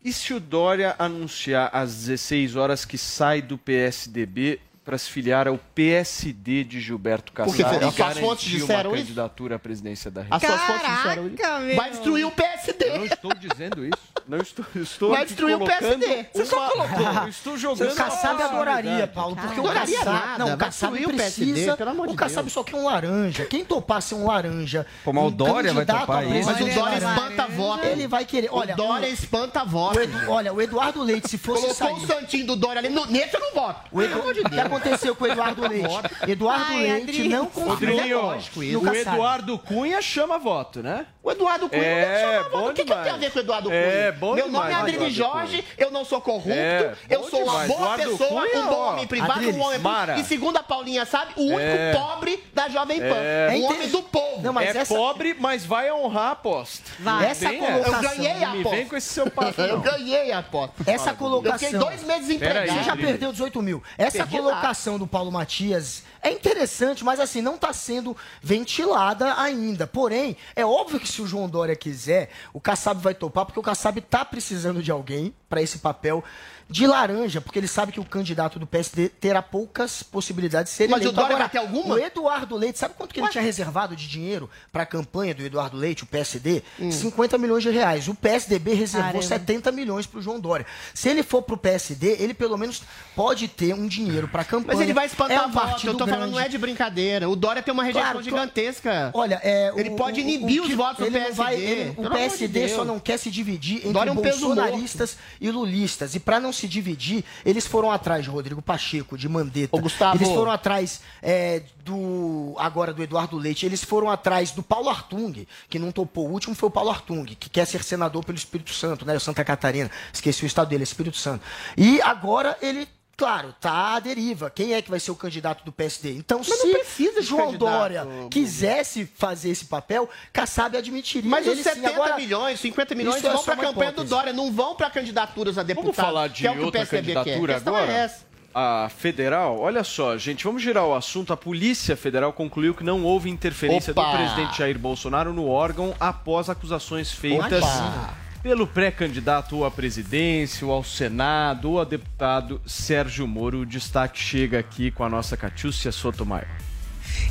[0.05, 5.47] E se o Dória anunciar às 16 horas que sai do PSDB para se filiar
[5.47, 9.07] ao PSD de Gilberto Kassab Porque e as suas fontes disseram uma isso?
[9.07, 10.49] candidatura à presidência da As República?
[10.57, 11.76] suas fontes disseram isso.
[11.76, 12.85] Vai destruir o PSD.
[12.89, 14.12] Eu não estou dizendo isso.
[14.28, 16.26] Não estou, estou Vai destruir o PSD.
[16.33, 17.22] Você só uma- colocou.
[17.22, 19.07] Eu estou jogando O Kassab uma adoraria.
[19.07, 22.16] Paulo, porque o Kassab, não, o Kassab destruir o PSD, precisa, pelo amor de o
[22.16, 22.53] Kassab Deus.
[22.53, 23.45] só quer um laranja.
[23.47, 26.47] Quem topar ser um laranja, Pô, mas o Dória vai topar a isso.
[26.51, 27.85] Mas o Dória espanta voto.
[27.85, 29.99] Ele vai querer, olha, o Dória o- espanta voto.
[30.28, 32.05] Olha, o Eduardo Leite, se fosse Colocou sair...
[32.05, 32.89] o santinho do Dória ali.
[32.89, 33.80] No, nesse eu não voto.
[33.93, 35.89] O, Edu- o que aconteceu com o Eduardo Leite?
[36.29, 37.29] Eduardo Ai, Leite Adri.
[37.29, 38.73] não confia lógico isso.
[38.79, 39.14] o.
[39.14, 41.07] Eduardo Cunha chama voto, né?
[41.25, 42.64] O Eduardo Cunha É, chama bom.
[42.64, 43.05] O que, que demais.
[43.05, 43.79] tem a ver com o Eduardo Cunha?
[43.81, 47.45] É, bom Meu nome é demais, Eduardo Jorge, eu não sou corrupto, É, eu sou
[47.45, 47.68] uma demais.
[47.68, 50.18] boa Eduardo pessoa, Cunha, um bom homem privado, Adriles, um homem Mara.
[50.18, 51.93] E segundo a Paulinha sabe, o único É.
[51.93, 53.07] pobre da Jovem Pan.
[53.14, 53.49] É.
[53.55, 54.43] Um É homem do povo.
[54.43, 56.91] Não, mas é essa- pobre, mas vai honrar a aposta.
[56.99, 57.27] Vai.
[57.31, 57.70] Essa Bem, é.
[57.70, 58.03] colocação...
[58.03, 58.77] Eu ganhei a me aposta.
[58.79, 60.75] vem com esse seu papo, Eu ganhei a aposta.
[60.91, 61.59] Essa Eu colocação...
[61.61, 62.83] fiquei dois meses aí, Você empregado.
[62.85, 63.81] já perdeu 18 mil.
[63.97, 69.87] Essa Perdi colocação do Paulo Matias é interessante, mas assim, não está sendo ventilada ainda.
[69.87, 73.63] Porém, é óbvio que se o João Dória quiser, o Kassab vai topar, porque o
[73.63, 76.25] Kassab está precisando de alguém para esse papel
[76.69, 80.89] de laranja, porque ele sabe que o candidato do PSD terá poucas possibilidades de ser
[80.89, 81.15] Mas o eleito.
[81.17, 81.95] Dória Agora, vai ter alguma?
[81.95, 85.43] O Eduardo Leite, sabe quanto que ele tinha reservado de dinheiro para a campanha do
[85.43, 86.63] Eduardo Leite, o PSD?
[86.81, 86.91] Hum.
[86.91, 88.09] 50 milhões de reais.
[88.09, 89.27] O PSDB reservou Caramba.
[89.27, 90.67] 70 milhões para o João Dória.
[90.95, 92.83] Se ele for para o PSD, ele pelo menos
[93.15, 94.77] pode ter um dinheiro para a campanha.
[94.79, 95.67] Mas ele vai espantar é um voto.
[95.67, 96.33] partido Eu tô falando, grande.
[96.33, 97.29] não é de brincadeira.
[97.29, 99.11] O Dória tem uma rejeição Claro, gigantesca.
[99.15, 101.33] Olha, é, Ele o- pode o- inibir o os que- votos do PSD.
[101.35, 102.73] vai- ele- o de PSD Deus.
[102.73, 106.15] só não quer se dividir entre Dória é um bolsonaristas e lulistas.
[106.15, 109.81] E para não se se dividir, eles foram atrás de Rodrigo Pacheco, de Mandetta.
[109.81, 110.17] Gustavo.
[110.17, 112.55] Eles foram atrás é, do.
[112.59, 113.67] Agora do Eduardo Leite.
[113.67, 116.29] Eles foram atrás do Paulo Artung, que não topou.
[116.29, 119.19] O último foi o Paulo Artung, que quer ser senador pelo Espírito Santo, né?
[119.19, 119.91] Santa Catarina.
[120.13, 121.45] Esqueci o estado dele, Espírito Santo.
[121.77, 122.89] E agora ele.
[123.17, 124.51] Claro, tá à deriva.
[124.51, 126.13] Quem é que vai ser o candidato do PSD?
[126.15, 131.31] Então, Mas não se precisa de João candidato, Dória quisesse fazer esse papel, Kassab admitiria.
[131.31, 133.93] Mas os Ele sim, 70 agora- milhões, 50 milhões Isso é vão para a campanha
[133.93, 134.05] do.
[134.05, 135.95] Dória, não vão para candidaturas a deputado.
[135.95, 137.53] Vamos falar de que é o que o outra PSDB candidatura quer.
[137.53, 137.93] A questão agora?
[137.93, 138.33] É essa.
[138.55, 141.33] A federal, olha só, gente, vamos girar o assunto.
[141.33, 144.03] A Polícia Federal concluiu que não houve interferência Opa!
[144.11, 148.15] do presidente Jair Bolsonaro no órgão após acusações feitas Opa!
[148.43, 153.61] Pelo pré-candidato à presidência, ou ao Senado, ou a deputado Sérgio Moro.
[153.61, 156.49] O destaque chega aqui com a nossa Catiúcia Sotomayor.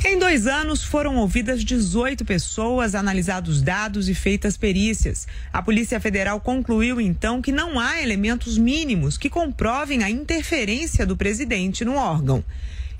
[0.04, 5.28] Em dois anos, foram ouvidas 18 pessoas, analisados dados e feitas perícias.
[5.52, 11.16] A Polícia Federal concluiu, então, que não há elementos mínimos que comprovem a interferência do
[11.16, 12.42] presidente no órgão.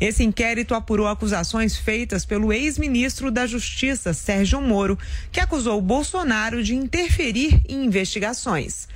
[0.01, 4.99] Esse inquérito apurou acusações feitas pelo ex-ministro da Justiça, Sérgio Moro,
[5.31, 8.89] que acusou Bolsonaro de interferir em investigações.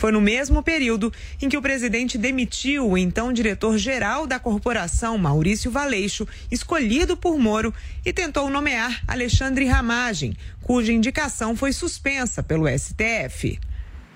[0.00, 5.70] Foi no mesmo período em que o presidente demitiu o então diretor-geral da corporação, Maurício
[5.70, 13.60] Valeixo, escolhido por Moro, e tentou nomear Alexandre Ramagem, cuja indicação foi suspensa pelo STF.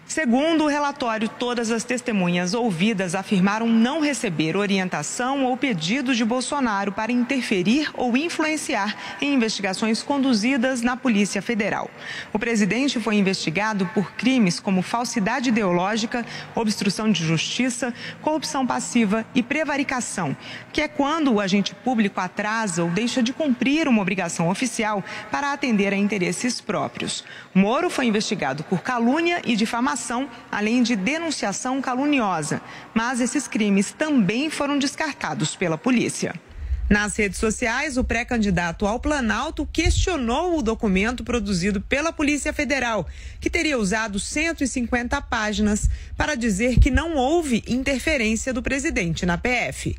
[0.07, 6.93] Segundo o relatório, todas as testemunhas ouvidas afirmaram não receber orientação ou pedido de Bolsonaro
[6.93, 11.91] para interferir ou influenciar em investigações conduzidas na Polícia Federal.
[12.35, 16.25] O presidente foi investigado por crimes como falsidade ideológica,
[16.55, 20.37] obstrução de justiça, corrupção passiva e prevaricação,
[20.71, 25.53] que é quando o agente público atrasa ou deixa de cumprir uma obrigação oficial para
[25.53, 27.25] atender a interesses próprios.
[27.55, 29.94] Moro foi investigado por calúnia e difamação,
[30.51, 32.61] além de denunciação caluniosa,
[32.93, 36.35] mas esses crimes também foram descartados pela polícia.
[36.89, 43.09] Nas redes sociais, o pré-candidato ao Planalto questionou o documento produzido pela Polícia Federal,
[43.41, 49.97] que teria usado 150 páginas para dizer que não houve interferência do presidente na PF.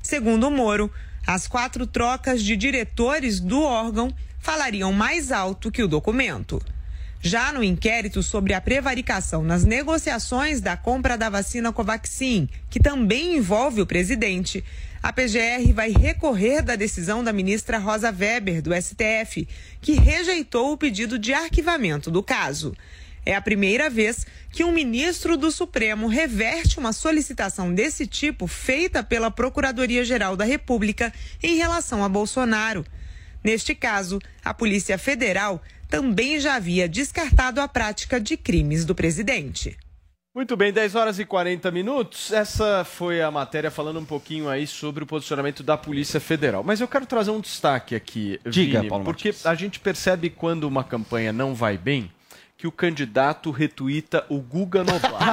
[0.00, 0.90] Segundo o Moro,
[1.26, 6.62] as quatro trocas de diretores do órgão falariam mais alto que o documento.
[7.20, 13.36] Já no inquérito sobre a prevaricação nas negociações da compra da vacina Covaxin, que também
[13.36, 14.64] envolve o presidente,
[15.02, 19.48] a PGR vai recorrer da decisão da ministra Rosa Weber, do STF,
[19.80, 22.74] que rejeitou o pedido de arquivamento do caso.
[23.26, 29.02] É a primeira vez que um ministro do Supremo reverte uma solicitação desse tipo feita
[29.02, 31.12] pela Procuradoria-Geral da República
[31.42, 32.86] em relação a Bolsonaro.
[33.42, 39.76] Neste caso, a Polícia Federal também já havia descartado a prática de crimes do presidente.
[40.34, 42.30] Muito bem, 10 horas e 40 minutos.
[42.30, 46.62] Essa foi a matéria falando um pouquinho aí sobre o posicionamento da Polícia Federal.
[46.62, 50.64] Mas eu quero trazer um destaque aqui, Diga, Vini, Paulo porque a gente percebe quando
[50.64, 52.10] uma campanha não vai bem
[52.58, 55.28] que o candidato retuita o Guga Noblar.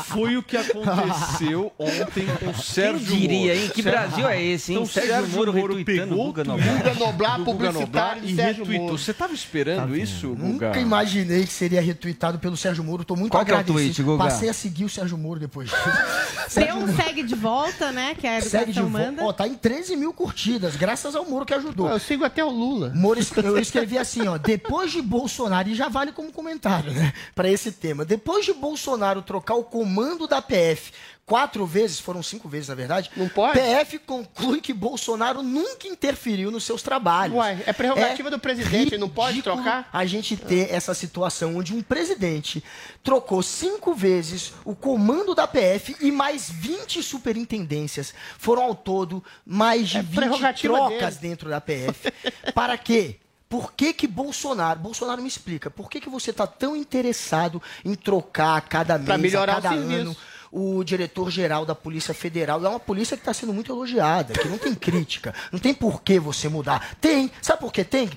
[0.08, 3.64] Foi o que aconteceu ontem com o Sérgio Quem diria, Moro.
[3.64, 3.70] hein?
[3.74, 4.78] Que Brasil é esse, hein?
[4.78, 6.76] Então, Sérgio Sérgio Moro Moro, retuitando pegou o Guga Noblar.
[6.78, 8.86] Guga Noblar, publicitário e Sérgio retweetou.
[8.86, 8.98] Moro.
[8.98, 10.68] Você estava esperando isso, Guga?
[10.68, 13.04] Nunca imaginei que seria retweetado pelo Sérgio Moro.
[13.04, 13.94] Tô muito Qual que é o agradecido.
[13.94, 14.24] tweet, Guga?
[14.24, 15.82] Passei a seguir o Sérgio Moro depois disso.
[16.58, 18.14] Deu um segue de volta, né?
[18.18, 19.10] Que a Segue de educação volta.
[19.10, 19.24] manda.
[19.24, 21.86] Ó, tá em 13 mil curtidas, graças ao Moro que ajudou.
[21.86, 22.94] Eu sigo até o Lula.
[22.96, 27.48] Moro, eu escrevi assim, ó, depois de Bolsonaro, e já vale como comentário, né, pra
[27.50, 28.04] esse tema.
[28.04, 30.92] Depois de Bolsonaro trocar o comando da PF
[31.26, 33.56] quatro vezes, foram cinco vezes na verdade, Não pode?
[33.56, 37.36] PF conclui que Bolsonaro nunca interferiu nos seus trabalhos.
[37.36, 39.88] Uai, é prerrogativa do presidente, não pode trocar?
[39.92, 42.64] A gente ter essa situação onde um presidente
[43.04, 48.12] trocou cinco vezes o comando da PF e mais 20 superintendências.
[48.36, 51.28] Foram ao todo mais de É 20 prerrogativa trocas dele.
[51.28, 52.12] dentro da PF.
[52.52, 53.16] Para quê?
[53.50, 57.96] Por que, que Bolsonaro, Bolsonaro me explica, por que, que você está tão interessado em
[57.96, 60.16] trocar a cada mês, Pra melhorar a cada o ano,
[60.52, 62.64] o diretor-geral da Polícia Federal?
[62.64, 66.00] É uma polícia que está sendo muito elogiada, que não tem crítica, não tem por
[66.00, 66.94] que você mudar.
[67.00, 68.08] Tem, sabe por que tem?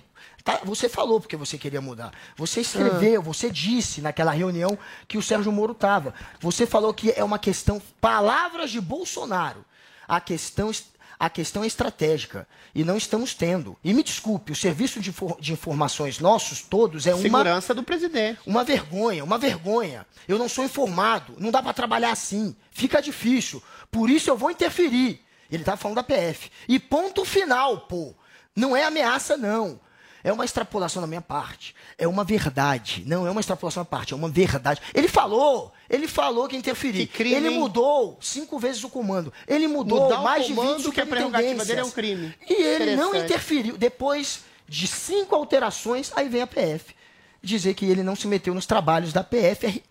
[0.43, 2.11] Tá, você falou porque você queria mudar.
[2.37, 3.23] Você escreveu, Ah.
[3.23, 4.77] você disse naquela reunião
[5.07, 6.13] que o Sérgio Moro estava.
[6.41, 9.65] Você falou que é uma questão, palavras de Bolsonaro.
[10.05, 10.85] A questão, es-
[11.19, 12.47] a questão é estratégica.
[12.73, 13.77] E não estamos tendo.
[13.83, 17.21] E me desculpe, o serviço de, de informações nossos todos é uma.
[17.21, 18.39] Segurança do presidente.
[18.45, 20.05] Uma vergonha, uma vergonha.
[20.27, 22.55] Eu não sou informado, não dá para trabalhar assim.
[22.71, 23.61] Fica difícil.
[23.91, 25.21] Por isso eu vou interferir.
[25.51, 26.49] Ele tá falando da PF.
[26.67, 28.15] E ponto final, pô.
[28.55, 29.79] Não é ameaça, não.
[30.23, 31.75] É uma extrapolação da minha parte.
[31.97, 33.03] É uma verdade.
[33.05, 34.81] Não é uma extrapolação da parte, é uma verdade.
[34.93, 37.07] Ele falou, ele falou que interferiu.
[37.07, 39.33] crime, ele mudou cinco vezes o comando.
[39.47, 42.33] Ele mudou Mudar mais de comando, 20 que a prerrogativa dele é um crime.
[42.49, 43.77] E ele não interferiu.
[43.77, 46.95] Depois de cinco alterações, aí vem a PF
[47.43, 49.83] dizer que ele não se meteu nos trabalhos da PF.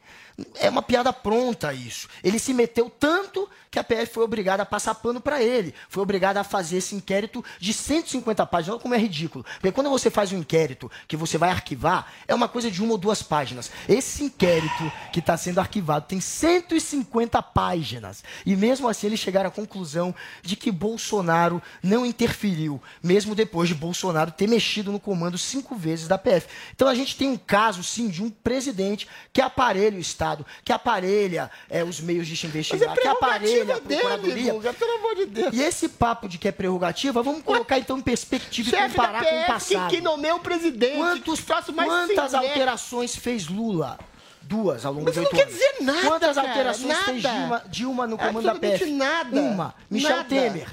[0.54, 2.08] É uma piada pronta isso.
[2.22, 5.74] Ele se meteu tanto que a PF foi obrigada a passar pano para ele.
[5.88, 8.74] Foi obrigada a fazer esse inquérito de 150 páginas.
[8.74, 9.46] Olha como é ridículo.
[9.54, 12.92] Porque quando você faz um inquérito que você vai arquivar, é uma coisa de uma
[12.92, 13.70] ou duas páginas.
[13.88, 18.22] Esse inquérito que está sendo arquivado tem 150 páginas.
[18.44, 23.74] E mesmo assim eles chegaram à conclusão de que Bolsonaro não interferiu, mesmo depois de
[23.74, 26.46] Bolsonaro ter mexido no comando cinco vezes da PF.
[26.74, 30.00] Então a gente tem um caso, sim, de um presidente que aparelha o
[30.32, 34.52] Estado, que aparelha é, os meios de se investigar, que aparelha a Procuradoria.
[34.52, 35.54] Guga, pelo amor de Deus.
[35.54, 39.02] E esse papo de que é prerrogativa, vamos colocar então em perspectiva e Chefe da
[39.06, 39.90] comparar com o PF passado.
[39.90, 40.96] que nomeia o presidente.
[40.96, 42.38] Quantos, quantas né?
[42.38, 43.98] alterações fez Lula?
[44.44, 45.54] Duas ao longo Mas de não oito quer anos.
[45.54, 47.38] dizer nada, Quantas cara, alterações fez nada.
[47.38, 48.92] Dilma, Dilma no comando da Absolutamente PF?
[48.92, 49.40] nada.
[49.40, 49.74] Uma.
[49.88, 50.28] Michel Nada.
[50.28, 50.68] Temer.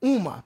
[0.00, 0.44] Uma.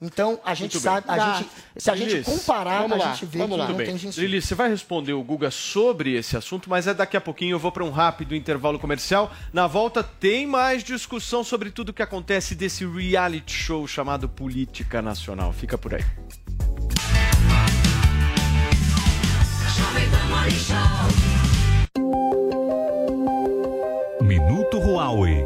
[0.00, 1.34] Então, a gente sabe, a Tá.
[1.34, 3.68] gente, se a gente comparar, vamos a lá, gente vê vamos que lá.
[3.68, 4.20] não tem gente.
[4.20, 7.56] Lili, você vai responder o Guga sobre esse assunto, mas é daqui a pouquinho.
[7.56, 9.32] Eu vou para um rápido intervalo comercial.
[9.52, 15.52] Na volta tem mais discussão sobre tudo que acontece desse reality show chamado Política Nacional.
[15.52, 16.04] Fica por aí.
[24.20, 25.44] Minuto Huawei.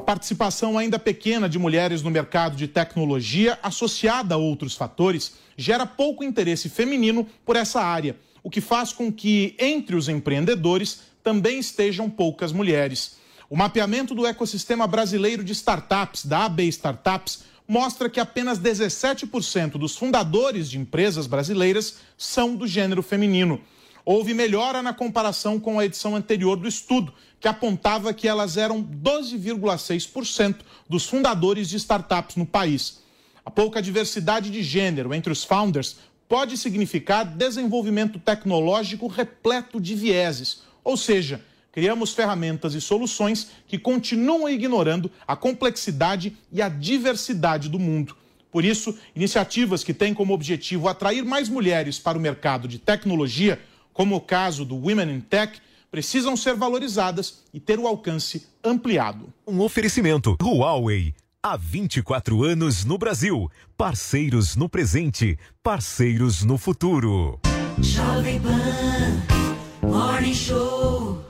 [0.00, 5.84] A participação ainda pequena de mulheres no mercado de tecnologia, associada a outros fatores, gera
[5.84, 11.58] pouco interesse feminino por essa área, o que faz com que, entre os empreendedores, também
[11.58, 13.18] estejam poucas mulheres.
[13.50, 19.98] O mapeamento do ecossistema brasileiro de startups, da AB Startups, mostra que apenas 17% dos
[19.98, 23.60] fundadores de empresas brasileiras são do gênero feminino.
[24.02, 28.84] Houve melhora na comparação com a edição anterior do estudo, que apontava que elas eram
[28.84, 30.56] 12,6%
[30.88, 33.00] dos fundadores de startups no país.
[33.44, 35.96] A pouca diversidade de gênero entre os founders
[36.28, 44.48] pode significar desenvolvimento tecnológico repleto de vieses, ou seja, criamos ferramentas e soluções que continuam
[44.48, 48.16] ignorando a complexidade e a diversidade do mundo.
[48.52, 53.60] Por isso, iniciativas que têm como objetivo atrair mais mulheres para o mercado de tecnologia,
[53.92, 55.60] como o caso do Women in Tech,
[55.90, 59.32] precisam ser valorizadas e ter o alcance ampliado.
[59.46, 61.14] Um oferecimento Huawei.
[61.42, 63.50] Há 24 anos no Brasil.
[63.76, 67.40] Parceiros no presente, parceiros no futuro.
[67.82, 71.29] Jovem Pan Morning Show.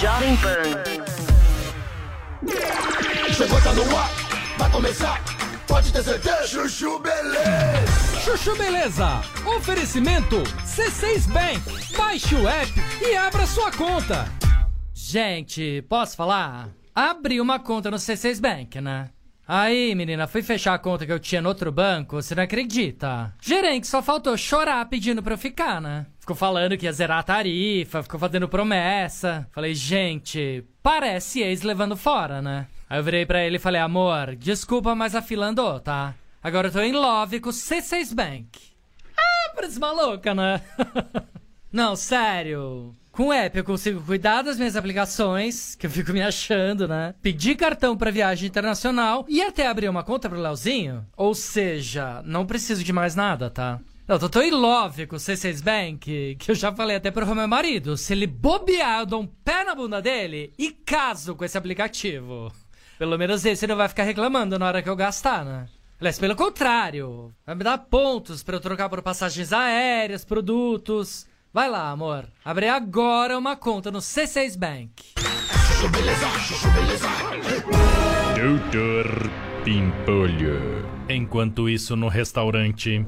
[0.00, 0.84] Jovem Pan.
[3.32, 4.10] Chegou, tá no ar,
[4.58, 5.22] vai começar.
[5.66, 6.46] Pode ter certeza.
[6.46, 8.20] Chuchu Beleza.
[8.24, 9.22] Chuchu Beleza.
[9.56, 11.96] Oferecimento C6 Bank.
[11.96, 14.26] Baixe o app e abra sua conta.
[14.92, 16.68] Gente, posso falar?
[16.94, 19.08] Abri uma conta no C6 Bank, né?
[19.48, 23.32] Aí, menina, fui fechar a conta que eu tinha no outro banco, você não acredita?
[23.40, 26.06] Gerente só faltou chorar pedindo pra eu ficar, né?
[26.26, 29.46] Ficou falando que ia zerar a tarifa, ficou fazendo promessa.
[29.52, 32.66] Falei, gente, parece ex levando fora, né?
[32.90, 36.16] Aí eu virei pra ele e falei, amor, desculpa, mas a fila andou, tá?
[36.42, 38.58] Agora eu tô em love com o C6 Bank.
[39.16, 40.60] Ah, parece maluca, né?
[41.70, 42.92] Não, sério.
[43.12, 47.14] Com o app eu consigo cuidar das minhas aplicações, que eu fico me achando, né?
[47.22, 51.06] Pedir cartão pra viagem internacional e até abrir uma conta pro Leozinho.
[51.16, 53.78] Ou seja, não preciso de mais nada, tá?
[54.08, 57.26] Não, tô tão em love com o C6 Bank que eu já falei até pro
[57.34, 57.96] meu marido.
[57.96, 62.52] Se ele bobear, eu dou um pé na bunda dele e caso com esse aplicativo.
[63.00, 65.66] Pelo menos esse não vai ficar reclamando na hora que eu gastar, né?
[65.98, 71.26] Aliás, pelo contrário, vai me dar pontos pra eu trocar por passagens aéreas, produtos.
[71.52, 72.28] Vai lá, amor.
[72.44, 75.14] Abre agora uma conta no C6 Bank.
[78.36, 79.30] Doutor
[79.64, 80.86] Pimpolho.
[81.08, 83.04] Enquanto isso, no restaurante.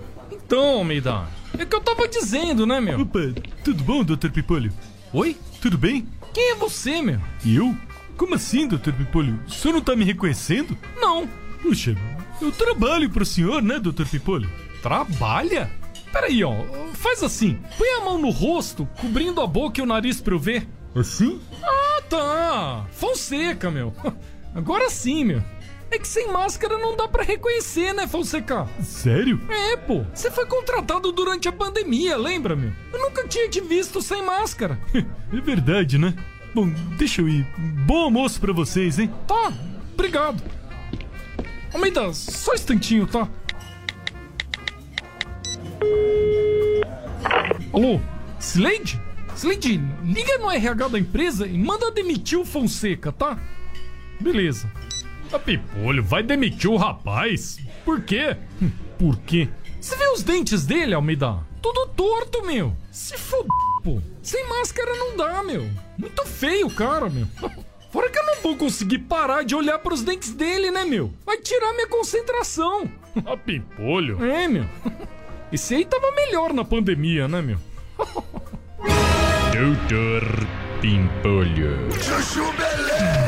[0.49, 1.27] Então, Almeida,
[1.59, 3.03] é que eu tava dizendo, né, meu?
[3.03, 3.21] Opa,
[3.63, 4.31] tudo bom, Dr.
[4.31, 4.73] Pimpolho?
[5.13, 5.37] Oi?
[5.61, 6.09] Tudo bem?
[6.33, 7.21] Quem é você, meu?
[7.45, 7.77] Eu?
[8.17, 9.39] Como assim, doutor Pipolho?
[9.47, 10.75] O senhor não tá me reconhecendo?
[10.97, 11.29] Não.
[11.61, 11.95] Puxa,
[12.41, 14.51] eu trabalho pro senhor, né, doutor Pipolho?
[14.83, 15.71] Trabalha?
[16.11, 16.55] Peraí, ó.
[16.95, 17.59] Faz assim.
[17.77, 20.67] Põe a mão no rosto, cobrindo a boca e o nariz pra eu ver.
[20.95, 21.43] Assim?
[21.63, 22.87] Ah, tá.
[22.93, 23.93] Fonseca, meu.
[24.55, 25.43] Agora sim, meu.
[25.91, 28.69] É que sem máscara não dá pra reconhecer, né, Fonseca?
[28.83, 29.41] Sério?
[29.49, 30.05] É, pô.
[30.15, 32.73] Você foi contratado durante a pandemia, lembra, meu?
[32.93, 34.79] Eu nunca tinha te visto sem máscara.
[34.95, 36.15] é verdade, né?
[36.55, 36.69] Bom,
[36.99, 37.47] deixa eu ir.
[37.87, 39.13] Bom almoço pra vocês, hein?
[39.27, 39.53] Tá,
[39.95, 40.43] obrigado.
[41.73, 43.29] Almeida, só um instantinho, tá?
[47.73, 48.01] Alô?
[48.39, 49.01] Slade?
[49.35, 53.39] Slade, liga no RH da empresa e manda demitir o Fonseca, tá?
[54.21, 54.71] Beleza.
[55.33, 57.59] A Pipolho vai demitir o rapaz?
[57.85, 58.37] Por quê?
[58.63, 59.49] Hum, Por quê?
[59.81, 61.39] Você vê os dentes dele, Almeida?
[61.63, 62.75] Tudo torto, meu.
[62.91, 63.47] Se fod...
[63.85, 64.01] pô.
[64.23, 65.69] Sem máscara não dá, meu.
[65.97, 67.27] Muito feio o cara, meu.
[67.91, 71.13] Fora que eu não vou conseguir parar de olhar pros dentes dele, né, meu?
[71.25, 72.91] Vai tirar minha concentração.
[73.25, 74.23] A Pipolho?
[74.25, 74.65] É, meu.
[75.53, 77.59] Esse aí tava melhor na pandemia, né, meu?
[79.53, 80.47] Doutor
[80.81, 81.89] Pimpolho.
[82.01, 83.28] Chuchu Beleza!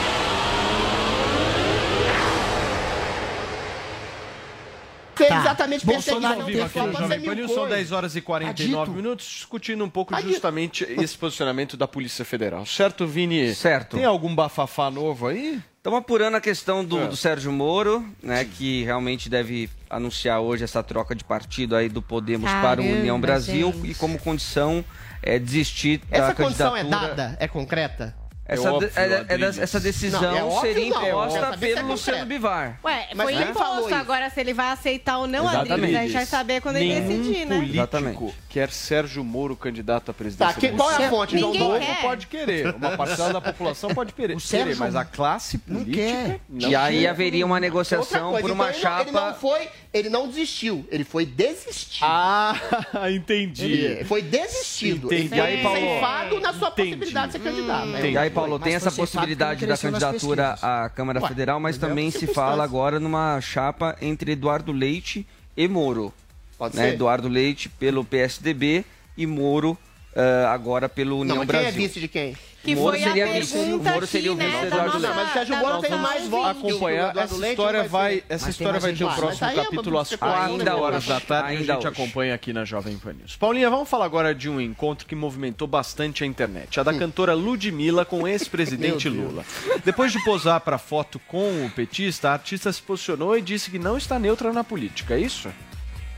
[5.21, 5.39] Você Tá.
[5.39, 7.77] exatamente Bolsonaro perseguição ao vivo aqui no pode ser Jovem mil Pan News, são coisas.
[7.77, 10.29] 10 horas e 49 Tá minutos, discutindo um pouco Tá dito.
[10.31, 12.65] justamente esse posicionamento da Polícia Federal.
[12.65, 13.53] Certo, Vini?
[13.55, 13.97] Certo.
[13.97, 15.59] Tem algum bafafá novo aí?
[15.77, 17.07] Estamos apurando a questão do, É.
[17.07, 22.01] do Sérgio Moro, né, que realmente deve anunciar hoje essa troca de partido aí do
[22.03, 23.91] Podemos para o Caramba, União Brasil gente.
[23.91, 24.85] e como condição
[25.23, 27.05] é desistir da Essa condição candidatura.
[27.05, 27.37] é dada?
[27.39, 28.15] É concreta?
[28.43, 31.07] Essa, de- é- é das- essa decisão Não, é óbvio seria não.
[31.07, 32.25] imposta é pelo Luciano.
[32.25, 32.79] Bivar.
[32.83, 33.93] Ué, Mas foi imposto.
[33.95, 35.71] Agora, se ele vai aceitar ou não, Exatamente.
[35.73, 37.55] Adriles, a gente vai saber quando ele Nenhum decidir, né?
[37.55, 40.53] político quer Sérgio Moro candidato à presidência.
[40.53, 41.79] Tá, que- qual é a fonte, João Ninguém Dom?
[41.79, 42.01] quer.
[42.01, 42.75] pode querer.
[42.75, 47.09] Uma parcela da população pode querer, querer, mas a classe política não e aí quer.
[47.09, 49.01] haveria uma negociação coisa, por uma então ele não- chapa.
[49.01, 52.05] Ele não, foi, ele não desistiu, ele foi desistido.
[52.05, 52.55] Ah,
[53.11, 53.65] entendi.
[53.65, 55.07] Ele foi desistido.
[55.07, 55.23] Entendi.
[55.23, 55.79] Ele foi E aí, Paulo?
[55.79, 58.05] ceifado na sua possibilidade de ser candidato.
[58.05, 62.09] E aí, Paulo, tem essa possibilidade da candidatura à Câmara Ué, Federal, mas é também
[62.09, 65.27] se fala agora numa chapa entre Eduardo Leite
[65.57, 66.13] e Moro.
[66.57, 66.89] Pode né?
[66.89, 66.93] ser.
[66.93, 68.85] Eduardo Leite pelo PSDB
[69.17, 69.77] e Moro
[70.15, 71.81] ah, agora pelo União Não, mas quem é Brasil.
[71.81, 72.37] vice de quem?
[72.63, 73.53] Que Moro foi a seria vice.
[73.53, 75.15] pergunta Moro seria o aqui, vice né, Eduardo Leite.
[75.15, 76.49] Mas o Sérgio Moro tem mais votos.
[76.71, 77.09] acompanhar.
[77.09, 79.19] Eduardo Essa história vai essa história vai ter o gente.
[79.19, 81.45] próximo é capítulo às especulação, 4 Ainda horas da tarde.
[81.47, 81.87] a Ainda gente hoje.
[81.87, 83.35] acompanha aqui na Jovem Pan News.
[83.35, 86.79] Paulinha, vamos falar agora de um encontro que movimentou bastante a internet.
[86.79, 89.09] A da cantora Ludmilla com o ex-presidente.
[89.09, 89.43] Lula.
[89.83, 93.79] Depois de posar para foto com o petista, a artista se posicionou e disse que
[93.79, 95.15] não está neutra na política.
[95.15, 95.49] É isso?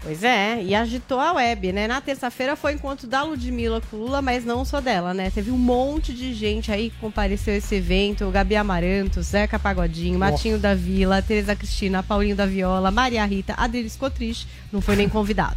[0.04, 1.88] Pois é, e agitou a web, né?
[1.88, 5.32] Na terça-feira foi o encontro da Ludmilla com Lula, mas não só dela, né?
[5.34, 9.58] Teve um monte de gente aí que compareceu a esse evento: o Gabi Amaranto, Zeca
[9.58, 14.98] Pagodinho, Martinho da Vila, Tereza Cristina, Paulinho da Viola, Maria Rita, Adriles Cotrich, não foi
[14.98, 15.56] nem convidado.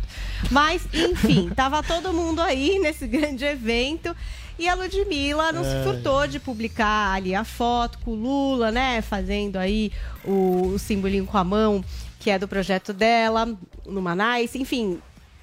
[0.48, 4.14] Mas, enfim, tava todo mundo aí nesse grande evento.
[4.58, 5.82] E a Ludmilla não se É.
[5.82, 9.02] furtou de publicar ali a foto com o Lula, né?
[9.02, 9.92] Fazendo aí
[10.24, 11.84] o, o simbolinho com a mão,
[12.26, 13.46] que é do projeto dela,
[13.86, 15.00] no Manais, enfim.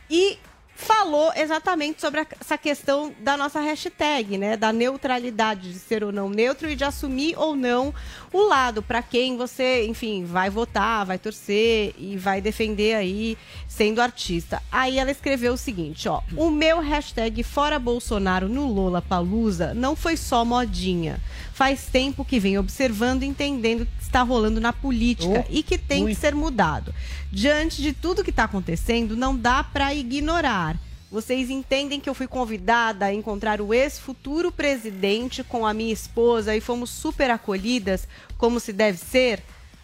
[0.09, 0.37] E
[0.75, 4.57] falou exatamente sobre a- essa questão da nossa hashtag, né?
[4.57, 7.93] Da neutralidade, de ser ou não neutro e de assumir ou não
[8.33, 14.01] o lado para quem você, enfim, vai votar, vai torcer e vai defender aí sendo
[14.01, 14.61] artista.
[14.71, 19.95] Aí ela escreveu o seguinte, ó: "O meu hashtag fora Bolsonaro no Lola Palusa não
[19.95, 21.21] foi só modinha.
[21.53, 25.77] Faz tempo que venho observando e entendendo o que está rolando na política e que
[25.77, 26.93] tem que ser mudado.
[27.31, 30.75] Diante de tudo que está acontecendo, não dá para ignorar.
[31.13, 36.55] Vocês entendem que eu fui convidada a encontrar o ex-futuro presidente com a minha esposa
[36.55, 39.39] e fomos super acolhidas, como se deve ser?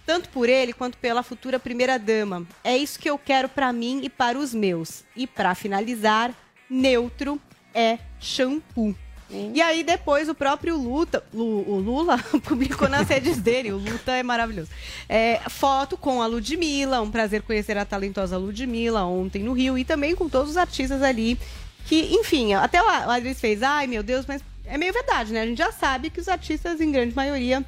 [0.08, 2.48] Tanto por ele quanto pela futura primeira-dama.
[2.64, 5.04] É isso que eu quero para mim e para os meus.
[5.16, 6.34] E para finalizar,
[6.68, 7.40] neutro
[7.76, 8.96] é shampoo.
[9.32, 14.12] E aí depois o próprio Luta, Lu- o Lula publicou nas redes dele, o Luta
[14.14, 14.70] é maravilhoso.
[15.08, 19.86] É, foto com a Ludmilla, um prazer conhecer a talentosa Ludmilla ontem no Rio e
[19.86, 21.38] também com todos os artistas ali
[21.86, 25.42] que, enfim, até o o Adris fez, ai meu Deus, mas é meio verdade, né?
[25.42, 27.64] A gente já sabe que os artistas em grande maioria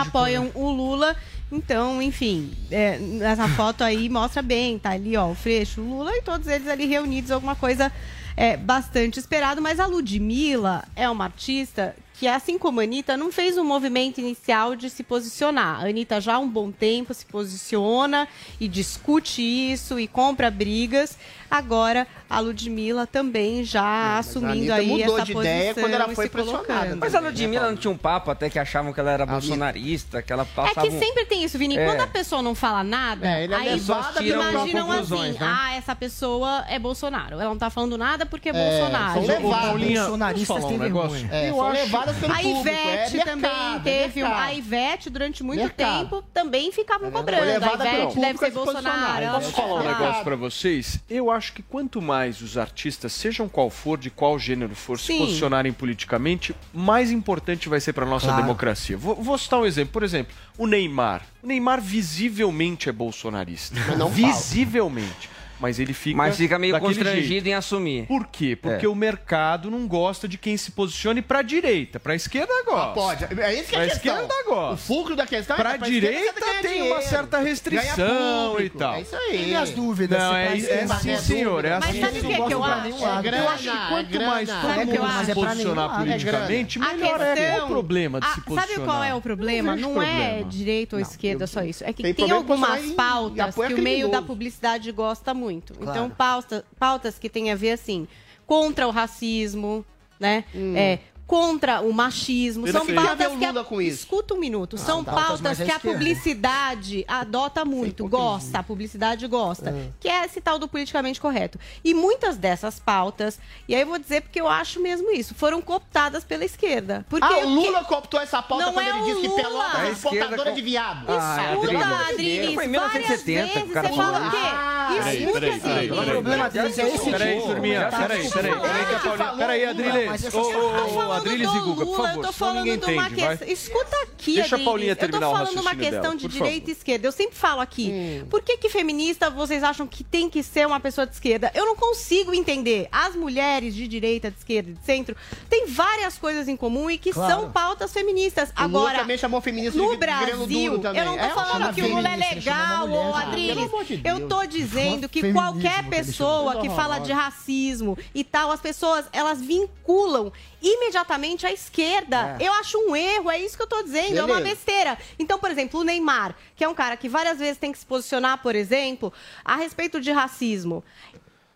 [0.00, 1.16] apoiam o Lula.
[1.50, 6.14] Então, enfim, é, essa foto aí mostra bem, tá ali, ó, o Freixo, o Lula
[6.14, 7.90] e todos eles ali reunidos, alguma coisa
[8.38, 9.60] é, bastante esperado.
[9.60, 14.18] Mas a Ludmilla é uma artista que, assim como a Anitta, não fez um movimento
[14.18, 15.80] inicial de se posicionar.
[15.80, 18.28] A Anitta já há um bom tempo se posiciona
[18.60, 21.18] e discute isso e compra brigas.
[21.50, 26.08] Agora, a Ludmilla também já assumindo Anitta aí mudou essa de posição ideia quando ela
[26.14, 26.96] foi pressionada.
[26.96, 30.32] Mas a Ludmilla não tinha um papo até que achavam que ela era bolsonarista, que
[30.32, 30.86] ela É passava...
[30.86, 31.76] que um- sempre tem isso, Vini.
[31.78, 31.84] É.
[31.86, 35.38] Quando a pessoa não fala nada, É, ele é aí levada imaginam assim, né?
[35.40, 37.34] ah, essa pessoa é Bolsonaro.
[37.34, 39.14] Ela não tá falando nada porque é, É, Bolsonaro.
[39.14, 39.82] são levadas.
[39.88, 41.10] Bolsonaristas falar um têm negócio?
[41.18, 41.34] vergonha.
[41.34, 44.28] É, são levadas pelo a público, Ivete é também mercado, teve é um.
[44.28, 44.48] mercado.
[44.48, 45.98] A Ivete, durante muito Mercado.
[46.00, 47.42] tempo, também ficavam cobrando.
[47.64, 48.50] A Ivete deve ser a.
[48.50, 49.26] Bolsonaro.
[49.32, 50.98] Posso falar um negócio pra vocês?
[51.08, 55.06] Eu acho que quanto mais os artistas, sejam qual for, de qual gênero for, se
[55.06, 55.18] Sim.
[55.18, 58.42] posicionarem politicamente, mais importante vai ser pra nossa Claro.
[58.42, 58.96] democracia.
[58.96, 59.92] Vou, vou citar um exemplo.
[59.92, 61.22] Por exemplo, o Neymar.
[61.42, 63.78] O Neymar visivelmente é bolsonarista.
[63.86, 65.30] Mas não visivelmente.
[65.60, 66.16] Mas ele fica.
[66.16, 67.46] Mas fica meio constrangido jeito.
[67.48, 68.06] em assumir.
[68.06, 68.54] Por quê?
[68.56, 68.88] Porque É.
[68.88, 71.98] o mercado não gosta de quem se posicione pra direita.
[71.98, 72.90] Pra esquerda gosta.
[72.90, 73.40] Ah, pode.
[73.40, 74.12] É isso que é pra a questão.
[74.14, 74.74] esquerda gosta.
[74.74, 78.76] O fulcro da questão é Pra que pra direita tem dinheiro, uma certa restrição público,
[78.76, 78.94] e tal.
[78.94, 79.50] É isso aí.
[79.50, 80.18] E as dúvidas?
[80.18, 81.64] Não, é, é, sim, senhor.
[81.64, 82.00] É Mas assim.
[82.00, 82.88] sabe o que, que eu acho?
[82.88, 86.94] Eu acho que quanto mais todo mundo se posicionar É politicamente, grana.
[86.94, 87.62] melhor A é.
[87.62, 88.68] O problema de Ah, se posicionar?
[88.68, 89.74] Sabe qual é o problema?
[89.76, 91.82] Não é direita ou esquerda só isso.
[91.84, 95.47] É que Tem algumas posicionar pautas que o meio da publicidade gosta muito.
[95.74, 95.90] Claro.
[95.90, 98.06] Então, pauta, pautas que têm a ver, assim,
[98.46, 99.84] contra o racismo,
[100.18, 100.44] né?
[100.76, 100.98] É,
[101.28, 102.66] contra o machismo.
[102.66, 102.96] São Perfeito.
[103.06, 103.58] pautas Tem a ver o que...
[103.60, 103.98] a- com isso.
[104.00, 104.76] Escuta um minuto.
[104.78, 105.98] São pautas pautas mais à que a esquerda.
[105.98, 108.58] publicidade adota muito, gosta.
[108.58, 109.70] A publicidade gosta.
[109.70, 109.88] É.
[110.00, 111.58] Que é esse tal do politicamente correto.
[111.84, 115.60] E muitas dessas pautas, e aí eu vou dizer porque eu acho mesmo isso, foram
[115.60, 117.04] cooptadas pela esquerda.
[117.10, 119.42] Porque ah, o Lula cooptou essa pauta Não quando é ele disse que Lula.
[119.42, 121.04] Pelotas A é esquerda exportadora com- de viado.
[121.08, 122.08] Ah, é Escuta.
[122.08, 124.36] Adriles, Foi em várias 1970 vezes que o cara você falou fala o isso.
[124.36, 124.78] quê?
[124.88, 125.88] Peraí, Escuta, peraí, peraí, assim.
[125.94, 126.08] peraí.
[126.08, 127.46] O problema deles é esse Peraí, tipo.
[127.48, 128.48] turminha, tá peraí, desculpa.
[128.48, 128.86] peraí, peraí,
[129.32, 129.36] que.
[129.38, 130.34] Peraí, Adriles.
[130.34, 132.92] Ô, ô, ô, Adriles e Guga, por Lula, eu favor, tô senão ninguém falando de
[132.98, 133.36] uma entende, vai.
[133.38, 133.52] questão.
[133.54, 134.64] Escuta aqui, Deixa a Adriles.
[134.64, 137.06] Paulinha terminar Eu tô falando de uma questão dela, de por direita e esquerda.
[137.08, 137.90] Eu sempre falo aqui.
[137.90, 138.26] Hum.
[138.30, 141.50] Por que, que feminista vocês acham que tem que ser uma pessoa de esquerda?
[141.54, 142.88] Eu não consigo entender.
[142.92, 145.16] As mulheres de direita, de esquerda e de centro
[145.48, 147.32] têm várias coisas em comum e que Claro.
[147.32, 148.50] são pautas feministas.
[148.50, 151.82] O Lula Agora, também chamou feminista no de Brasil, eu não tô É, falando que
[151.82, 153.70] o Lula é legal, ah, Adriles.
[153.86, 159.06] de Eu tô dizendo que qualquer pessoa que fala de racismo e tal, as pessoas,
[159.12, 160.32] elas vinculam
[160.62, 162.36] imediatamente à esquerda.
[162.38, 162.46] É.
[162.46, 164.54] Eu acho um erro, é isso que eu tô dizendo, é uma Beleza.
[164.54, 164.98] besteira.
[165.18, 167.86] Então, por exemplo, o Neymar, que é um cara que várias vezes tem que se
[167.86, 169.12] posicionar, por exemplo,
[169.44, 170.84] a respeito de racismo.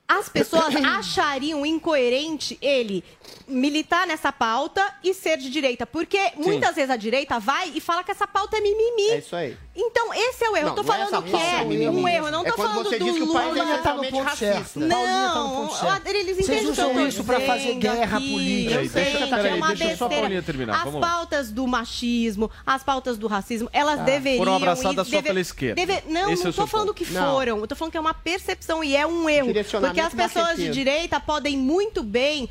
[0.07, 3.03] As pessoas achariam incoerente ele
[3.49, 5.87] militar nessa pauta e ser de direita.
[5.87, 9.11] Porque muitas vezes a direita vai e fala que essa pauta é mimimi.
[9.11, 9.57] É isso aí.
[9.75, 10.67] Então, esse é o erro.
[10.69, 12.27] Não, eu tô não é falando essa que é é um erro.
[12.27, 13.41] Eu não É tô falando você do diz que o Lula.
[13.41, 14.45] país é Paulinha tá no ponto racista.
[14.47, 14.73] certo.
[14.81, 16.07] Paulinha tá no ponto Não, certo.
[16.09, 18.33] eles Vocês entendem eu usam tô isso pra fazer guerra aqui.
[18.33, 18.75] política.
[18.83, 20.21] Eu sei deixa- que peraí, é uma deixa só a besteira.
[20.23, 21.09] Paulinha terminar, As vamos lá.
[21.09, 24.39] pautas do machismo, as pautas do racismo, elas Ah, deveriam...
[24.45, 25.81] foram abraçadas e só pela esquerda.
[26.07, 26.97] Não, Esse é não o tô falando ponto.
[27.07, 27.33] que Não.
[27.35, 27.59] foram.
[27.59, 29.55] Eu tô falando que é uma percepção e é um erro.
[29.55, 32.47] Porque as pessoas de direita podem muito bem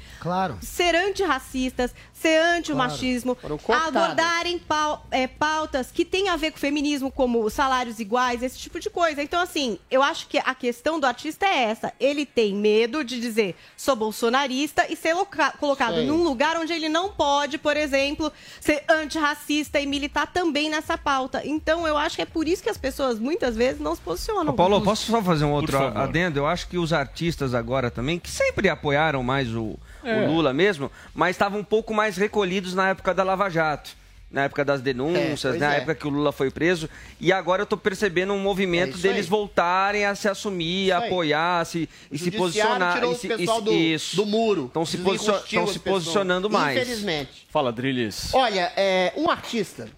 [0.59, 3.95] ser antirracistas, ser anti-machismo, cooptadas.
[3.95, 8.79] abordarem pau- é, pautas que têm a ver com feminismo, como salários iguais, esse tipo
[8.79, 9.21] de coisa.
[9.23, 11.91] Então, assim, eu acho que a questão do artista é essa.
[11.99, 16.05] Ele tem medo de dizer sou bolsonarista e ser loca- colocado Sei.
[16.05, 21.41] num lugar onde ele não pode, por exemplo, ser antirracista e militar também nessa pauta.
[21.45, 24.51] Então, eu acho que é por isso que as pessoas muitas vezes não se posicionam.
[24.51, 26.39] Ô, Paulo, posso só fazer um outro adendo?
[26.39, 30.23] Eu acho que os artistas agora também, que sempre apoiaram mais o, É.
[30.25, 33.99] o Lula mesmo, mas estavam um pouco mais recolhidos na época da Lava Jato.
[34.29, 35.77] Na época das denúncias, É, na é.
[35.79, 36.89] época que o Lula foi preso.
[37.19, 39.29] E agora eu tô percebendo um movimento É deles aí.
[39.29, 42.93] voltarem a se assumir, a apoiar, se, O e se posicionar.
[42.93, 44.15] tirou e o se, pessoal e- do- isso.
[44.15, 44.67] do muro.
[44.67, 46.77] Estão se, posicion- tão as se posicionando mais.
[46.77, 47.45] Infelizmente.
[47.49, 48.33] Fala, Drilis.
[48.33, 49.89] Olha, é, um artista,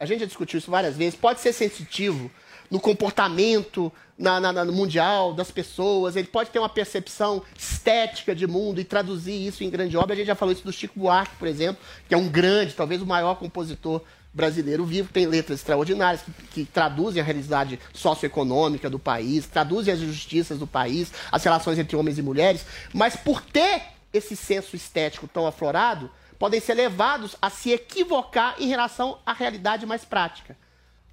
[0.00, 2.28] a gente já discutiu isso várias vezes, pode ser sensitivo
[2.68, 8.46] no comportamento na, na- no mundial das pessoas, ele pode ter uma percepção estética de
[8.46, 10.14] mundo e traduzir isso em grande obra.
[10.14, 13.02] A gente já falou isso do Chico Buarque, por exemplo, que é um grande, talvez
[13.02, 14.00] o maior compositor
[14.32, 20.00] brasileiro vivo, tem letras extraordinárias que, que traduzem a realidade socioeconômica do país, traduzem as
[20.00, 25.26] injustiças do país, as relações entre homens e mulheres, mas por ter esse senso estético
[25.26, 30.56] tão aflorado, podem ser levados a se equivocar em relação à realidade mais prática.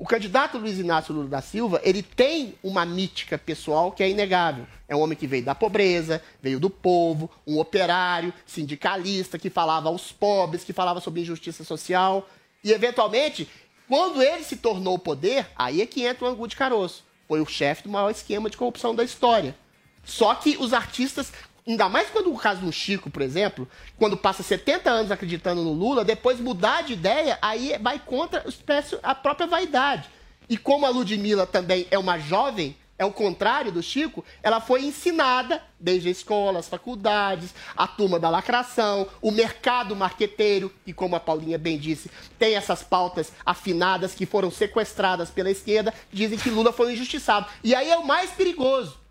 [0.04, 4.68] O candidato Luiz Inácio Lula da Silva, ele tem uma mítica pessoal que é inegável.
[4.86, 9.88] É um homem que veio da pobreza, veio do povo, um operário, sindicalista, que falava
[9.88, 12.28] aos pobres, que falava sobre injustiça social.
[12.62, 13.48] E, eventualmente,
[13.88, 17.06] quando ele se tornou poder, aí é que entra o Angu de Caroço.
[17.26, 19.56] Foi o chefe do maior esquema de corrupção da história.
[20.04, 21.32] Só que os artistas
[21.66, 25.72] Ainda mais quando o caso do Chico, por exemplo, quando passa 70 anos acreditando no
[25.72, 28.44] Lula, depois mudar de ideia, aí vai contra
[29.02, 30.10] a própria vaidade.
[30.50, 34.84] E como a Ludmilla também é uma jovem, é o contrário do Chico, ela foi
[34.84, 41.16] ensinada desde a escola, as faculdades, a turma da lacração, o mercado marqueteiro, que como
[41.16, 46.50] a Paulinha bem disse, tem essas pautas afinadas que foram sequestradas pela esquerda, dizem que
[46.50, 47.48] Lula foi injustiçado.
[47.64, 49.03] E aí é o mais perigoso.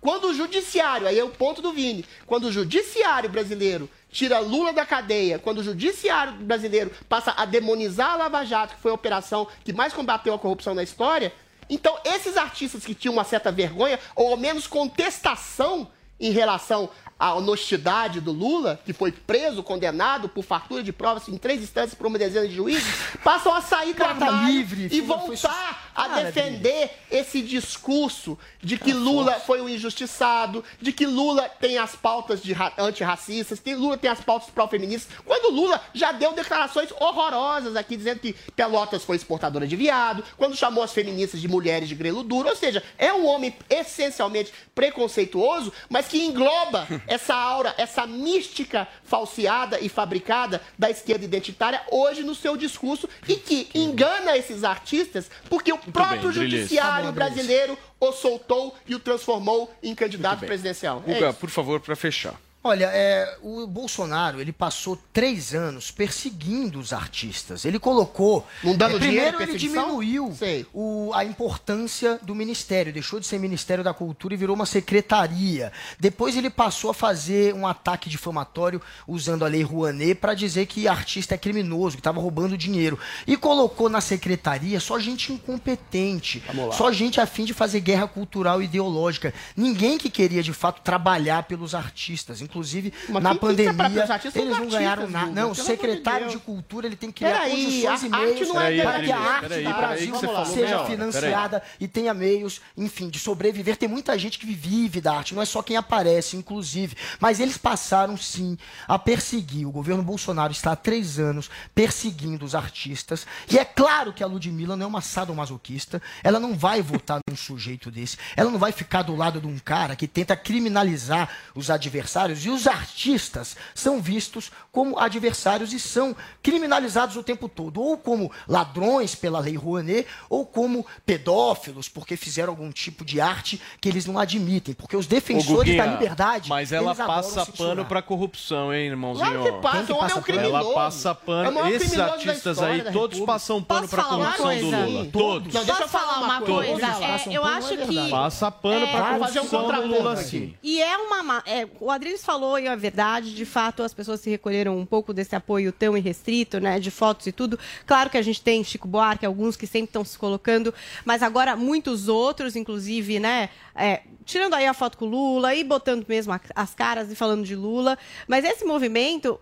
[0.00, 4.72] Quando o judiciário, aí é o ponto do Vini, quando o judiciário brasileiro tira Lula
[4.72, 8.94] da cadeia, quando o judiciário brasileiro passa a demonizar a Lava Jato, que foi a
[8.94, 11.32] operação que mais combateu a corrupção na história,
[11.68, 15.88] então esses artistas que tinham uma certa vergonha, ou ao menos contestação
[16.20, 21.36] em relação à honestidade do Lula, que foi preso, condenado por fartura de provas em
[21.36, 22.84] três instâncias por uma dezena de juízes,
[23.22, 28.38] passam a sair Cara, tá livre, e Lula foi voltar a Cara, defender esse discurso
[28.62, 33.60] de que Lula foi um injustiçado, de que Lula tem as pautas de ra- antirracistas,
[33.60, 38.32] que Lula tem as pautas pró-feministas, quando Lula já deu declarações horrorosas aqui, dizendo que
[38.56, 42.56] Pelotas foi exportadora de viado, quando chamou as feministas de mulheres de grelo duro, ou
[42.56, 49.88] seja, é um homem essencialmente preconceituoso, mas que engloba essa aura, essa mística falseada e
[49.88, 55.78] fabricada da esquerda identitária hoje no seu discurso e que engana esses artistas porque o
[55.78, 61.02] próprio bem, judiciário Tá bom, brasileiro o soltou e o transformou em candidato presidencial.
[61.06, 61.38] É Guga, isso.
[61.38, 62.34] por favor, para fechar.
[62.62, 67.64] Olha, é, o Bolsonaro ele passou três anos perseguindo os artistas.
[67.64, 68.46] Ele colocou.
[68.62, 69.84] Não dando é, dinheiro, primeiro ele perseguição?
[69.86, 70.30] diminuiu
[70.74, 72.92] o- a importância do ministério.
[72.92, 75.72] Deixou de ser Ministério da Cultura e virou uma secretaria.
[75.98, 80.86] Depois ele passou a fazer um ataque difamatório usando a lei Rouanet para dizer que
[80.86, 82.98] artista é criminoso, que estava roubando dinheiro.
[83.26, 86.42] E colocou na secretaria só gente incompetente,
[86.76, 89.32] só gente a fim de fazer guerra cultural e ideológica.
[89.56, 92.42] Ninguém que queria de fato trabalhar pelos artistas.
[92.50, 95.30] Inclusive, Mas na pandemia, eles não ganharam nada.
[95.30, 96.40] Não, o secretário de.
[96.40, 99.40] Cultura ele tem que criar Peraí, condições e meios não é para que a arte
[99.48, 103.76] peraí, do peraí, Brasil falou, seja financiada e tenha meios, enfim, de sobreviver.
[103.76, 106.96] Tem muita gente que vive da arte, não é só quem aparece, inclusive.
[107.20, 109.66] Mas eles passaram, sim, a perseguir.
[109.66, 113.26] O governo Bolsonaro está há três anos perseguindo os artistas.
[113.48, 116.02] E é claro que a Ludmilla não é uma sadomasoquista.
[116.24, 118.16] Ela não vai votar num sujeito desse.
[118.36, 122.39] Ela não vai ficar do lado de um cara que tenta criminalizar os adversários.
[122.44, 127.80] E os artistas são vistos como adversários e são criminalizados o tempo todo.
[127.80, 133.60] Ou como ladrões pela lei Rouanet, ou como pedófilos, porque fizeram algum tipo de arte
[133.80, 134.74] que eles não admitem.
[134.74, 136.48] Porque os defensores da liberdade.
[136.48, 139.26] Mas ela passa pano pra corrupção, hein, irmãozinho?
[139.30, 140.54] Claro que passa, que o homem é um criminoso.
[140.56, 141.52] Ela passa É pano.
[141.52, 143.26] maior Esses artistas aí, todos República.
[143.26, 144.76] passam pano uma corrupção do coisa?
[144.86, 145.04] Lula.
[145.04, 145.10] Sim.
[145.10, 145.54] Todos.
[145.54, 146.86] Não, deixa eu Posso falar uma coisa?
[146.86, 148.10] É, eu pano, acho é que.
[148.10, 150.54] Passa pano É, pra fazer um corrupção do Lula, sim.
[150.62, 151.22] E é uma.
[151.22, 154.86] ma- é, o Adriles falou e é verdade, de fato, as pessoas se recolheram um
[154.86, 156.78] pouco desse apoio tão irrestrito, né?
[156.78, 157.58] De fotos e tudo.
[157.84, 160.72] Claro que a gente tem Chico Buarque, alguns que sempre estão se colocando,
[161.04, 163.48] mas agora muitos outros, inclusive, né?
[163.74, 167.56] é, tirando aí a foto com Lula e botando mesmo as caras e falando de
[167.56, 167.98] Lula.
[168.28, 169.40] Mas esse movimento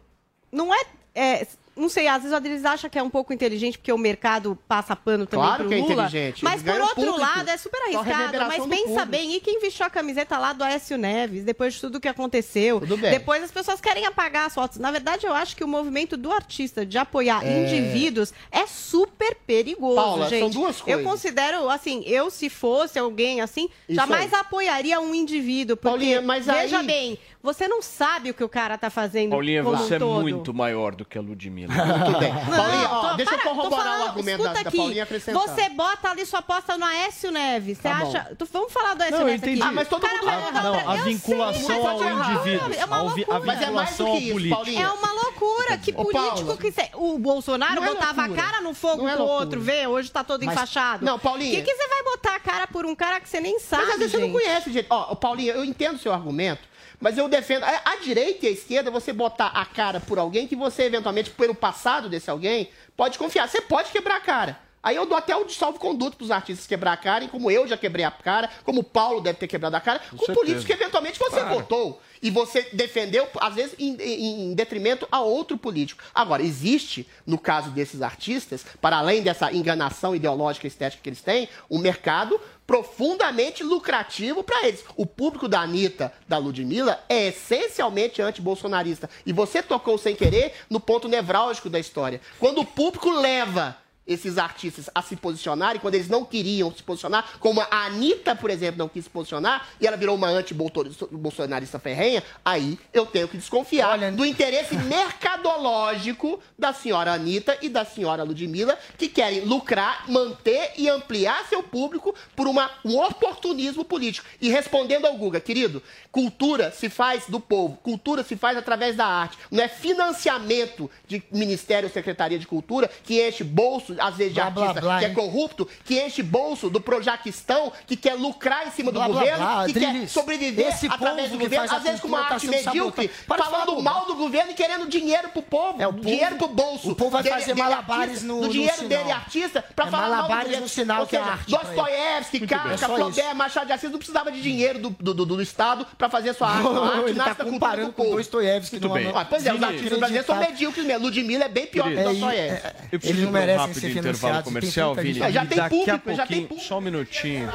[0.50, 0.80] não é.
[1.14, 1.46] é,
[1.78, 4.58] não sei, às vezes o Adriles acha que é um pouco inteligente porque o mercado
[4.66, 5.92] passa pano também Claro pro que é Lula.
[5.92, 6.44] inteligente.
[6.44, 7.18] Mas por outro público.
[7.20, 8.38] lado, é super arriscado.
[8.48, 9.06] Mas pensa público.
[9.06, 12.80] bem, e quem vestiu a camiseta lá do Aécio Neves, depois de tudo que aconteceu?
[12.80, 13.10] Tudo bem.
[13.10, 14.78] Depois as pessoas querem apagar as fotos.
[14.78, 17.62] Na verdade, eu acho que o movimento do artista de apoiar É.
[17.62, 20.52] indivíduos é super perigoso, Paula, são gente.
[20.54, 21.04] duas Eu coisas.
[21.04, 24.40] considero, assim, eu se fosse alguém assim, Isso jamais aí.
[24.40, 25.76] apoiaria um indivíduo.
[25.76, 29.30] Porque, Paulinha, mas veja aí- bem, você não sabe o que o cara tá fazendo
[29.30, 30.18] Paulinha, como você um todo.
[30.18, 31.67] é muito maior do que a Ludmilla.
[31.68, 32.32] Muito bem.
[32.32, 35.42] Paulinha, ó, tô- deixa eu para, corroborar falando, o argumento da, da aqui, Paulinha acrescentar.
[35.42, 37.76] Você bota ali sua aposta no Aécio Neves.
[37.78, 38.34] Você Tá acha.
[38.38, 39.60] Tu- vamos falar do Aécio Não, eu Neves entendi.
[39.62, 39.70] aqui.
[39.70, 42.02] Ah, mas todo Cara, mundo- vai- Ah, não, a eu vinculação sei, ao
[42.32, 42.72] indivíduo.
[42.74, 43.40] É uma a loucura.
[43.44, 44.56] Mas é mais do vinculação ao que isso, político.
[44.56, 44.82] Paulinha.
[44.84, 45.78] É uma loucura.
[45.78, 46.74] Que Ô, político que.
[46.94, 49.86] O Bolsonaro não é botava a cara no fogo Não é pro outro, vê?
[49.86, 51.04] Hoje tá todo Mas- enfaixado.
[51.04, 51.52] Não, Paulinha.
[51.52, 53.82] O que, que você vai botar a cara por um cara que você nem sabe?
[53.82, 54.86] Mas às vezes você não conhece, gente.
[54.90, 56.62] Ó, Paulinha, eu entendo o seu argumento,
[57.00, 57.64] mas eu defendo.
[57.64, 61.54] A, direita e a esquerda, você botar a cara por alguém que você, eventualmente, pelo
[61.54, 63.48] passado desse alguém, pode confiar.
[63.48, 64.60] Você pode quebrar a cara.
[64.80, 67.76] Aí eu dou até o salvo-conduto pros artistas quebrar a cara, e como eu já
[67.76, 70.34] quebrei a cara, como o Paulo deve ter quebrado a cara, com, certeza.
[70.34, 71.48] políticos que eventualmente você Claro.
[71.56, 72.00] votou.
[72.22, 76.02] E você defendeu, às vezes, em, em- em detrimento a outro político.
[76.14, 81.22] Agora, existe, no caso desses artistas, para além dessa enganação ideológica e estética que eles
[81.22, 84.84] têm, um mercado profundamente lucrativo para eles.
[84.94, 89.08] O público da Anitta, da Ludmilla, é essencialmente anti-bolsonarista.
[89.24, 92.20] E você tocou sem querer no ponto nevrálgico da história.
[92.38, 93.74] Quando o público leva
[94.08, 98.50] esses artistas a se posicionarem quando eles não queriam se posicionar, como a Anitta, por
[98.50, 103.36] exemplo, não quis se posicionar e ela virou uma anti-bolsonarista ferrenha, aí eu tenho que
[103.36, 110.72] desconfiar do interesse mercadológico da senhora Anitta e da senhora Ludmilla, que querem lucrar, manter
[110.76, 114.26] e ampliar seu público por uma, um oportunismo político.
[114.40, 119.06] E respondendo ao Guga, querido, cultura se faz do povo, cultura se faz através da
[119.06, 119.36] arte.
[119.50, 124.40] Não é financiamento de Ministério ou Secretaria de Cultura que enche bolso, às vezes, de
[124.40, 128.66] Blá, blá, artista blá, que é corrupto, que enche bolso do Projaquistão, que quer lucrar
[128.66, 131.74] em cima do Blá, blá, governo, blá, que quer Adriles, sobreviver esse através do governo,
[131.76, 134.88] às vezes com uma tá arte sendo medíocre, falando do mal do governo e querendo
[134.88, 136.90] dinheiro pro povo, É, o povo- dinheiro pro bolso.
[136.90, 138.88] o povo vai dele- fazer dele malabares artista, no- do no dinheiro sinal.
[138.88, 140.62] dele artista pra É falar mal do malabares governo.
[140.64, 141.50] no sinal Ou que é arte.
[141.50, 142.46] Dostoiévski.
[142.46, 145.86] Kafka, É Flaubert, Machado de Assis não precisava de dinheiro do, do, do, do Estado
[145.96, 146.66] pra fazer sua arte.
[146.66, 148.16] A arte nasce tá cultura comparando do com povo.
[148.16, 149.12] Dostoiévski numa- bem.
[149.14, 150.50] Ah, pois é, os artistas brasileiros são ditado.
[150.52, 151.04] medíocres mesmo.
[151.04, 152.68] Ludmilla é bem pior que Querido, Dostoiévski.
[152.92, 155.14] Eu preciso não de um merecem ser intervalo comercial, Vini.
[155.14, 157.52] já tem Daqui a público, já tem pouquinho, só um minutinho.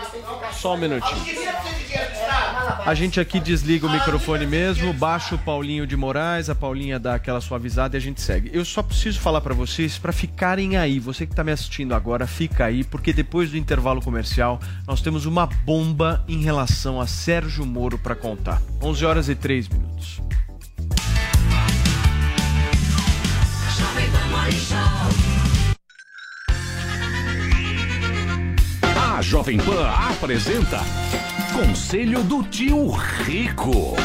[0.52, 1.24] Só um minutinho.
[2.86, 7.16] A gente aqui desliga o microfone mesmo, baixa o Paulinho de Moraes, a Paulinha dá
[7.16, 8.50] aquela suavizada e a gente segue.
[8.54, 11.00] Eu só preciso falar pra vocês pra ficarem aí.
[11.00, 15.26] Você que tá me assistindo agora, fica aí, porque depois do intervalo comercial, nós temos
[15.26, 18.62] uma bomba em relação a Sérgio Moro pra contar.
[18.82, 20.22] 11 horas e 3 minutos.
[24.76, 25.43] A
[29.24, 30.82] Jovem Pan apresenta
[31.54, 33.96] Conselho do Tio Rico.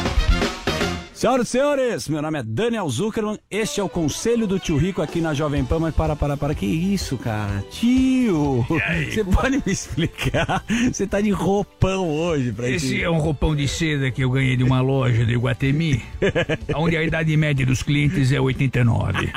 [1.13, 5.03] Senhoras e senhores, meu nome é Daniel Zuckerman, este é o Conselho do Tio Rico
[5.03, 7.65] aqui na Jovem Pan, mas para, para, para, que isso, cara?
[7.69, 8.65] Tio,
[9.11, 10.65] você pode me explicar?
[10.91, 14.57] Você tá de roupão hoje pra Esse é um roupão de seda que eu ganhei
[14.57, 16.01] de uma loja de Iguatemi,
[16.77, 19.33] onde a idade média dos clientes é 89.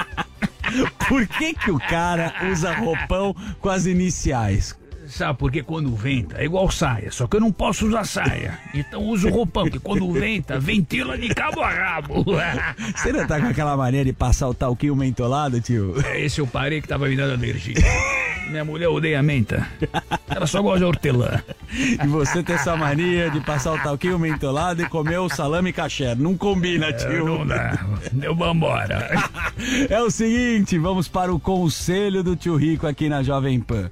[1.10, 4.80] Por que que o cara usa roupão com as iniciais?
[5.12, 8.58] Sabe, porque quando venta é igual saia, só que eu não posso usar saia.
[8.74, 12.26] Então uso roupão, que quando venta, ventila de cabo a rabo.
[12.96, 15.96] Você não tá com aquela mania de passar o talquinho mentolado, tio?
[16.16, 17.76] Esse eu parei que tava me dando alergia.
[18.50, 19.68] Minha mulher odeia menta.
[20.30, 21.42] Ela só gosta de hortelã.
[21.74, 26.16] E você tem essa mania de passar o talquinho mentolado e comer o salame caché.
[26.16, 27.26] Não combina, tio.
[27.26, 27.86] não dá.
[28.14, 29.10] Deu vambora.
[29.90, 33.92] É o seguinte, vamos para o conselho do tio Rico aqui na Jovem Pan.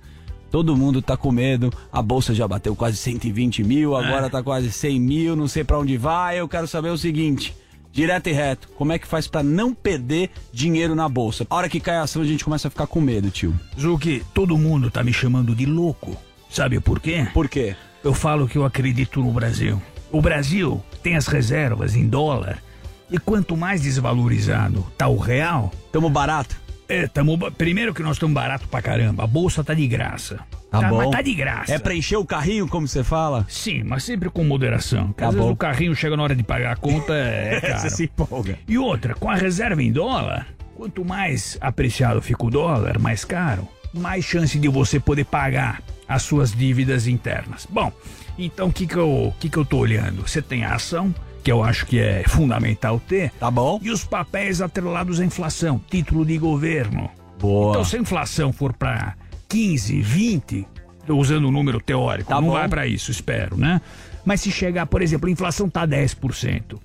[0.51, 4.71] Todo mundo tá com medo, a bolsa já bateu quase 120 mil, agora tá quase
[4.71, 6.39] 100 mil, não sei pra onde vai.
[6.39, 7.55] Eu quero saber o seguinte,
[7.91, 11.45] direto e reto, como é que faz pra não perder dinheiro na bolsa?
[11.49, 13.53] A hora que cai a ação a gente começa a ficar com medo, tio.
[13.79, 16.17] Zuki, todo mundo tá me chamando de louco.
[16.49, 17.27] Sabe por quê?
[17.33, 17.75] Por quê?
[18.03, 19.79] Eu falo que eu acredito no Brasil.
[20.11, 22.63] O Brasil tem as reservas em dólar.
[23.11, 25.71] E quanto mais desvalorizado tá o real.
[25.91, 26.55] Tamo barato?
[26.89, 27.37] É, tamo.
[27.51, 29.23] Primeiro que nós estamos barato pra caramba.
[29.23, 30.39] A bolsa tá de graça.
[30.71, 30.97] Tá bom.
[30.97, 31.73] Mas tá de graça.
[31.73, 33.45] É pra encher o carrinho, como você fala?
[33.47, 35.07] Sim, mas sempre com moderação.
[35.07, 35.53] Porque Tá às vezes bom.
[35.53, 37.79] o carrinho chega na hora de pagar a conta, é caro.
[37.79, 38.57] Você se empolga.
[38.67, 43.67] E outra, com a reserva em dólar, quanto mais apreciado fica o dólar, mais caro,
[43.93, 47.67] mais chance de você poder pagar as suas dívidas internas.
[47.69, 47.91] Bom,
[48.37, 50.27] então o que que eu, que que eu tô olhando?
[50.27, 51.13] Você tem a ação,
[51.49, 53.31] que eu acho que é fundamental ter.
[53.39, 53.79] Tá bom.
[53.81, 57.09] E os papéis atrelados à inflação, título de governo.
[57.39, 57.71] Boa.
[57.71, 59.15] Então se a inflação for para
[59.47, 60.67] 15, 20,
[61.07, 62.53] tô usando o número teórico, Tá não bom.
[62.53, 63.81] vai para isso, espero, né?
[64.23, 66.77] Mas se chegar, por exemplo, a inflação tá 10%,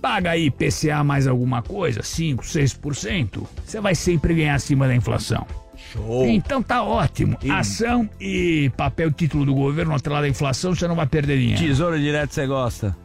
[0.00, 5.44] paga aí PCA mais alguma coisa, 5, 6%, você vai sempre ganhar acima da inflação.
[5.92, 6.28] Show.
[6.28, 7.36] Então tá ótimo.
[7.50, 11.60] Ação e papel título do governo atrelado à inflação, você não vai perder dinheiro.
[11.60, 12.96] Tesouro direto você gosta?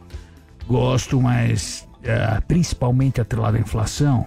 [0.68, 4.26] Gosto, mas eh, principalmente atrelado à inflação,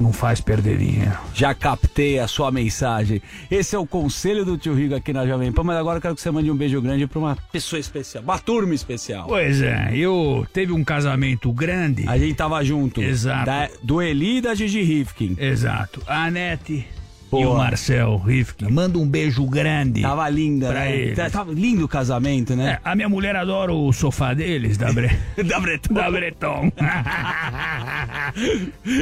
[0.00, 1.12] não faz perder dinheiro.
[1.34, 3.20] Já captei a sua mensagem.
[3.50, 6.14] Esse é o conselho do tio Rico aqui na Jovem Pan, mas agora eu quero
[6.14, 9.26] que você mande um beijo grande pra uma pessoa especial, uma turma especial.
[9.28, 12.08] Pois é, eu teve um casamento grande.
[12.08, 13.02] A gente tava junto.
[13.02, 13.44] Exato.
[13.44, 15.36] Da- do Eli e da Gigi Rifkin.
[15.38, 16.00] Exato.
[16.06, 16.86] A Anete
[17.32, 18.68] e o Marcel Rifkin.
[18.70, 20.02] Manda um beijo grande.
[20.02, 20.96] Tava linda, pra né?
[20.96, 21.16] eles.
[21.16, 22.78] Tá- Tava lindo o casamento, né?
[22.84, 25.10] É, a minha mulher adora o sofá deles, da, Bre...
[25.44, 25.94] da Breton.
[25.94, 26.72] da Breton.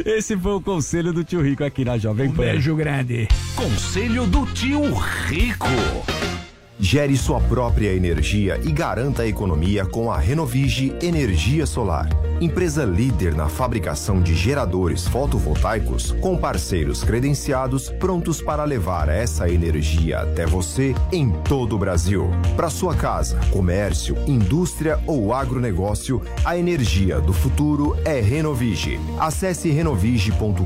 [0.06, 2.42] Esse foi o conselho do tio Rico aqui na Jovem Um Pan.
[2.44, 3.28] beijo grande.
[3.56, 4.82] Conselho do Tio
[5.26, 5.66] Rico.
[6.82, 12.08] Gere sua própria energia e garanta a economia com a Renovige Energia Solar.
[12.40, 20.20] empresa líder na fabricação de geradores fotovoltaicos, com parceiros credenciados prontos para levar essa energia
[20.20, 22.30] até você em todo o Brasil.
[22.56, 28.98] Para sua casa, comércio, indústria ou agronegócio, a energia do futuro é Renovige.
[29.18, 30.64] Acesse renovige.com.br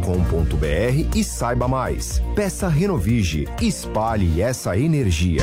[1.16, 2.22] e saiba mais.
[2.36, 5.42] Peça Renovige, espalhe essa energia.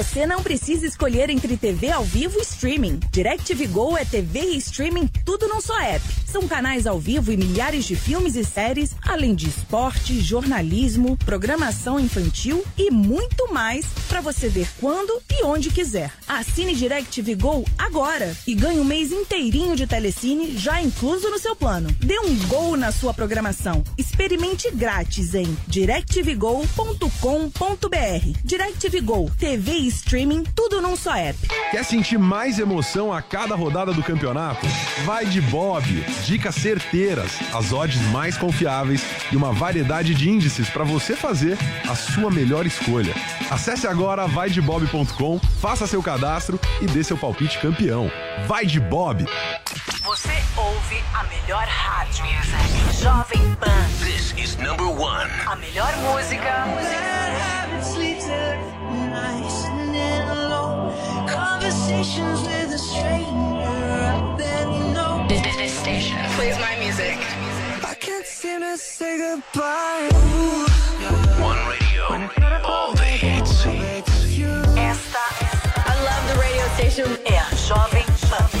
[0.00, 2.98] Você não precisa escolher entre TV ao vivo e streaming.
[3.12, 6.02] DirecTV Go é TV e streaming tudo num só app.
[6.24, 12.00] São canais ao vivo e milhares de filmes e séries, além de esporte, jornalismo, programação
[12.00, 16.10] infantil e muito mais para você ver quando e onde quiser.
[16.26, 21.54] Assine DirecTV Go agora e ganhe um mês inteirinho de telecine já incluso no seu
[21.54, 21.94] plano.
[22.00, 23.84] Dê um gol na sua programação.
[23.98, 28.38] Experimente grátis em directvgo.com.br.
[28.42, 31.38] DirecTV Go, TV e streaming tudo num só app.
[31.70, 34.66] Quer sentir mais emoção a cada rodada do campeonato?
[35.04, 35.84] Vai de Bob.
[36.24, 41.58] Dicas certeiras, as odds mais confiáveis e uma variedade de índices para você fazer
[41.88, 43.14] a sua melhor escolha.
[43.50, 48.10] Acesse agora vaidebob.com, faça seu cadastro e dê seu palpite campeão.
[48.46, 49.26] Vai de Bob.
[50.04, 52.24] Você ouve a melhor rádio.
[53.00, 53.70] Jovem Pan.
[54.04, 55.30] This is number one.
[55.46, 56.66] A melhor música.
[61.28, 63.26] Conversations with a stranger.
[63.26, 65.26] I barely know.
[65.28, 67.18] This station plays my music.
[67.84, 70.08] I can't seem to say goodbye.
[71.40, 72.02] One radio,
[72.64, 73.66] all the hits.
[74.76, 75.26] Esta,
[75.76, 77.08] I love the radio station.
[77.24, 78.60] É a Jovem Pan.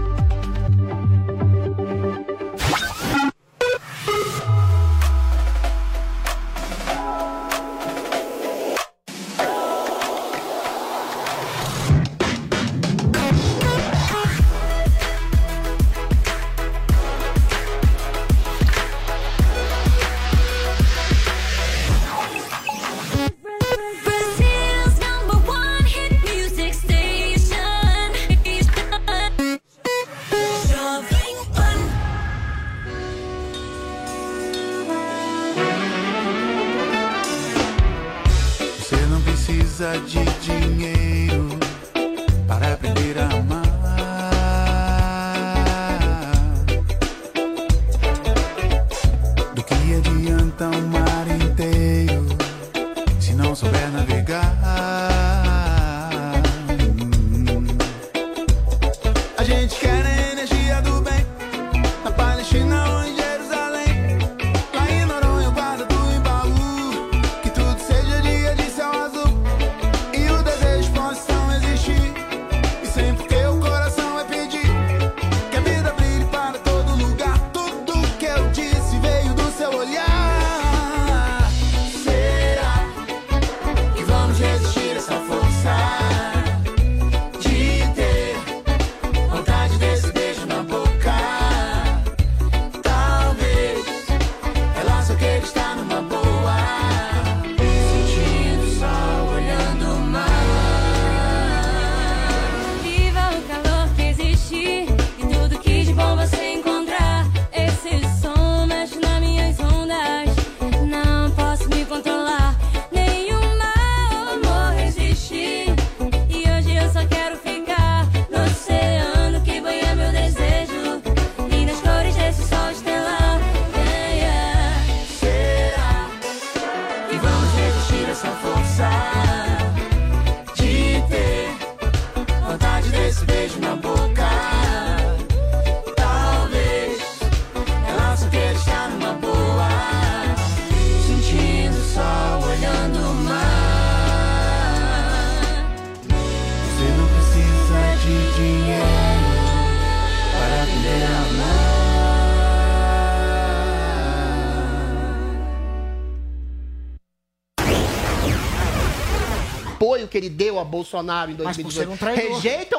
[160.11, 161.87] Que ele deu a Bolsonaro em Mas por 2018.
[161.87, 161.97] ser um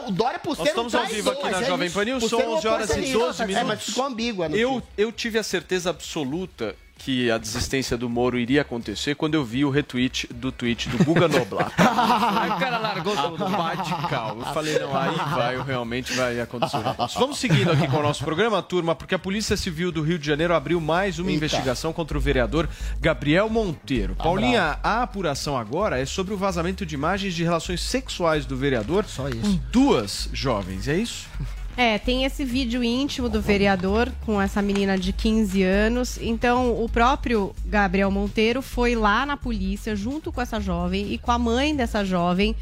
[0.07, 1.91] o Dória por Nós ser um estamos ao vivo aqui na Mas é Jovem.
[1.91, 3.27] Pan News, são ser um 11 horas e oposicionista.
[3.27, 3.69] 12 É, minutos.
[3.69, 4.47] mas ficou ambígua.
[4.53, 9.45] Eu, eu tive a certeza absoluta que a desistência do Moro iria acontecer quando eu
[9.45, 11.73] vi o retweet do tweet do Guga Noblar.
[11.77, 14.39] aí o cara largou tudo, radical.
[14.39, 16.77] Eu falei, não, aí vai, realmente vai acontecer.
[16.77, 17.19] o negócio.
[17.19, 20.27] Vamos seguindo aqui com o nosso programa, turma, porque a Polícia Civil do Rio de
[20.27, 21.45] Janeiro abriu mais uma Eita.
[21.45, 22.69] investigação contra o vereador
[23.01, 24.15] Gabriel Monteiro.
[24.15, 29.05] Paulinha, a apuração agora é sobre o vazamento de imagens de relações sexuais do vereador
[29.17, 31.29] com duas jovens, é isso?
[31.77, 36.19] É, tem esse vídeo íntimo do vereador com essa menina de 15 anos.
[36.21, 41.31] Então, o próprio Gabriel Monteiro foi lá na polícia junto com essa jovem e com
[41.31, 42.55] a mãe dessa jovem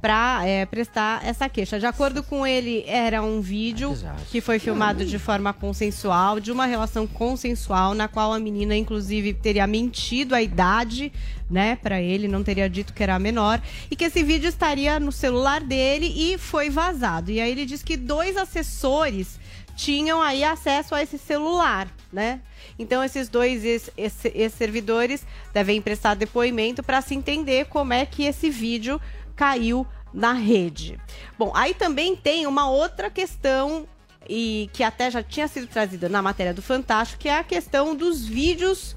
[0.00, 1.78] para prestar essa queixa.
[1.78, 3.96] De acordo com ele, era um vídeo
[4.30, 9.34] que foi filmado de forma consensual, de uma relação consensual, na qual a menina, inclusive,
[9.34, 11.12] teria mentido a idade,
[11.50, 13.60] né, para ele, não teria dito que era menor,
[13.90, 17.30] e que esse vídeo estaria no celular dele e foi vazado.
[17.30, 19.38] E aí ele diz que dois assessores
[19.74, 22.40] tinham aí acesso a esse celular, né?
[22.78, 28.24] Então esses dois ex- ex- ex-servidores devem prestar depoimento para se entender como é que
[28.24, 29.00] esse vídeo
[29.38, 30.98] caiu na rede.
[31.38, 33.86] Bom, aí também tem uma outra questão
[34.28, 37.94] e que até já tinha sido trazida na matéria do Fantástico, que é a questão
[37.94, 38.96] dos vídeos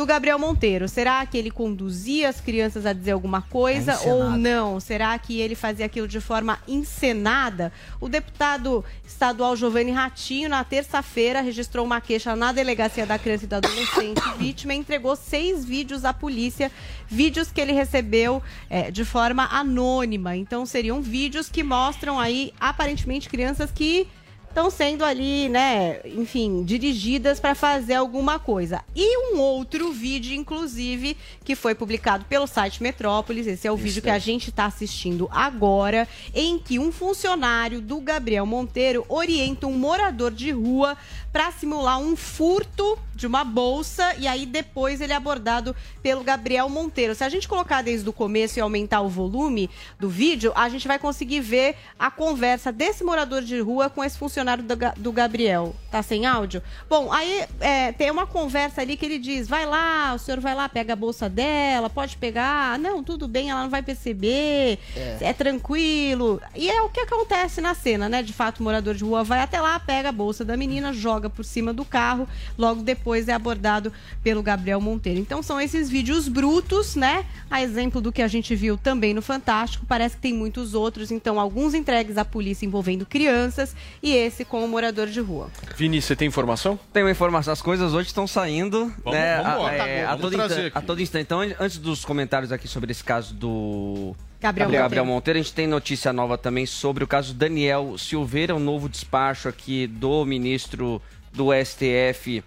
[0.00, 0.88] do Gabriel Monteiro.
[0.88, 4.80] Será que ele conduzia as crianças a dizer alguma coisa É ou não?
[4.80, 7.70] Será que ele fazia aquilo de forma encenada?
[8.00, 13.46] O deputado estadual Giovanni Ratinho, na terça-feira, registrou uma queixa na Delegacia da Criança e
[13.46, 16.72] do Adolescente vítima e entregou seis vídeos à polícia,
[17.06, 20.34] vídeos que ele recebeu eh, de forma anônima.
[20.34, 24.08] Então, seriam vídeos que mostram aí, aparentemente, crianças que
[24.50, 28.82] estão sendo ali, né, enfim, dirigidas para fazer alguma coisa.
[28.94, 34.02] E um outro vídeo, inclusive, que foi publicado pelo site Metrópolis, esse é o vídeo
[34.02, 39.78] que a gente está assistindo agora, em que um funcionário do Gabriel Monteiro orienta um
[39.78, 40.96] morador de rua
[41.32, 46.68] para simular um furto de uma bolsa e aí depois ele é abordado pelo Gabriel
[46.70, 47.14] Monteiro.
[47.14, 50.88] Se a gente colocar desde o começo e aumentar o volume do vídeo, a gente
[50.88, 55.76] vai conseguir ver a conversa desse morador de rua com esse funcionário do, do Gabriel.
[55.90, 56.62] Tá sem áudio?
[56.88, 60.54] Bom, aí é, tem uma conversa ali que ele diz: vai lá, o senhor vai
[60.54, 62.78] lá, pega a bolsa dela, pode pegar.
[62.78, 65.18] Não, tudo bem, ela não vai perceber, É.
[65.20, 66.40] é, tranquilo.
[66.54, 68.22] E é o que acontece na cena, né?
[68.22, 71.19] De fato, o morador de rua vai até lá, pega a bolsa da menina, joga
[71.28, 72.26] por cima do carro,
[72.56, 73.92] logo depois é abordado
[74.22, 75.18] pelo Gabriel Monteiro.
[75.20, 77.26] Então são esses vídeos brutos, né?
[77.50, 81.10] A exemplo do que a gente viu também no Fantástico, parece que tem muitos outros,
[81.10, 85.50] então alguns entregues à polícia envolvendo crianças e esse com o morador de rua.
[85.76, 86.78] Vini, você tem informação?
[86.92, 90.20] Tem uma informação, as coisas hoje estão saindo Vamos- né, vamos a, é, a Vamos
[90.22, 91.22] todo trazer instante, a todo instante.
[91.22, 95.06] Então, an- antes dos comentários aqui sobre esse caso do Gabriel Gabriel, Monteiro.
[95.06, 99.48] Monteiro, a gente tem notícia nova também sobre o caso Daniel Silveira, um novo despacho
[99.48, 101.00] aqui do ministro
[101.32, 102.42] do STF,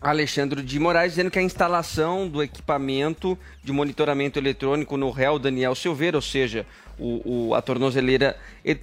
[0.00, 5.74] Alexandre de Moraes, dizendo que a instalação do equipamento de monitoramento eletrônico no réu Daniel
[5.74, 6.66] Silveira, ou seja,
[6.98, 8.36] o, o- a tornozeleira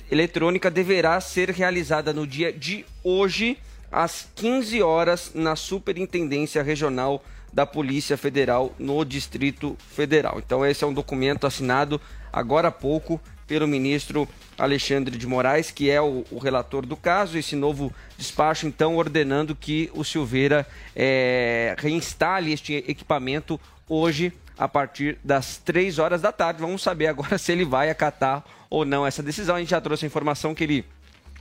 [0.10, 3.58] eletrônica, deverá ser realizada no dia de hoje,
[3.92, 7.24] às 15 horas, na Superintendência Regional
[7.56, 10.42] da Polícia Federal no Distrito Federal.
[10.46, 12.02] Então, esse é um documento assinado
[12.32, 14.28] agora há pouco pelo ministro
[14.58, 17.38] Alexandre de Moraes, que é o, o relator do caso.
[17.38, 23.58] Esse novo despacho, então, ordenando que o Silveira eh, reinstale este equipamento
[23.88, 26.60] hoje, a partir das 3 horas da tarde.
[26.60, 29.56] Vamos saber agora se ele vai acatar ou não essa decisão.
[29.56, 30.86] A gente já trouxe a informação que ele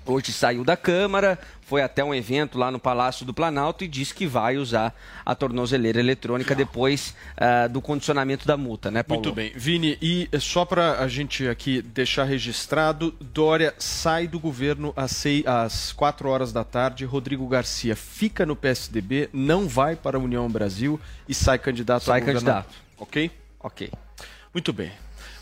[0.07, 4.15] Hoje saiu da Câmara, foi até um evento lá no Palácio do Planalto e disse
[4.15, 9.23] que vai usar a tornozeleira eletrônica depois ah, do condicionamento da multa, né, Paulo?
[9.23, 9.53] Muito bem.
[9.55, 15.43] Vini, e só para a gente aqui deixar registrado, Dória sai do governo às, sei,
[15.47, 20.49] às 4 horas da tarde, Rodrigo Garcia fica no PSDB, não vai para a União
[20.49, 22.75] Brasil e sai candidato Sai a candidato.
[22.99, 23.31] Ok?
[23.61, 23.91] Ok.
[24.53, 24.93] Muito bem.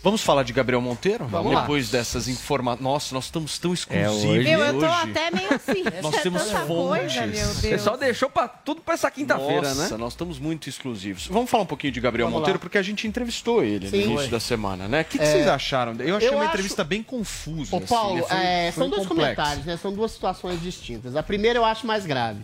[0.03, 1.27] Vamos falar de Gabriel Monteiro?
[1.27, 1.61] Vamos lá.
[1.61, 2.83] Depois dessas informações.
[2.83, 4.95] Nossa, nós estamos tão exclusivos hoje- Meu, eu tô hoje.
[5.11, 5.85] até meio assim.
[6.03, 7.15] Nós é temos tanta fontes.
[7.15, 7.61] coisa, Deus.
[7.61, 9.97] pessoal deixou pra tudo pra essa quinta-feira, Nossa, né?
[9.97, 11.29] nós estamos muito exclusivos.
[11.29, 12.61] Vamos falar um pouquinho de Gabriel Vamos Monteiro, lá.
[12.61, 13.97] porque a gente entrevistou ele Sim.
[13.99, 14.29] no início Foi.
[14.29, 15.03] da semana, né?
[15.03, 15.31] O que, que É.
[15.31, 15.93] vocês acharam?
[16.01, 17.77] Eu achei Eu uma acho- entrevista bem confusa.
[17.77, 18.23] Ô, assim, Paulo, né?
[18.23, 19.35] Foi- é, foi são dois complexo.
[19.37, 19.77] comentários, né?
[19.77, 21.15] São duas situações distintas.
[21.15, 22.41] A primeira eu acho mais grave.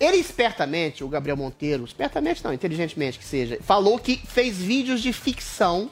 [0.00, 5.12] Ele espertamente, o Gabriel Monteiro, espertamente não, inteligentemente que seja, falou que fez vídeos de
[5.12, 5.88] ficção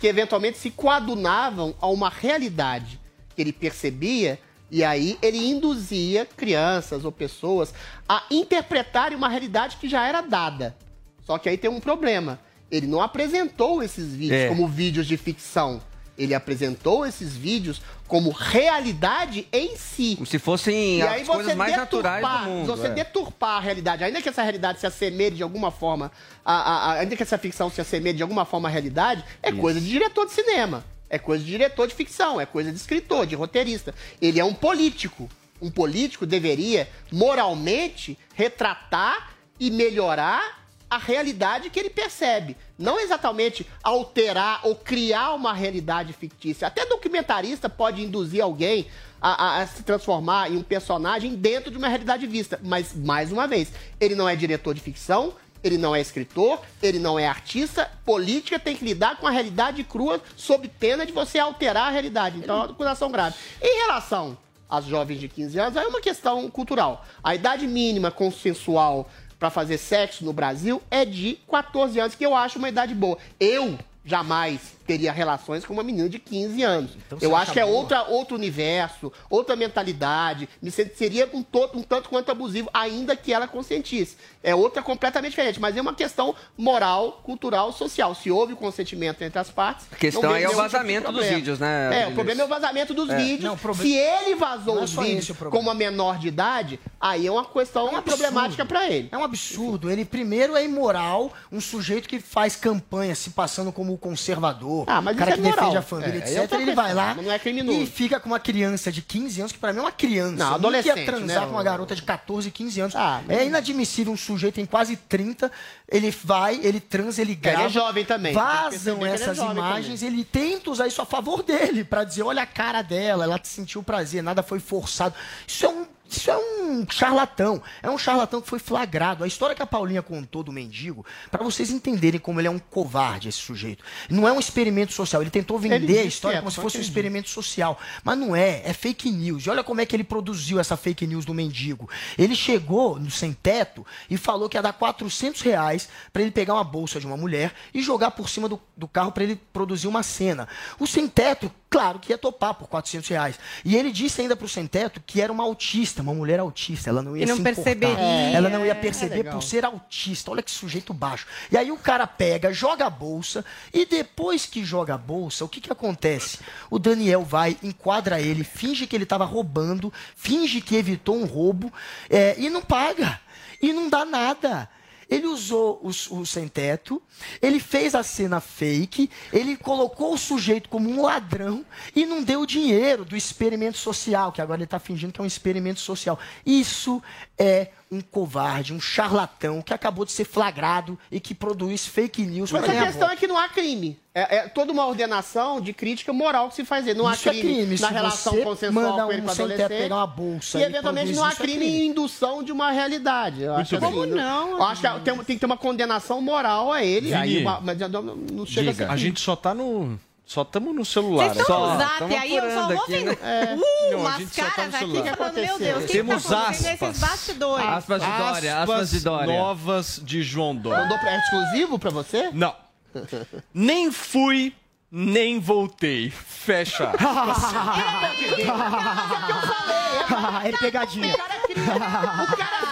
[0.00, 3.00] que eventualmente se coadunavam a uma realidade
[3.34, 4.38] que ele percebia
[4.70, 7.72] e aí ele induzia crianças ou pessoas
[8.08, 10.76] a interpretarem uma realidade que já era dada.
[11.24, 12.38] Só que aí tem um problema.
[12.70, 14.48] Ele não apresentou esses vídeos É.
[14.48, 15.80] como vídeos de ficção.
[16.18, 20.14] Ele apresentou esses vídeos como realidade em si.
[20.16, 22.66] Como se fossem E aí as você coisas mais naturais do mundo.
[22.66, 22.90] Você é.
[22.90, 26.10] deturpar a realidade, ainda que essa realidade se assemelhe de alguma forma,
[26.44, 29.52] a, a- a- ainda que essa ficção se assemelhe de alguma forma à realidade, é
[29.52, 30.84] coisa de diretor de cinema.
[31.10, 33.94] É coisa de diretor de ficção, é coisa de escritor, de roteirista.
[34.20, 35.28] Ele é um político.
[35.62, 39.30] Um político deveria, moralmente, retratar
[39.60, 42.56] e melhorar a realidade que ele percebe.
[42.78, 46.66] Não exatamente alterar ou criar uma realidade fictícia.
[46.68, 48.86] Até documentarista pode induzir alguém
[49.20, 52.58] a, a- a se transformar em um personagem dentro de uma realidade vista.
[52.62, 53.70] Mas, mais uma vez,
[54.00, 57.90] ele não é diretor de ficção, ele não é escritor, ele não é artista.
[58.04, 62.38] Política tem que lidar com a realidade crua sob pena de você alterar a realidade.
[62.38, 63.34] Então, é uma acusação grave.
[63.60, 64.38] Em relação
[64.70, 67.04] às jovens de 15 anos, é uma questão cultural.
[67.24, 72.34] A idade mínima consensual para fazer sexo no Brasil é de 14 anos, que eu
[72.34, 73.18] acho uma idade boa.
[73.38, 76.92] Eu jamais teria relações com uma menina de 15 anos.
[77.06, 77.76] Então eu acha acho que é boa?
[77.76, 80.48] outra, outro universo, outra mentalidade.
[80.62, 84.16] Me seria um, to- um tanto quanto abusivo, ainda que ela consentisse.
[84.42, 88.14] É outra completamente diferente, mas é uma questão moral, cultural, social.
[88.14, 89.86] Se houve consentimento entre as partes.
[89.92, 91.36] A questão aí é o tipo vazamento dos problema.
[91.36, 93.16] vídeos, né, É, o problema é o vazamento dos É.
[93.16, 93.44] vídeos.
[93.44, 97.26] Não, problema- Se ele vazou Não é os vídeos como uma menor de idade, aí
[97.26, 98.02] é uma questão absurdo.
[98.04, 99.08] problemática para ele.
[99.12, 99.90] É um absurdo.
[99.90, 105.16] Ele primeiro é imoral, um sujeito que faz campanha se passando como conservador, Ah, mas
[105.16, 105.64] cara isso que é moral.
[105.70, 106.40] defende a família, É, é etc.
[106.42, 109.72] outra ele vai lá é e fica com uma criança de 15 anos, que pra
[109.72, 110.32] mim é uma criança.
[110.36, 112.96] Não, Eu nunca ia adolescente, transar né, com uma garota de 14, 15 anos.
[112.96, 115.50] Ah, É inadmissível um sujeito em quase 30,
[115.88, 117.64] ele vai, ele transa, ele grava.
[117.64, 121.06] é jovem também, que Vazam que ele é essas imagens, ele tenta usar isso a
[121.06, 125.14] favor dele, pra dizer, olha a cara dela, ela sentiu prazer, nada foi forçado.
[125.46, 127.62] Isso é um isso é um charlatão.
[127.82, 129.24] É um charlatão que foi flagrado.
[129.24, 132.58] A história que a Paulinha contou do mendigo, pra vocês entenderem como ele é um
[132.58, 133.84] covarde, esse sujeito.
[134.08, 135.22] Não é um experimento social.
[135.22, 137.78] Ele tentou Ele vender disse a história é, como se fosse um experimento social.
[138.02, 138.62] Mas não é.
[138.64, 139.44] É fake news.
[139.44, 141.88] E olha como é que ele produziu essa fake news do mendigo.
[142.16, 146.54] Ele chegou no sem teto e falou que ia dar 400 reais pra ele pegar
[146.54, 149.86] uma bolsa de uma mulher e jogar por cima do, do carro pra ele produzir
[149.88, 150.48] uma cena.
[150.78, 153.38] O sem teto, claro que ia topar por 400 reais.
[153.64, 156.90] E ele disse ainda pro sem teto que era uma autista, uma mulher autista.
[156.90, 157.62] Ela não ia E não se importar.
[157.62, 158.30] perceberia.
[158.36, 159.34] Ela não ia É, perceber legal.
[159.34, 160.30] por ser autista.
[160.30, 161.26] Olha que sujeito baixo.
[161.50, 165.48] E aí o cara pega, joga a bolsa e depois que joga a bolsa, o
[165.48, 166.38] que que acontece?
[166.70, 171.72] O Daniel vai, enquadra ele, finge que ele estava roubando, finge que evitou um roubo
[172.10, 173.20] é, e não paga.
[173.60, 174.68] E não dá nada.
[175.08, 177.02] Ele usou o, o sem-teto,
[177.40, 181.64] ele fez a cena fake, ele colocou o sujeito como um ladrão
[181.96, 185.24] e não deu o dinheiro do experimento social, que agora ele está fingindo que é
[185.24, 186.18] um experimento social.
[186.44, 187.02] Isso
[187.38, 192.50] é um covarde, um charlatão que acabou de ser flagrado e que produz fake news
[192.50, 193.12] para Mas a questão voto.
[193.12, 193.98] é que não há crime.
[194.14, 196.84] É, é toda uma ordenação de crítica moral que se faz.
[196.94, 197.78] Não Isso há é crime, crime.
[197.80, 199.68] na Se relação você consensual manda com ele um com adolescente.
[199.68, 201.76] pegar uma bolsa e eventualmente não há é crime crime.
[201.78, 203.42] em indução de uma realidade.
[203.42, 206.72] Eu acho Muito assim, não, Eu acho que tem, tem que ter uma condenação moral
[206.72, 207.06] a ele.
[207.08, 209.00] Vini, Aí uma- mas não, chega a ser Diga, a crime.
[209.00, 209.98] gente só tá no.
[210.28, 211.28] Só estamos no celular.
[211.30, 211.72] Vocês estão aqui.
[211.72, 213.14] no zap aí, eu só vou aqui, vendo né?
[213.14, 215.16] uh, Não, umas tá caras aqui celular.
[215.16, 216.98] falando, meu Deus, o que Temos que tá aspas.
[216.98, 217.66] bastidores?
[217.66, 219.38] Aspas de Dória, aspas de Dória.
[219.38, 220.82] novas de João Dória.
[220.82, 222.28] Mandou pra- É exclusivo pra você?
[222.34, 222.54] Não.
[223.54, 224.54] nem fui,
[224.92, 226.10] nem voltei.
[226.10, 226.92] Fecha.
[230.44, 231.14] é pegadinha.
[231.14, 232.66] O cara, cria- o cara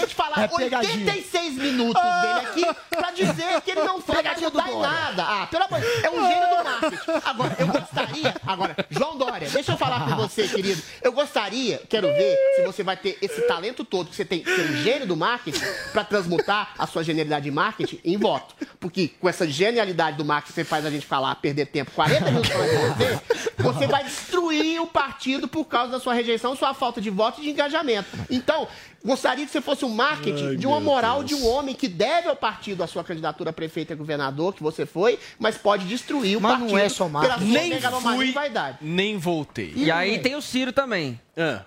[0.00, 1.12] faz a gente falar É pegadinha.
[1.12, 5.24] 86 minutos dele aqui pra dizer que ele não foi ajudar em nada.
[5.24, 6.98] Ah, pelo amor de Deus, é um gênio do marketing.
[7.24, 8.34] Agora, eu gostaria...
[8.46, 10.82] Agora, João Dória, deixa eu falar com você, querido.
[11.02, 14.70] Eu gostaria, quero ver se você vai ter esse talento todo que você tem, ser
[14.70, 15.60] um gênio do marketing,
[15.92, 18.54] pra transmutar a sua genialidade de marketing em voto.
[18.78, 22.50] Porque com essa genialidade do marketing, você faz a gente falar, perder tempo, 40 minutos
[22.50, 23.20] com você,
[23.58, 24.39] você vai destruir
[24.80, 28.08] o partido por causa da sua rejeição, sua falta de voto e de engajamento.
[28.28, 28.66] Então,
[29.04, 31.28] gostaria que você fosse um marketing Ai, de uma moral Deus.
[31.28, 34.62] de um homem que deve ao partido a sua candidatura a prefeito e governador, que
[34.62, 37.52] você foi, mas pode destruir o Mas não partido é só pela marketing.
[37.52, 37.80] sua Nem
[38.16, 38.78] fui, e vaidade.
[38.80, 39.72] nem voltei.
[39.76, 41.20] E aí tem o Ciro também.
[41.36, 41.64] Ah,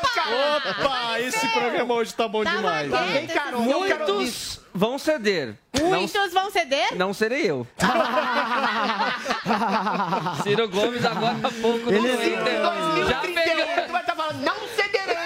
[0.00, 0.56] de carona.
[0.80, 2.90] Opa, esse programa hoje tá bom demais.
[3.32, 4.59] Carona, eu quero isso.
[4.59, 5.54] Muitos vão ceder.
[5.78, 6.96] Não, Muitos vão ceder?
[6.96, 7.66] não serei eu.
[10.42, 12.60] Ciro Gomes agora há pouco no Ele Twitter.
[13.08, 15.16] Já 2038 vai estar falando, não cederei.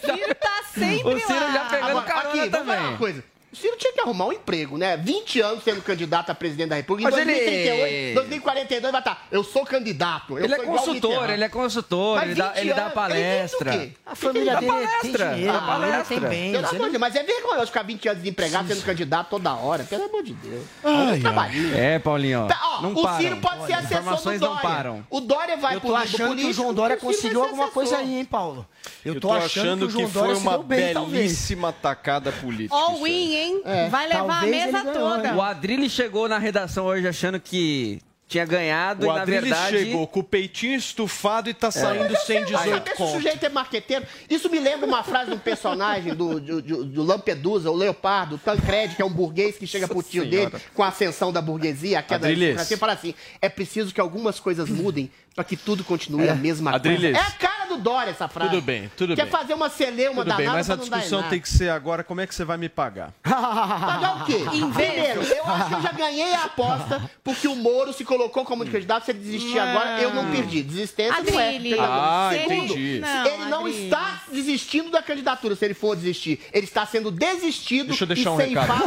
[0.00, 1.52] Ciro tá sempre O Ciro lá.
[1.52, 2.88] já pegando Agora, carona aqui, vamos falar também.
[2.88, 3.24] uma coisa.
[3.52, 4.96] O Ciro tinha que arrumar um emprego, né?
[4.96, 7.08] 20 anos sendo candidato a presidente da República.
[7.08, 9.26] Em Mas ele- 2038, 2042 vai estar.
[9.30, 10.38] Eu sou candidato.
[10.38, 12.90] Eu Ele é sou o consultor, ele é consultor, Mas ele dá, 20 ele dá
[12.90, 13.74] palestra.
[13.74, 13.96] ele?
[14.06, 16.20] A família Dá dele tem palestra, dinheiro, dá a família palestra.
[16.20, 16.52] tem bens.
[16.52, 19.54] Pelo ele amor de Deus, mas é vergonhoso ficar 20 anos desempregado sendo candidato toda
[19.54, 19.82] hora.
[19.84, 20.64] Pelo amor de Deus.
[20.84, 21.76] O trabalhinho.
[21.76, 22.46] É, Paulinho.
[22.46, 23.18] Tá, ó, não o param.
[23.18, 24.62] Ciro pode ser Olha, assessor do informações não Dória.
[24.62, 25.06] param.
[25.10, 27.96] O Dória vai Eu pro tô achando que o João Dória conseguiu ser alguma coisa
[27.96, 28.64] aí, hein, Paulo?
[29.04, 32.74] Eu Eu tô, achando, que Dória foi uma belíssima tacada política.
[32.76, 33.39] All win, hein?
[33.64, 35.34] É, Vai levar a mesa ganhou, toda.
[35.34, 39.76] O Adrilli chegou na redação hoje achando que tinha ganhado O e na verdade...
[39.76, 42.86] chegou com o peitinho estufado e tá saindo Mas eu sem sei lá 18 saber
[42.90, 43.12] se o conto.
[43.16, 44.06] sujeito é marqueteiro.
[44.30, 48.38] Isso me lembra uma frase de um personagem do, do, do- Lampedusa, o Leopardo, o
[48.38, 50.50] Tancred, que é um burguês que chega pro tio Senhora.
[50.50, 52.70] dele com a ascensão da burguesia, a queda da Adriles.
[52.70, 56.74] e fala assim: é preciso que algumas coisas mudem pra que tudo continue a mesma
[56.74, 57.02] Adriles.
[57.02, 57.18] coisa.
[57.18, 58.50] É a cara do Dória essa frase.
[58.50, 59.30] Tudo bem, tudo Quer bem.
[59.30, 62.26] fazer uma celeuma Tudo bem, danada mas a discussão tem que ser agora como é
[62.26, 63.12] que você vai me pagar.
[63.22, 64.38] Pagar o quê?
[64.50, 68.64] Primeiro, eu acho que eu já ganhei a aposta porque o Moro se colocou como
[68.66, 69.04] candidato.
[69.04, 69.62] Se ele desistir Não.
[69.68, 70.62] agora, eu não perdi.
[70.62, 71.60] Desistência não é.
[71.78, 73.00] Ah, Segundo, entendi.
[73.00, 76.40] Não, ele não está desistindo da candidatura, se ele for desistir.
[76.52, 78.82] Ele está sendo desistido Deixa eu deixar e um sem recado.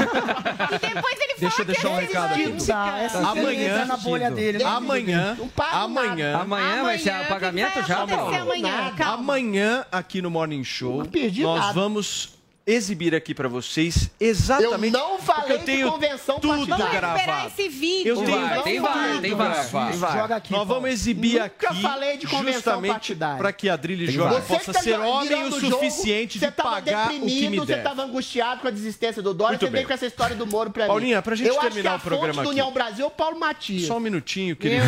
[0.73, 2.65] E depois ele Deixa eu fala deixar um que é recado aqui.
[2.65, 4.57] Tá, Amanhã- tá na bolha dele.
[4.59, 4.65] né?
[4.65, 5.77] Amanhã, paga
[6.41, 8.35] amanhã, Amanhã vai ser o pagamento já, Paulo?
[8.35, 8.93] amanhã?
[8.97, 9.13] Calma.
[9.33, 11.03] amanhã aqui no Morning Show,
[11.41, 11.73] nós nada.
[11.73, 12.32] vamos
[12.65, 17.01] exibir aqui pra vocês exatamente Eu não falei eu de tenho convenção tudo partidária.
[17.01, 17.47] Vamos gravado.
[17.47, 18.07] esse vídeo.
[18.15, 20.17] Eu tenho Vai, tem vai, tem vai.
[20.17, 20.81] Joga aqui, Nós Paulo.
[20.81, 24.79] vamos exibir Nunca aqui falei de convenção justamente para que a Adrilles Jorge possa tá
[24.81, 27.19] ser homem o jogo, suficiente você de tava pagar o que
[27.49, 27.79] me Você deve.
[27.81, 29.87] estava angustiado com a desistência do Dória, Muito você veio bem.
[29.87, 32.43] com essa história do Moro pra Paulinha, pra gente Eu acho terminar o programa fonte
[32.45, 32.49] do aqui.
[32.61, 33.87] União Brasil é o Paulo Matias.
[33.87, 34.83] Só um minutinho, querido.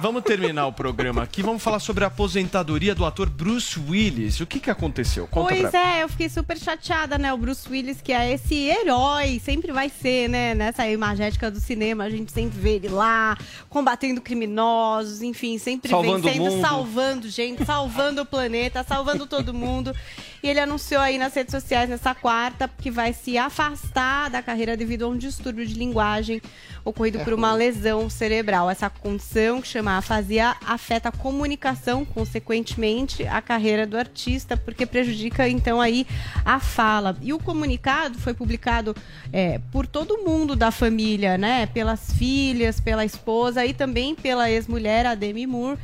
[0.00, 1.42] Vamos terminar o programa aqui.
[1.42, 4.40] Vamos falar sobre a aposentadoria do ator Bruce Willis.
[4.40, 5.26] O que, que aconteceu?
[5.26, 7.32] Conta Pois é, eu fiquei super chateada, né?
[7.32, 10.54] O Bruce Willis, que é esse herói, sempre vai ser, né?
[10.54, 13.38] Nessa imagética do cinema, a gente sempre vê ele lá,
[13.70, 19.94] combatendo criminosos, enfim, sempre Salvando vencendo, salvando gente, salvando o planeta, salvando todo mundo.
[20.42, 24.76] E ele anunciou aí nas redes sociais nessa quarta que vai se afastar da carreira
[24.76, 26.40] devido a um distúrbio de linguagem
[26.84, 28.70] ocorrido por uma lesão cerebral.
[28.70, 35.48] Essa condição, que chama afasia, afeta a comunicação, consequentemente, a carreira do artista, porque prejudica,
[35.48, 36.06] então, aí
[36.44, 37.16] a fala.
[37.20, 38.94] E o comunicado foi publicado
[39.32, 41.66] é, por todo mundo da família, né?
[41.66, 45.78] Pelas filhas, pela esposa e também pela ex-mulher, a Demi Moore.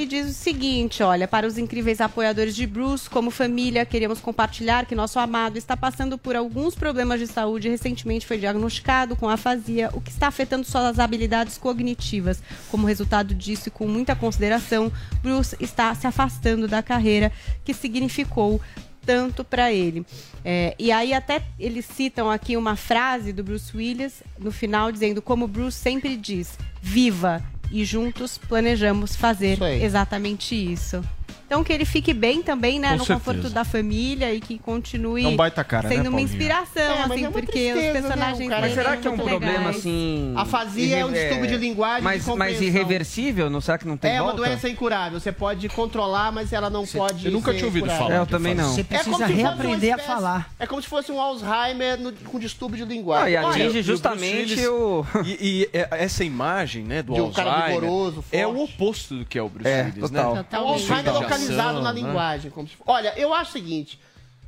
[0.00, 4.86] E diz o seguinte: olha, para os incríveis apoiadores de Bruce, como família, queremos compartilhar
[4.86, 7.68] que nosso amado está passando por alguns problemas de saúde.
[7.68, 12.42] Recentemente foi diagnosticado com afasia, o que está afetando suas habilidades cognitivas.
[12.70, 14.90] Como resultado disso e com muita consideração,
[15.22, 17.30] Bruce está se afastando da carreira
[17.62, 18.58] que significou
[19.04, 20.06] tanto para ele.
[20.42, 25.20] É, e aí até eles citam aqui uma frase do Bruce Willis no final dizendo
[25.20, 31.02] como Bruce sempre diz: "Viva e juntos planejamos fazer Isso exatamente isso."
[31.50, 33.18] Então que ele fique bem também, né, Com no certeza.
[33.18, 36.28] conforto da família e que continue É um baita cara, né, sendo uma Paulinho?
[36.28, 39.08] inspiração, É, assim, é uma porque tristeza, os né, personagens cara- dele Mas será que
[39.08, 39.76] é um problema legais.
[39.78, 40.32] assim.
[40.36, 43.50] Afasia é um distúrbio de linguagem, Mas, de mas irreversível?
[43.50, 44.46] Não será que não tem É uma volta?
[44.48, 45.18] doença incurável.
[45.18, 47.26] Você pode controlar, mas ela não pode.
[47.26, 47.98] eu nunca ser tinha ouvido curada.
[47.98, 48.14] falar.
[48.14, 48.72] É, eu também não.
[48.72, 50.50] Você É como precisa uma reaprender a falar.
[50.56, 53.32] É como se fosse um Alzheimer no- com distúrbio de Ah, linguagem.
[53.32, 55.04] e atinge E o justamente o.
[55.24, 57.90] E, e, é, essa imagem, né, do De um cara Alzheimer
[58.30, 60.22] é o oposto do que é o Bruce Willis, né?
[60.24, 62.00] O Alzheimer Localizado na né?
[62.00, 62.50] linguagem.
[62.50, 64.00] como se- Olha, eu acho o seguinte: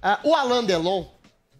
[0.02, 1.05] ah, o Alain Delon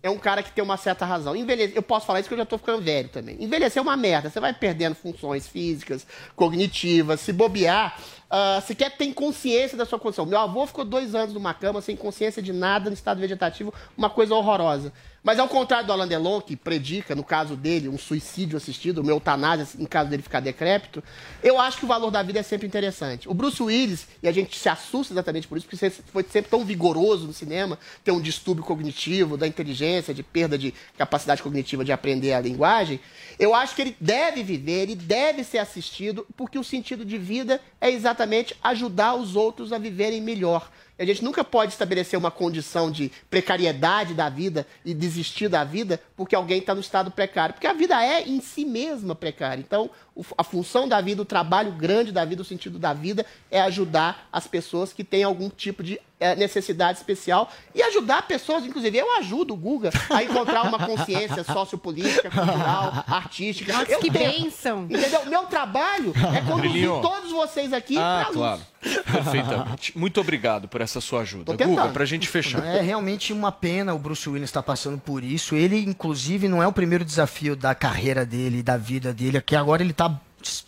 [0.03, 1.37] é um cara que tem uma certa razão.
[1.37, 1.75] Envelhece...
[1.77, 3.37] Eu posso falar isso porque eu já tô ficando velho também.
[3.41, 4.29] Envelhecer é uma merda.
[4.31, 6.05] Você vai perdendo funções físicas,
[6.35, 7.97] cognitivas, se bobear.
[8.35, 10.25] Ah, sequer tem consciência da sua condição.
[10.25, 14.09] Meu avô ficou dois anos numa cama sem consciência de nada no estado vegetativo, uma
[14.09, 14.91] coisa horrorosa.
[15.23, 19.13] Mas ao contrário do Alain Delon, que predica, no caso dele, um suicídio assistido, uma
[19.13, 21.05] eutanásia, em caso dele ficar decrépito,
[21.43, 23.29] eu acho que o valor da vida é sempre interessante.
[23.29, 26.65] O Bruce Willis, e a gente se assusta exatamente por isso, porque foi sempre tão
[26.65, 31.93] vigoroso no cinema, tem um distúrbio cognitivo, da inteligência, de perda de capacidade cognitiva de
[31.93, 32.99] aprender a linguagem,
[33.39, 37.61] eu acho que ele deve viver, ele deve ser assistido, porque o sentido de vida
[37.81, 38.22] é exatamente
[38.63, 40.71] ajudar os outros a viverem melhor.
[40.99, 46.01] A gente nunca pode estabelecer uma condição de precariedade da vida e desistir da vida
[46.17, 47.55] porque alguém está no estado precário.
[47.55, 49.61] Porque a vida é em si mesma precária.
[49.61, 49.91] Então,
[50.37, 54.29] a função da vida, o trabalho grande da vida, o sentido da vida é ajudar
[54.33, 59.17] as pessoas que têm algum tipo de eh, necessidade especial e ajudar pessoas, inclusive eu
[59.17, 63.73] ajudo o Guga a encontrar uma consciência sociopolítica, cultural, artística.
[63.73, 64.43] Nossa, eu que tento.
[64.43, 64.85] bênção.
[64.85, 65.25] Entendeu?
[65.27, 67.01] Meu trabalho é conduzir Brilhinho.
[67.01, 68.37] todos vocês aqui Ah, pra luz.
[68.37, 68.61] claro.
[69.13, 69.97] Perfeitamente.
[69.97, 71.55] Muito obrigado por essa sua ajuda.
[71.57, 72.65] Guga, pra gente fechar.
[72.67, 75.55] É realmente uma pena o Bruce Willis estar passando por isso.
[75.55, 79.83] Ele, inclusive, não é o primeiro desafio da carreira dele, da vida dele, que agora
[79.83, 80.09] ele está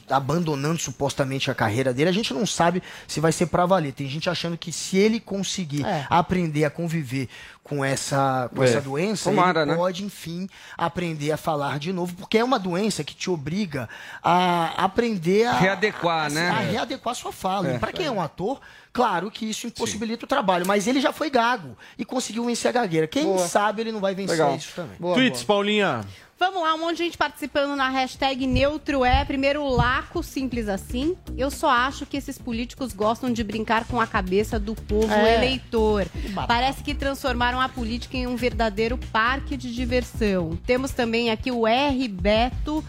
[0.09, 2.10] abandonando supostamente a carreira dele.
[2.10, 3.92] A gente não sabe se vai ser pra valer.
[3.92, 6.06] Tem gente achando que se ele conseguir É.
[6.10, 7.28] aprender a conviver
[7.62, 8.66] com essa, com É.
[8.66, 9.76] essa doença, Tomara, ele né?
[9.76, 10.46] pode, enfim,
[10.76, 13.88] aprender a falar de novo, porque é uma doença que te obriga
[14.22, 16.48] a aprender a Readequar, a, né?
[16.51, 17.70] A readequar a sua fala.
[17.70, 17.76] É.
[17.76, 18.60] E Pra quem é um ator,
[18.92, 22.72] claro que isso impossibilita o trabalho, mas ele já foi gago e conseguiu vencer a
[22.72, 23.06] gagueira.
[23.06, 23.46] Quem Boa.
[23.48, 24.56] sabe ele não vai vencer Legal.
[24.56, 24.96] isso também.
[24.98, 26.05] Tweets, Paulinha.
[26.39, 29.24] Vamos lá, um monte de gente participando na hashtag Neutro é.
[29.24, 31.16] Primeiro, Laco, simples assim.
[31.39, 35.36] Eu só acho que esses políticos gostam de brincar com a cabeça do povo É.
[35.36, 36.06] eleitor.
[36.47, 40.59] Parece que transformaram a política em um verdadeiro parque de diversão.
[40.66, 42.09] Temos também aqui o R.
[42.09, 42.85] Beto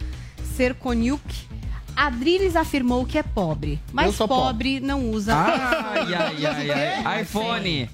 [0.55, 1.21] Serconiuk.
[1.95, 5.33] Adriles afirmou que é pobre, mas sou pobre não usa.
[5.35, 6.71] Ai, ai, ai,
[7.05, 7.21] ai.
[7.21, 7.89] iPhone.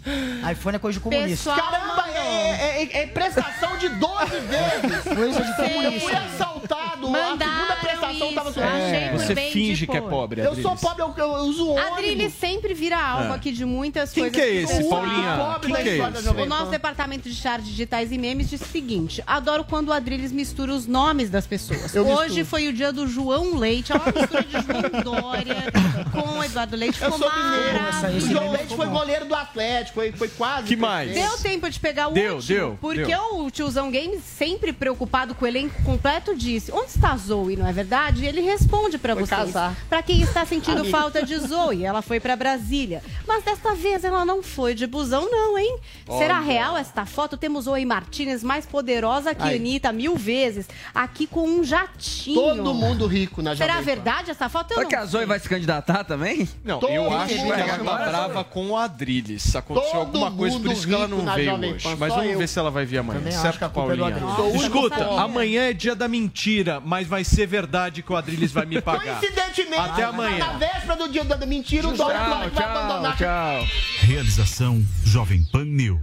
[0.52, 1.52] iPhone é coisa de comunista.
[1.54, 5.04] Pessoal, Caramba, é, é- é prestação de 12 vezes.
[5.04, 6.18] Coisa de Eu fui comunista.
[6.18, 10.42] assaltado, a Mandaram segunda prestação tava isso, achei por Você bem finge que é pobre,
[10.42, 12.34] Eu sou pobre, eu, eu uso Adriles ônibus.
[12.40, 13.36] sempre vira alvo É.
[13.36, 14.40] aqui de muitas Quem coisas.
[14.40, 15.38] que é esse, Paulinha?
[15.38, 16.30] Pobre Quem da que é esse?
[16.42, 20.32] O nosso departamento de charts digitais e memes diz o seguinte: adoro quando o Adriles
[20.32, 21.96] mistura os nomes das pessoas.
[21.96, 22.46] Eu Hoje misturo.
[22.46, 25.56] foi o dia do João Leite, é uma mistura de João Dória
[26.12, 27.02] com o Eduardo Leite.
[27.02, 27.82] Eu Ficou sou mineiro.
[27.82, 28.28] maravilhoso.
[28.32, 30.68] João Leite foi goleiro do Atlético, foi, foi quase.
[30.68, 31.14] Que mais?
[31.14, 32.58] Deu tempo de pegar o Deu, último.
[32.60, 33.40] deu, porque deu.
[33.40, 37.72] o tiozão Games, sempre preocupado com o elenco completo, disse: Onde está Zoe, não é
[37.74, 38.11] verdade?
[38.18, 39.54] E ele responde pra Foi vocês.
[39.90, 40.98] Pra quem está sentindo Amigo.
[40.98, 43.02] falta de Zoe, ela foi pra Brasília.
[43.28, 45.78] Mas desta vez ela não foi de busão, não, hein?
[46.18, 46.46] Será Olha.
[46.46, 47.38] real esta foto?
[47.38, 49.56] Temos Zoe Martinez mais poderosa que Aí.
[49.56, 52.36] Anitta mil vezes, aqui com um jatinho.
[52.36, 53.92] Todo mundo rico na Será Jovem Pan.
[53.96, 54.72] verdade essa foto?
[54.72, 56.48] Eu Será não que a Zoe vai se candidatar também?
[56.64, 59.56] Não, Todo eu acho que ela tá brava com o Adriles.
[59.56, 61.88] Aconteceu Todo alguma coisa, por isso que ela não veio hoje.
[61.98, 62.38] Mas vamos eu.
[62.40, 63.32] ver se ela vai vir amanhã.
[63.32, 64.16] Certo, é Paulinha?
[64.56, 68.80] Escuta, amanhã é dia da mentira, mas vai ser verdade que o Adriles vai me
[68.82, 69.20] pagar.
[69.20, 70.38] Coincidentemente, Até amanhã.
[70.40, 73.18] na véspera do dia da mentira, o Dória Tchau, vai abandonar.
[73.18, 73.68] tchau, tchau.
[74.08, 76.02] Realização Jovem Pan News.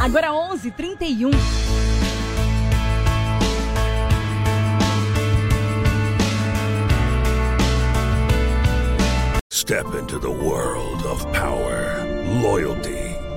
[0.00, 1.30] Agora 11h31.
[9.50, 12.04] Step into the world of power,
[12.40, 13.05] loyalty,